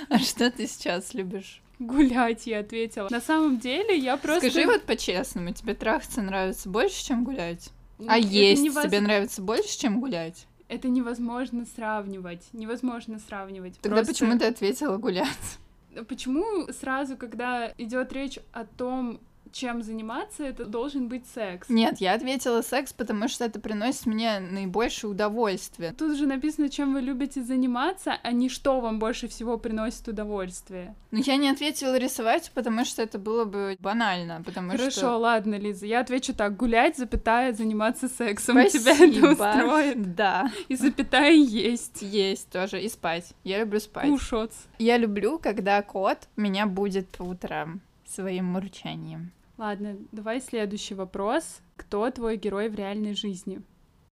А 0.10 0.20
что 0.20 0.50
ты 0.50 0.68
сейчас 0.68 1.14
любишь? 1.14 1.62
Гулять, 1.80 2.48
я 2.48 2.60
ответила. 2.60 3.08
На 3.12 3.22
самом 3.22 3.60
деле, 3.60 3.96
я 3.98 4.18
просто... 4.18 4.50
Скажи 4.50 4.66
вот 4.66 4.84
по-честному, 4.84 5.54
тебе 5.54 5.76
трахаться 5.76 6.22
нравится 6.22 6.70
больше, 6.70 7.06
чем 7.06 7.24
гулять? 7.24 7.70
А 8.08 8.18
есть 8.18 8.64
тебе 8.64 9.00
нравится 9.00 9.42
больше, 9.42 9.78
чем 9.78 10.00
гулять? 10.00 10.48
Это 10.70 10.90
невозможно 10.90 11.66
сравнивать. 11.66 12.48
Невозможно 12.52 13.20
сравнивать. 13.20 13.80
Тогда 13.82 14.04
почему 14.04 14.38
ты 14.38 14.46
ответила 14.46 14.98
гулять? 14.98 15.60
Почему 16.08 16.72
сразу, 16.74 17.16
когда 17.16 17.74
идет 17.78 18.12
речь 18.14 18.40
о 18.54 18.66
том, 18.66 19.20
чем 19.52 19.84
заниматься, 19.84 20.44
это 20.44 20.66
должен 20.66 21.08
быть 21.08 21.26
секс? 21.34 21.70
Нет, 21.70 22.00
я 22.00 22.14
ответила 22.14 22.62
секс, 22.62 22.94
потому 22.94 23.28
что 23.28 23.46
это 23.46 23.60
приносит 23.60 24.06
мне 24.06 24.40
наибольшее 24.40 25.12
удовольствие. 25.12 25.94
Тут 25.94 26.18
же 26.18 26.28
написано, 26.28 26.70
чем 26.70 26.94
вы 26.94 27.02
любите 27.02 27.42
заниматься, 27.44 28.18
а 28.22 28.32
не 28.32 28.50
что 28.50 28.80
вам 28.80 29.00
больше 29.00 29.28
всего 29.28 29.58
приносит 29.58 30.08
удовольствие. 30.08 30.96
Но 31.12 31.20
я 31.20 31.38
не 31.38 31.50
ответила 31.50 31.98
рисовать, 31.98 32.52
потому 32.54 32.86
что 32.86 33.02
это 33.02 33.18
было 33.18 33.46
бы 33.46 33.78
банально, 33.80 34.42
потому 34.46 34.72
Хорошо, 34.72 34.92
что... 34.92 35.18
ладно, 35.18 35.56
Лиза, 35.56 35.86
я 35.86 36.02
отвечу 36.02 36.34
так. 36.34 36.56
Гулять, 36.58 36.98
запятая, 36.98 37.54
заниматься 37.54 38.08
сексом. 38.08 38.58
Тебя 38.68 38.92
это 38.92 38.98
Спасибо. 38.98 39.28
устроит. 39.28 39.98
Да, 40.18 40.52
И 40.68 40.76
запятая 40.76 41.32
есть. 41.34 42.02
есть 42.02 42.50
тоже. 42.50 42.82
И 42.82 42.90
спать. 42.90 43.34
Я 43.44 43.60
люблю 43.60 43.80
спать. 43.80 44.10
Кушать. 44.10 44.54
Я 44.80 44.98
люблю, 44.98 45.38
когда 45.38 45.82
кот 45.82 46.28
меня 46.36 46.66
будет 46.66 47.08
по 47.10 47.24
утрам 47.24 47.82
своим 48.18 48.46
мурчанием. 48.46 49.32
Ладно, 49.58 49.96
давай 50.12 50.42
следующий 50.42 50.96
вопрос. 50.96 51.62
Кто 51.76 52.10
твой 52.10 52.38
герой 52.38 52.68
в 52.70 52.76
реальной 52.76 53.14
жизни? 53.14 53.62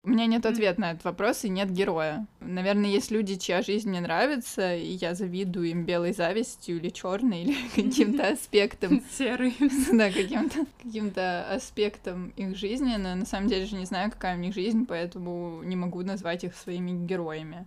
У 0.02 0.08
меня 0.08 0.24
нет 0.24 0.46
ответа 0.46 0.80
на 0.80 0.92
этот 0.92 1.04
вопрос 1.04 1.44
и 1.44 1.50
нет 1.50 1.70
героя. 1.70 2.26
Наверное, 2.40 2.88
есть 2.88 3.10
люди, 3.10 3.36
чья 3.36 3.60
жизнь 3.60 3.90
мне 3.90 4.00
нравится, 4.00 4.74
и 4.74 4.92
я 4.92 5.14
завидую 5.14 5.68
им 5.68 5.84
белой 5.84 6.14
завистью 6.14 6.78
или 6.78 6.88
черной, 6.88 7.42
или 7.42 7.54
каким-то 7.74 8.28
аспектом, 8.28 9.02
Серый. 9.10 9.54
да, 9.92 10.10
каким-то 10.10 10.64
каким-то 10.82 11.52
аспектом 11.52 12.32
их 12.36 12.56
жизни, 12.56 12.96
но 12.96 13.14
на 13.14 13.26
самом 13.26 13.48
деле 13.48 13.66
же 13.66 13.76
не 13.76 13.84
знаю, 13.84 14.10
какая 14.10 14.38
у 14.38 14.40
них 14.40 14.54
жизнь, 14.54 14.86
поэтому 14.86 15.62
не 15.62 15.76
могу 15.76 16.00
назвать 16.00 16.44
их 16.44 16.56
своими 16.56 16.92
героями. 17.06 17.66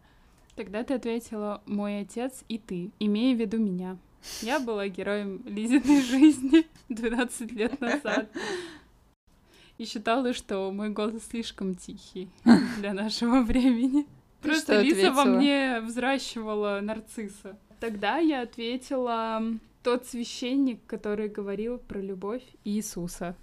Тогда 0.56 0.84
ты 0.84 0.96
ответила 0.96 1.62
«мой 1.68 2.02
отец 2.02 2.44
и 2.48 2.58
ты», 2.58 2.90
имея 3.00 3.36
в 3.36 3.40
виду 3.40 3.60
меня. 3.60 3.98
Я 4.42 4.60
была 4.60 4.88
героем 4.88 5.42
Лизиной 5.46 6.02
жизни 6.02 6.66
12 6.90 7.52
лет 7.52 7.80
назад. 7.82 8.30
И 9.78 9.86
считала, 9.86 10.34
что 10.34 10.72
мой 10.72 10.90
голос 10.90 11.24
слишком 11.30 11.76
тихий 11.76 12.30
для 12.78 12.94
нашего 12.94 13.42
времени. 13.42 14.04
Ты 14.42 14.50
Просто 14.50 14.82
Лиза 14.82 15.12
во 15.12 15.26
мне 15.26 15.82
взращивала 15.82 16.80
нарцисса. 16.82 17.58
Тогда 17.80 18.18
я 18.18 18.42
ответила 18.42 19.42
тот 19.84 20.06
священник, 20.06 20.80
который 20.86 21.28
говорил 21.28 21.78
про 21.78 22.00
любовь 22.00 22.44
Иисуса. 22.64 23.36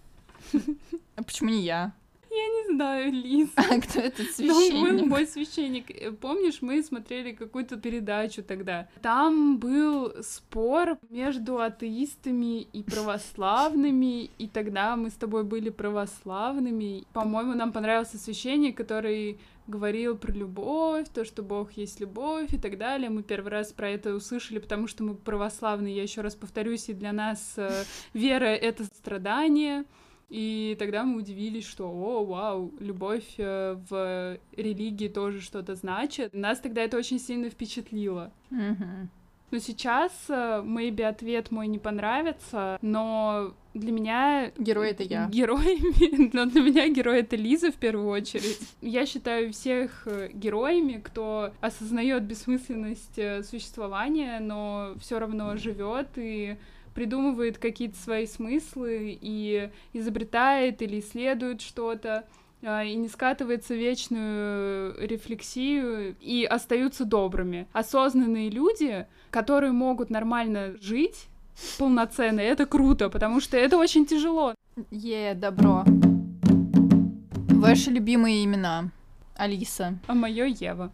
А 1.16 1.22
почему 1.22 1.50
не 1.50 1.62
я? 1.62 1.92
Я 2.40 2.48
не 2.48 2.74
знаю, 2.74 3.12
Лиза. 3.12 3.52
А 3.56 3.80
кто 3.80 4.00
этот 4.00 4.26
Ну, 4.38 4.46
был 4.48 4.60
священник? 4.60 5.06
мой 5.06 5.26
священник. 5.26 5.90
Э, 5.90 6.12
Помнишь, 6.12 6.62
мы 6.62 6.82
смотрели 6.82 7.32
какую-то 7.32 7.76
передачу 7.76 8.42
тогда. 8.42 8.88
Там 9.02 9.58
был 9.58 10.12
спор 10.22 10.98
между 11.10 11.58
атеистами 11.58 12.62
и 12.62 12.82
православными, 12.82 14.30
и 14.38 14.48
тогда 14.48 14.96
мы 14.96 15.10
с 15.10 15.14
тобой 15.14 15.44
были 15.44 15.70
православными. 15.70 17.04
По-моему, 17.12 17.54
нам 17.54 17.72
понравился 17.72 18.18
священник, 18.18 18.76
который 18.76 19.38
говорил 19.66 20.16
про 20.16 20.32
любовь, 20.32 21.06
то, 21.14 21.24
что 21.24 21.42
Бог 21.42 21.72
есть 21.72 22.00
любовь 22.00 22.52
и 22.52 22.58
так 22.58 22.76
далее. 22.76 23.08
Мы 23.08 23.22
первый 23.22 23.50
раз 23.50 23.72
про 23.72 23.88
это 23.88 24.14
услышали, 24.14 24.58
потому 24.58 24.86
что 24.88 25.04
мы 25.04 25.14
православные. 25.14 25.94
Я 25.94 26.02
еще 26.02 26.20
раз 26.22 26.34
повторюсь, 26.34 26.88
и 26.88 26.94
для 26.94 27.12
нас 27.12 27.54
э, 27.56 27.84
вера— 28.12 28.44
это 28.46 28.84
страдание. 28.84 29.84
И 30.30 30.76
тогда 30.78 31.02
мы 31.04 31.18
удивились, 31.18 31.66
что, 31.66 31.90
о, 31.90 32.24
вау, 32.24 32.72
любовь 32.78 33.34
э, 33.36 33.76
в 33.90 34.38
религии 34.56 35.08
тоже 35.08 35.40
что-то 35.40 35.74
значит. 35.74 36.32
Нас 36.32 36.60
тогда 36.60 36.82
это 36.82 36.96
очень 36.96 37.18
сильно 37.18 37.50
впечатлило. 37.50 38.32
Но 39.50 39.58
сейчас, 39.58 40.12
э, 40.28 40.62
maybe 40.64 41.02
ответ 41.02 41.50
мой 41.50 41.66
не 41.66 41.80
понравится, 41.80 42.78
но 42.82 43.52
для 43.74 43.90
меня... 43.90 44.52
Герой 44.56 44.90
это 44.90 45.02
я. 45.02 45.26
Героями, 45.26 46.30
но 46.32 46.46
для 46.46 46.62
меня 46.62 46.88
герой 46.88 47.22
это 47.22 47.34
Лиза 47.34 47.72
в 47.72 47.74
первую 47.74 48.06
очередь. 48.10 48.60
Я 48.80 49.06
считаю 49.06 49.52
всех 49.52 50.06
э, 50.06 50.30
героями, 50.32 51.00
кто 51.02 51.52
осознает 51.60 52.22
бессмысленность 52.22 53.18
существования, 53.44 54.38
но 54.38 54.94
все 55.00 55.18
равно 55.18 55.56
живет 55.56 56.10
и 56.14 56.56
придумывает 56.94 57.58
какие-то 57.58 57.98
свои 57.98 58.26
смыслы 58.26 59.18
и 59.20 59.70
изобретает 59.92 60.82
или 60.82 61.00
исследует 61.00 61.60
что-то 61.60 62.24
а, 62.62 62.84
и 62.84 62.94
не 62.94 63.08
скатывается 63.08 63.74
в 63.74 63.78
вечную 63.78 64.94
рефлексию 65.06 66.16
и 66.20 66.44
остаются 66.44 67.04
добрыми. 67.04 67.66
Осознанные 67.72 68.50
люди, 68.50 69.06
которые 69.30 69.72
могут 69.72 70.10
нормально 70.10 70.76
жить 70.80 71.26
полноценно, 71.78 72.40
это 72.40 72.66
круто, 72.66 73.08
потому 73.08 73.40
что 73.40 73.56
это 73.56 73.76
очень 73.76 74.06
тяжело. 74.06 74.54
Е, 74.90 75.34
добро. 75.34 75.84
Ваши 77.48 77.90
любимые 77.90 78.44
имена? 78.44 78.90
Алиса. 79.36 79.98
А 80.06 80.14
мое 80.14 80.46
Ева. 80.46 80.92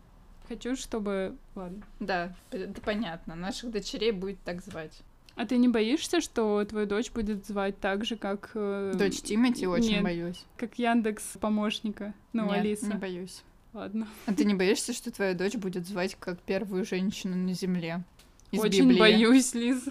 Хочу, 0.49 0.77
чтобы... 0.77 1.37
Ладно. 1.55 1.83
Да, 1.99 2.35
это 2.51 2.81
понятно. 2.81 3.35
Наших 3.35 3.71
дочерей 3.73 4.13
будет 4.13 4.39
так 4.45 4.63
звать. 4.63 5.03
А 5.37 5.45
ты 5.47 5.59
не 5.59 5.69
боишься, 5.69 6.21
что 6.21 6.65
твою 6.65 6.87
дочь 6.87 7.11
будет 7.11 7.47
звать 7.47 7.79
так 7.79 8.05
же, 8.05 8.17
как... 8.17 8.51
э, 8.55 8.95
Дочь 8.99 9.21
Тимати 9.21 9.67
очень 9.67 9.91
нет. 9.91 10.03
боюсь. 10.03 10.45
Как 10.57 10.79
Яндекс 10.79 11.23
помощника? 11.41 12.15
Ну, 12.33 12.47
Нет, 12.47 12.53
Алиса. 12.55 12.87
не 12.87 12.95
боюсь. 12.95 13.43
Ладно. 13.75 14.09
А 14.25 14.33
ты 14.33 14.47
не 14.47 14.55
боишься, 14.55 14.95
что 14.95 15.11
твоя 15.13 15.35
дочь 15.35 15.55
будет 15.57 15.87
звать 15.87 16.17
как 16.19 16.41
первую 16.41 16.87
женщину 16.87 17.37
на 17.37 17.53
земле? 17.53 18.03
Из 18.51 18.61
Очень 18.61 18.85
Библии? 18.85 18.99
боюсь, 18.99 19.53
Лиз. 19.53 19.85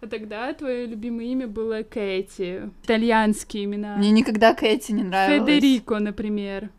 А 0.00 0.06
тогда 0.06 0.52
твое 0.54 0.86
любимое 0.86 1.26
имя 1.26 1.46
было 1.46 1.82
Кэти. 1.82 2.70
Итальянские 2.84 3.64
имена. 3.64 3.96
Мне 3.96 4.10
никогда 4.10 4.54
Кэти 4.54 4.92
не 4.92 5.02
нравилась. 5.02 5.46
Федерико, 5.50 5.98
например. 5.98 6.70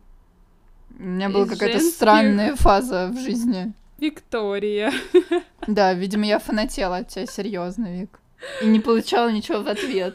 У 0.98 1.02
меня 1.04 1.28
была 1.30 1.46
какая-то 1.46 1.78
женских- 1.78 1.94
странная 1.94 2.56
фаза 2.56 3.10
в 3.12 3.18
жизни. 3.20 3.72
Виктория. 3.98 4.92
Да, 5.66 5.92
видимо, 5.94 6.24
я 6.26 6.38
фанатела 6.38 6.98
от 6.98 7.08
тебя, 7.08 7.26
серьезно, 7.26 8.00
Вик. 8.00 8.18
И 8.62 8.66
не 8.66 8.80
получала 8.80 9.30
ничего 9.30 9.60
в 9.62 9.68
ответ. 9.68 10.14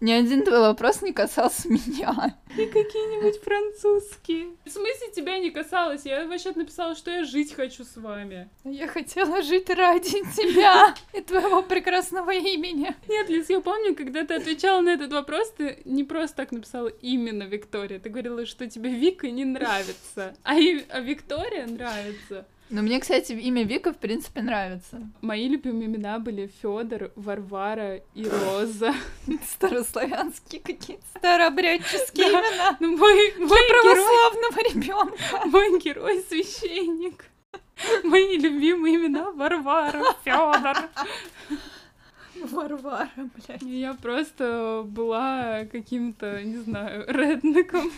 Ни 0.00 0.10
один 0.12 0.44
твой 0.44 0.58
вопрос 0.60 1.00
не 1.02 1.12
касался 1.12 1.68
меня. 1.70 2.36
И 2.58 2.66
какие-нибудь 2.66 3.40
французские. 3.42 4.48
В 4.66 4.70
смысле 4.70 5.10
тебя 5.14 5.38
не 5.38 5.50
касалось. 5.50 6.04
Я 6.04 6.26
вообще 6.26 6.52
написала, 6.54 6.94
что 6.94 7.10
я 7.10 7.24
жить 7.24 7.54
хочу 7.54 7.84
с 7.84 7.96
вами. 7.96 8.50
Я 8.64 8.86
хотела 8.86 9.40
жить 9.40 9.70
ради 9.70 10.20
тебя 10.36 10.94
и 11.14 11.20
твоего 11.22 11.62
прекрасного 11.62 12.32
имени. 12.32 12.94
Нет, 13.08 13.30
Лиз, 13.30 13.48
я 13.48 13.60
помню, 13.60 13.94
когда 13.94 14.24
ты 14.26 14.34
отвечала 14.34 14.80
на 14.82 14.90
этот 14.90 15.10
вопрос, 15.12 15.50
ты 15.56 15.78
не 15.86 16.04
просто 16.04 16.36
так 16.36 16.52
написала 16.52 16.88
именно 16.88 17.44
Виктория. 17.44 17.98
Ты 17.98 18.10
говорила, 18.10 18.44
что 18.44 18.68
тебе 18.68 18.90
Вика 18.90 19.30
не 19.30 19.44
нравится, 19.46 20.34
а, 20.42 20.56
и- 20.58 20.84
а 20.90 21.00
Виктория 21.00 21.66
нравится. 21.66 22.46
Но 22.70 22.82
мне, 22.82 22.98
кстати, 22.98 23.32
имя 23.32 23.62
Вика, 23.64 23.92
в 23.92 23.98
принципе, 23.98 24.40
нравится. 24.40 25.00
Мои 25.20 25.48
любимые 25.48 25.86
имена 25.86 26.18
были 26.18 26.50
Федор, 26.62 27.12
Варвара 27.14 27.96
и 28.14 28.26
Роза. 28.26 28.94
Старославянские 29.50 30.60
какие-то 30.62 31.04
старообрядческие 31.18 32.28
имена. 32.28 32.76
Ну, 32.80 32.96
мой, 32.96 33.34
мой 33.38 33.48
герой, 33.48 33.82
Православного 33.82 34.74
ребенка. 34.74 35.46
мой 35.46 35.80
герой 35.80 36.24
священник. 36.28 37.26
Мои 38.02 38.38
любимые 38.38 38.96
имена 38.96 39.30
Варвара, 39.32 40.02
Федор. 40.24 40.76
Варвара, 42.50 43.10
блядь. 43.16 43.62
Я 43.62 43.94
просто 43.94 44.82
была 44.86 45.66
каким-то, 45.70 46.42
не 46.42 46.56
знаю, 46.58 47.04
реднеком. 47.08 47.90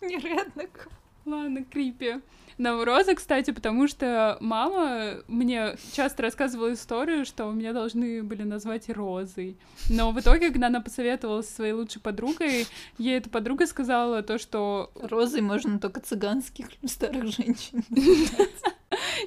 Не 0.00 0.16
реднок. 0.18 0.88
Ладно, 1.24 1.64
крипи. 1.64 2.16
Но 2.58 2.84
Роза, 2.84 3.14
кстати, 3.14 3.50
потому 3.50 3.88
что 3.88 4.36
мама 4.40 5.22
мне 5.28 5.76
часто 5.92 6.22
рассказывала 6.22 6.72
историю, 6.72 7.24
что 7.24 7.50
меня 7.50 7.72
должны 7.72 8.22
были 8.22 8.42
назвать 8.42 8.88
Розой. 8.88 9.56
Но 9.88 10.10
в 10.12 10.20
итоге, 10.20 10.50
когда 10.50 10.68
она 10.68 10.80
посоветовалась 10.80 11.48
со 11.48 11.56
своей 11.56 11.72
лучшей 11.72 12.00
подругой, 12.00 12.66
ей 12.98 13.18
эта 13.18 13.30
подруга 13.30 13.66
сказала 13.66 14.22
то, 14.22 14.38
что... 14.38 14.90
Розой 14.94 15.40
можно 15.40 15.78
только 15.78 16.00
цыганских 16.00 16.66
старых 16.84 17.26
женщин. 17.26 17.84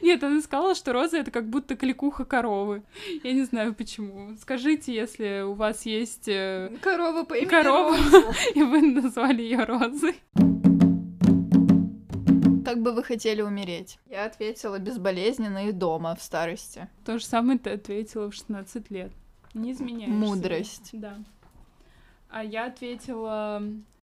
Нет, 0.01 0.23
она 0.23 0.41
сказала, 0.41 0.75
что 0.75 0.93
Роза— 0.93 1.17
это 1.19 1.31
как 1.31 1.49
будто 1.49 1.75
кликуха 1.75 2.25
коровы. 2.25 2.83
Я 3.23 3.33
не 3.33 3.43
знаю, 3.43 3.73
почему. 3.73 4.35
Скажите, 4.39 4.93
если 4.93 5.43
у 5.43 5.53
вас 5.53 5.85
есть 5.85 6.27
э, 6.27 6.71
Корова 6.81 7.23
по 7.23 7.33
имени 7.33 7.49
корова, 7.49 7.95
и 8.55 8.63
вы 8.63 8.81
назвали 8.81 9.41
ее 9.41 9.63
Розой. 9.63 10.15
Как 12.65 12.81
бы 12.81 12.91
вы 12.91 13.03
хотели 13.03 13.41
умереть? 13.41 13.99
Я 14.09 14.25
ответила 14.25 14.79
безболезненно 14.79 15.67
и 15.69 15.71
дома 15.71 16.15
в 16.15 16.21
старости. 16.21 16.89
То 17.05 17.19
же 17.19 17.25
самое 17.25 17.59
ты 17.59 17.71
ответила 17.71 18.29
в 18.29 18.33
16 18.33 18.89
лет. 18.91 19.11
Не 19.53 19.71
изменяешь. 19.71 20.05
себе. 20.09 20.13
Мудрость. 20.17 20.89
Да. 20.93 21.17
А 22.29 22.43
я 22.43 22.65
ответила 22.65 23.61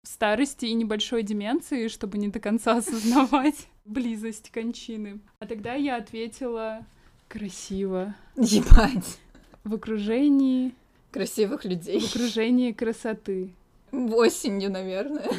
в 0.01 0.07
старости 0.07 0.65
и 0.65 0.73
небольшой 0.73 1.23
деменции, 1.23 1.87
чтобы 1.87 2.17
не 2.17 2.29
до 2.29 2.39
конца 2.39 2.77
осознавать 2.77 3.67
близость 3.85 4.49
кончины. 4.51 5.19
А 5.39 5.45
тогда 5.45 5.73
я 5.73 5.97
ответила 5.97 6.85
красиво. 7.27 8.15
Ебать. 8.35 9.19
В 9.63 9.73
окружении, 9.75 10.73
Красивых 11.11 11.63
в 11.63 11.67
людей. 11.67 12.03
окружении 12.05 12.71
красоты. 12.71 13.53
Осенью, 13.91 14.71
наверное. 14.71 15.29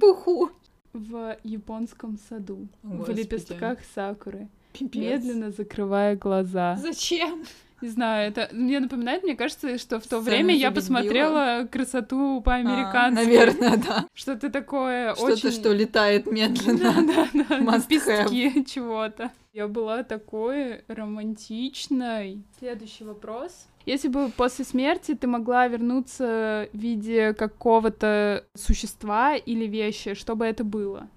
Пуху. 0.00 0.50
В 0.92 1.36
японском 1.44 2.18
саду. 2.28 2.68
В 2.82 2.98
Господи. 2.98 3.20
лепестках 3.20 3.78
сакуры. 3.94 4.48
Пипец. 4.72 5.22
Медленно 5.24 5.50
закрывая 5.50 6.16
глаза. 6.16 6.76
Зачем? 6.76 7.44
Не 7.80 7.88
знаю, 7.90 8.30
это 8.30 8.48
мне 8.52 8.80
напоминает, 8.80 9.22
мне 9.22 9.36
кажется, 9.36 9.78
что 9.78 10.00
в 10.00 10.02
то 10.02 10.20
Сцену 10.20 10.22
время 10.22 10.54
я 10.54 10.72
посмотрела 10.72 11.68
красоту 11.70 12.40
по-американски. 12.40 13.20
А, 13.20 13.24
наверное, 13.24 13.76
да. 13.76 14.06
Что-то 14.14 14.50
такое 14.50 15.14
Что-то, 15.14 15.32
очень... 15.34 15.52
что 15.52 15.72
летает 15.72 16.26
медленно. 16.26 16.78
Да, 17.08 17.28
да, 17.32 17.44
да, 17.48 17.76
лепестки 17.76 18.64
чего-то. 18.64 19.30
Я 19.58 19.66
была 19.66 20.04
такой 20.04 20.84
романтичной. 20.86 22.44
Следующий 22.60 23.02
вопрос. 23.02 23.66
Если 23.86 24.06
бы 24.06 24.30
после 24.30 24.64
смерти 24.64 25.16
ты 25.16 25.26
могла 25.26 25.66
вернуться 25.66 26.68
в 26.72 26.78
виде 26.78 27.34
какого-то 27.34 28.44
существа 28.54 29.34
или 29.34 29.66
вещи, 29.66 30.14
что 30.14 30.36
бы 30.36 30.46
это 30.46 30.62
было? 30.62 31.08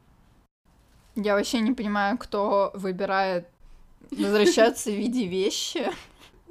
Я 1.15 1.35
вообще 1.35 1.59
не 1.59 1.73
понимаю, 1.73 2.17
кто 2.17 2.71
выбирает 2.73 3.47
возвращаться 4.09 4.89
в 4.89 4.95
виде 4.95 5.27
вещи. 5.27 5.91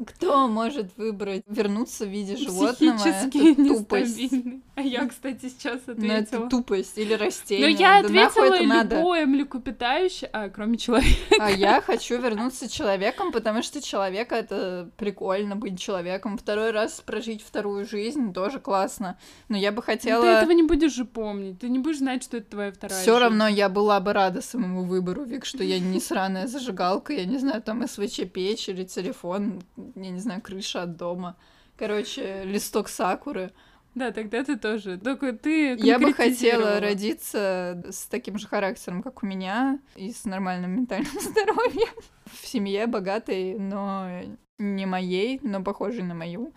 Кто 0.07 0.49
может 0.49 0.97
выбрать 0.97 1.43
вернуться 1.47 2.07
в 2.07 2.09
виде 2.09 2.37
животного? 2.37 2.97
Психически 2.97 3.53
Это 3.53 3.69
тупость. 3.79 4.19
нестабильный. 4.19 4.63
А 4.75 4.81
я, 4.83 5.07
кстати, 5.07 5.49
сейчас 5.51 5.81
Ну, 5.87 5.93
ответила. 5.93 6.13
это 6.17 6.49
тупость 6.49 6.97
или 6.97 7.13
Но 7.15 7.25
растение. 7.25 7.71
я 7.73 8.03
Да 8.03 8.09
нахуй 8.09 8.25
ответила 8.49 8.55
это 8.55 8.65
надо? 8.67 8.97
любое 8.97 9.27
млекопитающее, 9.27 10.31
а, 10.33 10.49
кроме 10.49 10.79
человека. 10.79 11.17
А 11.39 11.51
я 11.51 11.81
хочу 11.83 12.19
вернуться 12.21 12.69
человеком, 12.69 13.31
потому 13.33 13.63
что 13.63 13.83
человек 13.83 14.33
это 14.33 14.89
прикольно 14.97 15.57
быть 15.57 15.79
человеком. 15.79 16.39
Второй 16.39 16.71
раз 16.71 17.01
прожить 17.05 17.43
вторую 17.43 17.85
жизнь 17.87 18.33
тоже 18.33 18.59
классно. 18.59 19.19
Но 19.49 19.57
я 19.59 19.71
бы 19.71 19.83
Ты 19.83 19.87
хотела. 19.87 20.25
этого 20.25 20.53
не 20.53 20.63
будешь 20.63 20.95
же 20.95 21.05
помнить. 21.05 21.59
Ты 21.59 21.69
не 21.69 21.79
будешь 21.79 21.99
знать, 21.99 22.23
что 22.23 22.39
это 22.39 22.51
твоя 22.51 22.73
вторая 22.73 23.01
Все 23.03 23.19
равно 23.19 23.49
я 23.49 23.69
была 23.69 24.01
бы 24.01 24.13
рада 24.15 24.41
самому 24.41 24.85
выбору, 24.85 25.25
Вик, 25.25 25.45
что 25.45 25.63
я 25.63 25.79
не 25.79 26.01
сраная 26.01 26.47
зажигалка, 26.47 27.13
я 27.13 27.27
не 27.27 27.37
знаю, 27.39 27.61
там 27.61 27.87
СВЧ 27.87 28.21
печь 28.33 28.69
или 28.71 28.85
телефон, 28.85 29.61
я 29.95 30.11
не 30.11 30.19
знаю, 30.19 30.41
крыша 30.41 30.83
от 30.83 30.97
дома. 30.97 31.37
Короче, 31.77 32.45
листок 32.45 32.89
сакуры. 32.89 33.53
Да, 33.95 34.13
тогда 34.13 34.45
ты 34.45 34.57
тоже. 34.57 34.99
Только 34.99 35.33
ты 35.33 35.75
Я 35.75 35.99
бы 35.99 36.13
хотела 36.13 36.79
родиться 36.79 37.83
с 37.91 38.07
таким 38.07 38.39
же 38.39 38.47
характером, 38.47 39.03
как 39.03 39.23
у 39.23 39.27
меня, 39.27 39.81
и 39.97 40.13
с 40.13 40.25
нормальным 40.25 40.73
ментальным 40.73 41.13
здоровьем. 41.21 41.89
В 42.27 42.47
семье 42.47 42.87
богатой, 42.87 43.59
но 43.59 44.21
не 44.59 44.87
моей, 44.87 45.41
но 45.43 45.63
похожей 45.63 46.05
на 46.05 46.15
мою, 46.15 46.53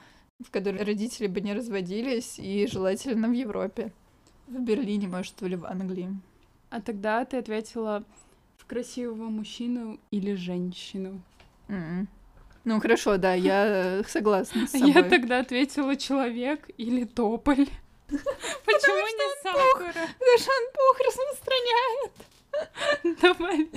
в 0.46 0.52
которой 0.52 0.84
родители 0.84 1.28
бы 1.28 1.42
не 1.42 1.54
разводились, 1.54 2.38
и 2.38 2.68
желательно 2.68 3.30
в 3.30 3.34
Европе. 3.34 3.92
В 4.48 4.60
Берлине, 4.60 5.08
может, 5.08 5.42
или 5.42 5.56
в 5.56 5.66
Англии. 5.66 6.10
А 6.70 6.82
тогда 6.82 7.24
ты 7.26 7.38
ответила 7.38 8.04
в 8.58 8.66
красивого 8.66 9.30
мужчину 9.30 10.00
или 10.12 10.36
женщину. 10.36 11.22
М. 11.68 12.08
Ну 12.66 12.80
хорошо, 12.80 13.18
да, 13.18 13.34
я 13.34 13.66
э, 14.00 14.04
согласна 14.08 14.68
с 14.68 14.76
А 14.76 14.78
собой. 14.78 14.94
я 14.94 15.04
тогда 15.04 15.40
ответила 15.40 15.96
человек 15.96 16.70
или 16.78 17.04
тополь. 17.04 17.68
Почему 18.08 19.08
не 19.08 19.42
сакура? 19.44 19.92
Потому 19.94 20.38
что 20.38 20.52
он 20.52 20.64
пух 20.74 21.00
распространяет. 21.08 22.12
Давай. 23.22 23.70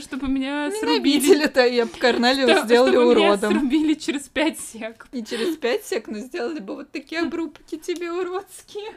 Чтобы 0.00 0.28
меня 0.28 0.70
срубили. 0.70 1.16
Ненавидели-то, 1.16 1.66
я 1.66 1.86
Корнелиус 1.86 2.64
сделали 2.64 2.92
чтобы 2.92 3.14
меня 3.14 3.28
уродом. 3.30 3.52
срубили 3.58 3.94
через 3.94 4.28
пять 4.28 4.60
сек. 4.60 5.06
И 5.12 5.24
через 5.24 5.56
пять 5.56 5.84
сек, 5.84 6.06
ну, 6.06 6.18
сделали 6.18 6.60
бы 6.60 6.74
вот 6.76 6.92
такие 6.92 7.20
обрубки 7.22 7.78
тебе 7.78 8.12
уродские. 8.12 8.92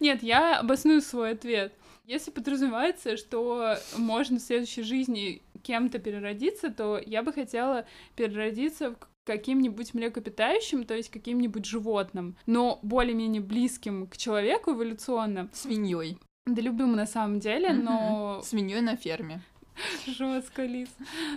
Нет, 0.00 0.22
я 0.22 0.58
обосную 0.58 1.00
свой 1.00 1.30
ответ. 1.32 1.72
Если 2.04 2.30
подразумевается, 2.30 3.16
что 3.16 3.78
можно 3.96 4.38
в 4.38 4.42
следующей 4.42 4.82
жизни 4.82 5.42
кем-то 5.62 5.98
переродиться, 5.98 6.70
то 6.70 7.00
я 7.04 7.22
бы 7.22 7.32
хотела 7.32 7.86
переродиться 8.14 8.90
в 8.90 8.96
каким-нибудь 9.24 9.94
млекопитающим, 9.94 10.84
то 10.84 10.94
есть 10.94 11.10
каким-нибудь 11.10 11.64
животным, 11.64 12.36
но 12.44 12.78
более-менее 12.82 13.40
близким 13.40 14.06
к 14.06 14.18
человеку 14.18 14.72
эволюционно. 14.72 15.48
Свиньей. 15.54 16.18
Да 16.46 16.60
любым 16.60 16.92
на 16.92 17.06
самом 17.06 17.40
деле, 17.40 17.72
но 17.72 18.42
Свиньей 18.44 18.82
на 18.82 18.96
ферме. 18.96 19.40
жестко, 20.06 20.62
Лиз. 20.64 20.90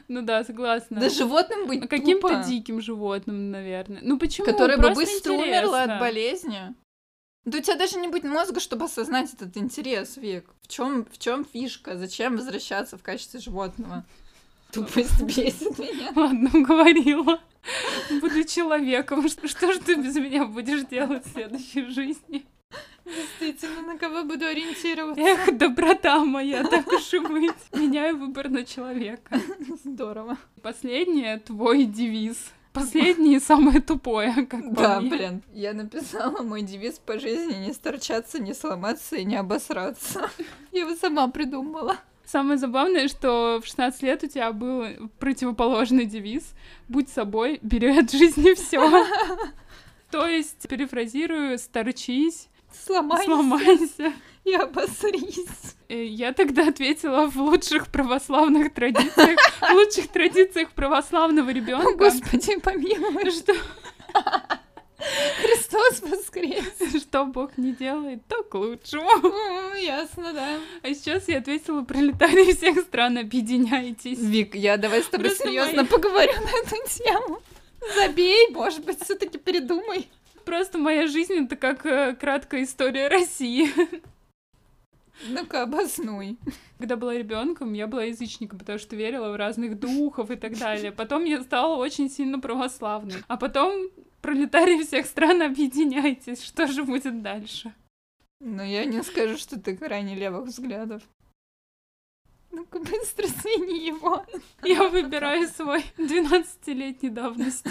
Ну 0.09 0.21
да, 0.21 0.43
согласна. 0.43 0.99
Да 0.99 1.09
животным 1.09 1.67
быть 1.67 1.87
Каким-то 1.87 2.43
диким 2.45 2.81
животным, 2.81 3.51
наверное. 3.51 4.01
Ну 4.03 4.19
почему? 4.19 4.45
Которое 4.45 4.77
бы 4.77 4.93
быстро 4.93 5.33
умерло 5.33 5.83
от 5.83 5.99
болезни. 5.99 6.75
Да 7.47 7.59
у 7.59 7.61
тебя 7.61 7.77
даже 7.77 7.97
не 7.97 8.09
будет 8.09 8.25
мозга, 8.25 8.59
чтобы 8.59 8.85
осознать 8.85 9.33
этот 9.33 9.55
интерес, 9.55 10.17
Вик. 10.17 10.43
В 10.63 10.67
чем 10.67 11.05
в 11.05 11.17
чем 11.17 11.45
фишка? 11.45 11.97
Зачем 11.97 12.35
возвращаться 12.35 12.97
в 12.97 13.03
качестве 13.03 13.39
животного? 13.39 14.03
Тупость 14.73 15.21
бесит 15.23 15.79
меня. 15.79 16.11
Ладно, 16.13 16.49
уговорила. 16.53 17.39
Буду 18.19 18.43
человеком. 18.43 19.29
Что, 19.29 19.47
что 19.47 19.71
же 19.71 19.79
ты 19.79 19.95
без 19.95 20.15
меня 20.15 20.43
будешь 20.43 20.85
делать 20.87 21.25
в 21.25 21.31
следующей 21.31 21.85
жизни? 21.85 22.45
Действительно, 23.05 23.93
на 23.93 23.97
кого 23.97 24.23
буду 24.23 24.45
ориентироваться? 24.45 25.23
Эх, 25.23 25.57
доброта 25.57 26.25
моя, 26.25 26.65
так 26.65 26.85
уж 26.91 27.13
и 27.13 27.19
быть. 27.19 27.53
Меняю 27.71 28.17
выбор 28.17 28.49
на 28.49 28.65
человека. 28.65 29.39
Здорово. 29.85 30.37
Последнее 30.61 31.39
твой 31.39 31.85
девиз. 31.85 32.51
Последнее 32.79 33.37
и 33.37 33.39
самое 33.39 33.81
тупое, 33.81 34.45
как 34.45 34.73
Да, 34.73 34.99
мне. 34.99 35.09
блин. 35.09 35.43
Я 35.53 35.73
написала 35.73 36.41
мой 36.43 36.61
девиз 36.61 36.99
по 36.99 37.19
жизни 37.19 37.65
не 37.65 37.73
сторчаться, 37.73 38.39
не 38.39 38.53
сломаться 38.53 39.15
и 39.15 39.25
не 39.25 39.35
обосраться. 39.35 40.29
Я 40.71 40.81
его 40.81 40.95
сама 40.95 41.27
придумала. 41.27 41.97
Самое 42.25 42.57
забавное, 42.57 43.07
что 43.07 43.61
в 43.63 43.65
16 43.65 44.01
лет 44.03 44.23
у 44.23 44.27
тебя 44.27 44.51
был 44.51 44.85
противоположный 45.19 46.05
девиз 46.05 46.43
«Будь 46.89 47.07
собой, 47.09 47.59
бери 47.61 47.97
от 47.99 48.11
жизни 48.11 48.53
все. 48.53 49.05
То 50.11 50.27
есть, 50.27 50.67
перефразирую, 50.67 51.57
сторчись, 51.57 52.49
Сломайся 52.85 53.25
сломайся. 53.25 54.13
И 54.47 54.53
обосрись. 54.53 55.75
Э, 55.89 56.03
Я 56.05 56.33
тогда 56.33 56.67
ответила 56.69 57.27
в 57.29 57.37
лучших 57.37 57.87
православных 57.87 58.73
традициях, 58.73 59.37
в 59.61 59.73
лучших 59.73 60.07
традициях 60.09 60.71
православного 60.71 61.49
ребенка. 61.49 61.93
Господи, 61.95 62.59
помилуй, 62.59 63.31
Что, 63.31 63.53
Христос 65.41 66.01
воскрес. 66.01 67.01
что 67.03 67.25
Бог 67.25 67.57
не 67.57 67.73
делает, 67.73 68.25
то 68.27 68.43
к 68.43 68.55
лучшему. 68.55 69.09
Ясно, 69.77 70.33
да. 70.33 70.59
А 70.81 70.93
сейчас 70.93 71.27
я 71.27 71.37
ответила 71.37 71.83
пролетарии 71.83 72.53
всех 72.55 72.79
стран, 72.79 73.17
объединяйтесь. 73.17 74.19
Вик, 74.19 74.55
я 74.55 74.77
давай 74.77 75.03
с 75.03 75.07
тобой 75.07 75.31
серьезно 75.35 75.85
поговорю 75.85 76.33
на 76.33 76.49
эту 76.59 76.75
тему. 76.89 77.39
Забей, 77.95 78.49
может 78.51 78.83
быть, 78.85 79.01
все-таки 79.03 79.37
передумай. 79.37 80.09
Просто 80.45 80.77
моя 80.77 81.07
жизнь 81.07 81.33
это 81.45 81.55
как 81.57 81.85
э, 81.85 82.15
краткая 82.19 82.63
история 82.63 83.07
России. 83.09 83.69
Ну-ка, 85.29 85.63
обоснуй. 85.63 86.37
Когда 86.77 86.95
была 86.95 87.15
ребенком, 87.15 87.73
я 87.73 87.87
была 87.87 88.03
язычником, 88.03 88.59
потому 88.59 88.77
что 88.77 88.95
верила 88.95 89.31
в 89.31 89.35
разных 89.35 89.79
духов 89.79 90.29
и 90.31 90.35
так 90.35 90.57
далее. 90.57 90.91
Потом 90.91 91.25
я 91.25 91.41
стала 91.41 91.75
очень 91.75 92.09
сильно 92.09 92.39
православной. 92.39 93.23
А 93.27 93.37
потом 93.37 93.89
пролетарии 94.21 94.83
всех 94.83 95.05
стран 95.05 95.41
объединяйтесь. 95.41 96.43
Что 96.43 96.67
же 96.67 96.83
будет 96.83 97.21
дальше? 97.21 97.73
Но 98.39 98.63
я 98.63 98.85
не 98.85 99.01
скажу, 99.03 99.37
что 99.37 99.59
ты 99.59 99.75
крайне 99.75 100.15
левых 100.15 100.45
взглядов. 100.45 101.01
Ну-ка, 102.51 102.79
быстро 102.79 103.27
смени 103.27 103.87
его. 103.87 104.25
Я 104.63 104.87
выбираю 104.87 105.47
свой 105.47 105.83
12-летней 105.97 107.09
давности 107.09 107.69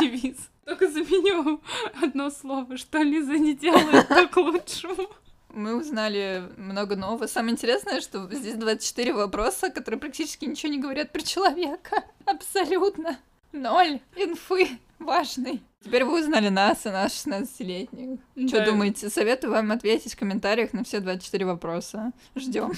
девиз. 0.00 0.36
Только 0.64 0.88
заменю 0.88 1.60
одно 2.00 2.30
слово, 2.30 2.76
что 2.76 2.98
Лиза 2.98 3.36
не 3.36 3.54
делает, 3.54 4.06
то 4.08 4.28
к 4.28 4.36
лучшему. 4.36 5.08
Мы 5.52 5.76
узнали 5.76 6.44
много 6.56 6.96
нового. 6.96 7.26
Самое 7.26 7.52
интересное, 7.52 8.00
что 8.00 8.28
здесь 8.32 8.54
24 8.56 9.12
вопроса, 9.12 9.70
которые 9.70 10.00
практически 10.00 10.44
ничего 10.46 10.72
не 10.72 10.78
говорят 10.80 11.12
про 11.12 11.20
человека. 11.22 12.04
Абсолютно. 12.24 13.18
Ноль 13.52 14.00
инфы 14.16 14.68
важной. 14.98 15.60
Теперь 15.84 16.04
вы 16.04 16.20
узнали 16.20 16.48
нас 16.48 16.86
и 16.86 16.90
нас 16.90 17.12
16-летних. 17.26 18.18
Что 18.48 18.58
Да. 18.60 18.66
думаете? 18.66 19.10
Советую 19.10 19.52
вам 19.52 19.72
ответить 19.72 20.14
в 20.14 20.18
комментариях 20.18 20.72
на 20.72 20.84
все 20.84 21.00
24 21.00 21.44
вопроса. 21.44 22.12
Ждем. 22.34 22.72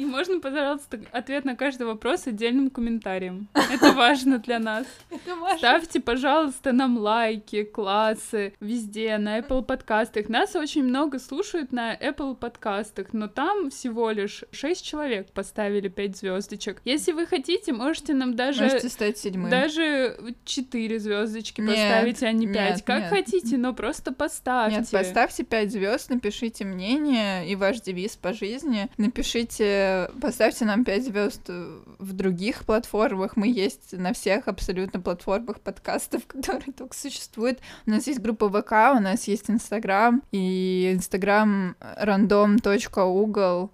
И 0.00 0.04
можно, 0.06 0.40
пожалуйста, 0.40 0.98
ответ 1.12 1.44
на 1.44 1.56
каждый 1.56 1.86
вопрос 1.86 2.26
отдельным 2.26 2.70
комментарием. 2.70 3.48
Это 3.52 3.92
важно 3.92 4.38
для 4.38 4.58
нас. 4.58 4.86
Это 5.10 5.36
важно. 5.36 5.58
Ставьте, 5.58 6.00
пожалуйста, 6.00 6.72
нам 6.72 6.96
лайки, 6.96 7.64
классы 7.64 8.54
везде, 8.60 9.18
на 9.18 9.40
Apple 9.40 9.62
подкастах. 9.62 10.30
Нас 10.30 10.56
очень 10.56 10.84
много 10.84 11.18
слушают 11.18 11.72
на 11.72 11.94
Apple 11.94 12.34
подкастах, 12.34 13.12
но 13.12 13.28
там 13.28 13.68
всего 13.68 14.10
лишь 14.10 14.42
6 14.52 14.82
человек 14.82 15.32
поставили 15.32 15.88
5 15.88 16.16
звездочек. 16.16 16.80
Если 16.86 17.12
вы 17.12 17.26
хотите, 17.26 17.74
можете 17.74 18.14
нам 18.14 18.34
даже... 18.34 18.62
Можете 18.62 18.88
стать 18.88 19.18
седьмым. 19.18 19.50
Даже 19.50 20.16
4 20.46 20.98
звездочки 20.98 21.60
Нет, 21.60 21.76
поставить, 21.76 22.22
а 22.22 22.32
не 22.32 22.46
5. 22.46 22.70
нет, 22.70 22.82
как 22.86 23.00
нет. 23.00 23.10
хотите, 23.10 23.58
но 23.58 23.74
просто 23.74 24.14
поставьте. 24.14 24.78
Нет, 24.78 24.90
поставьте 24.90 25.44
5 25.44 25.72
звезд, 25.72 26.08
напишите 26.08 26.64
мнение 26.64 27.46
и 27.46 27.54
ваш 27.54 27.82
девиз 27.82 28.16
по 28.16 28.32
жизни. 28.32 28.88
Напишите, 28.96 29.89
поставьте 30.20 30.64
нам 30.64 30.84
5 30.84 31.04
звезд 31.04 31.48
в 31.48 32.12
других 32.12 32.64
платформах. 32.64 33.36
Мы 33.36 33.48
есть 33.48 33.92
на 33.92 34.12
всех 34.12 34.48
абсолютно 34.48 35.00
платформах 35.00 35.60
подкастов, 35.60 36.26
которые 36.26 36.72
только 36.72 36.94
существуют. 36.96 37.58
У 37.86 37.90
нас 37.90 38.06
есть 38.06 38.20
группа 38.20 38.48
ВК, 38.48 38.72
у 38.96 39.00
нас 39.00 39.28
есть 39.28 39.50
Инстаграм 39.50 40.22
и 40.32 40.92
Инстаграм 40.94 41.76
random.угол. 41.80 43.70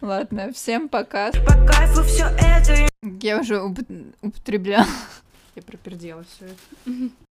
Ладно, 0.00 0.52
всем 0.52 0.88
пока. 0.88 1.30
По 1.32 1.66
кайфу 1.66 2.02
все 2.02 2.26
это 2.38 2.88
Я 3.20 3.40
уже 3.40 3.62
употребляла. 3.62 4.86
Я 5.54 5.62
пропердела 5.62 6.24
все 6.24 6.46
это. 6.46 7.10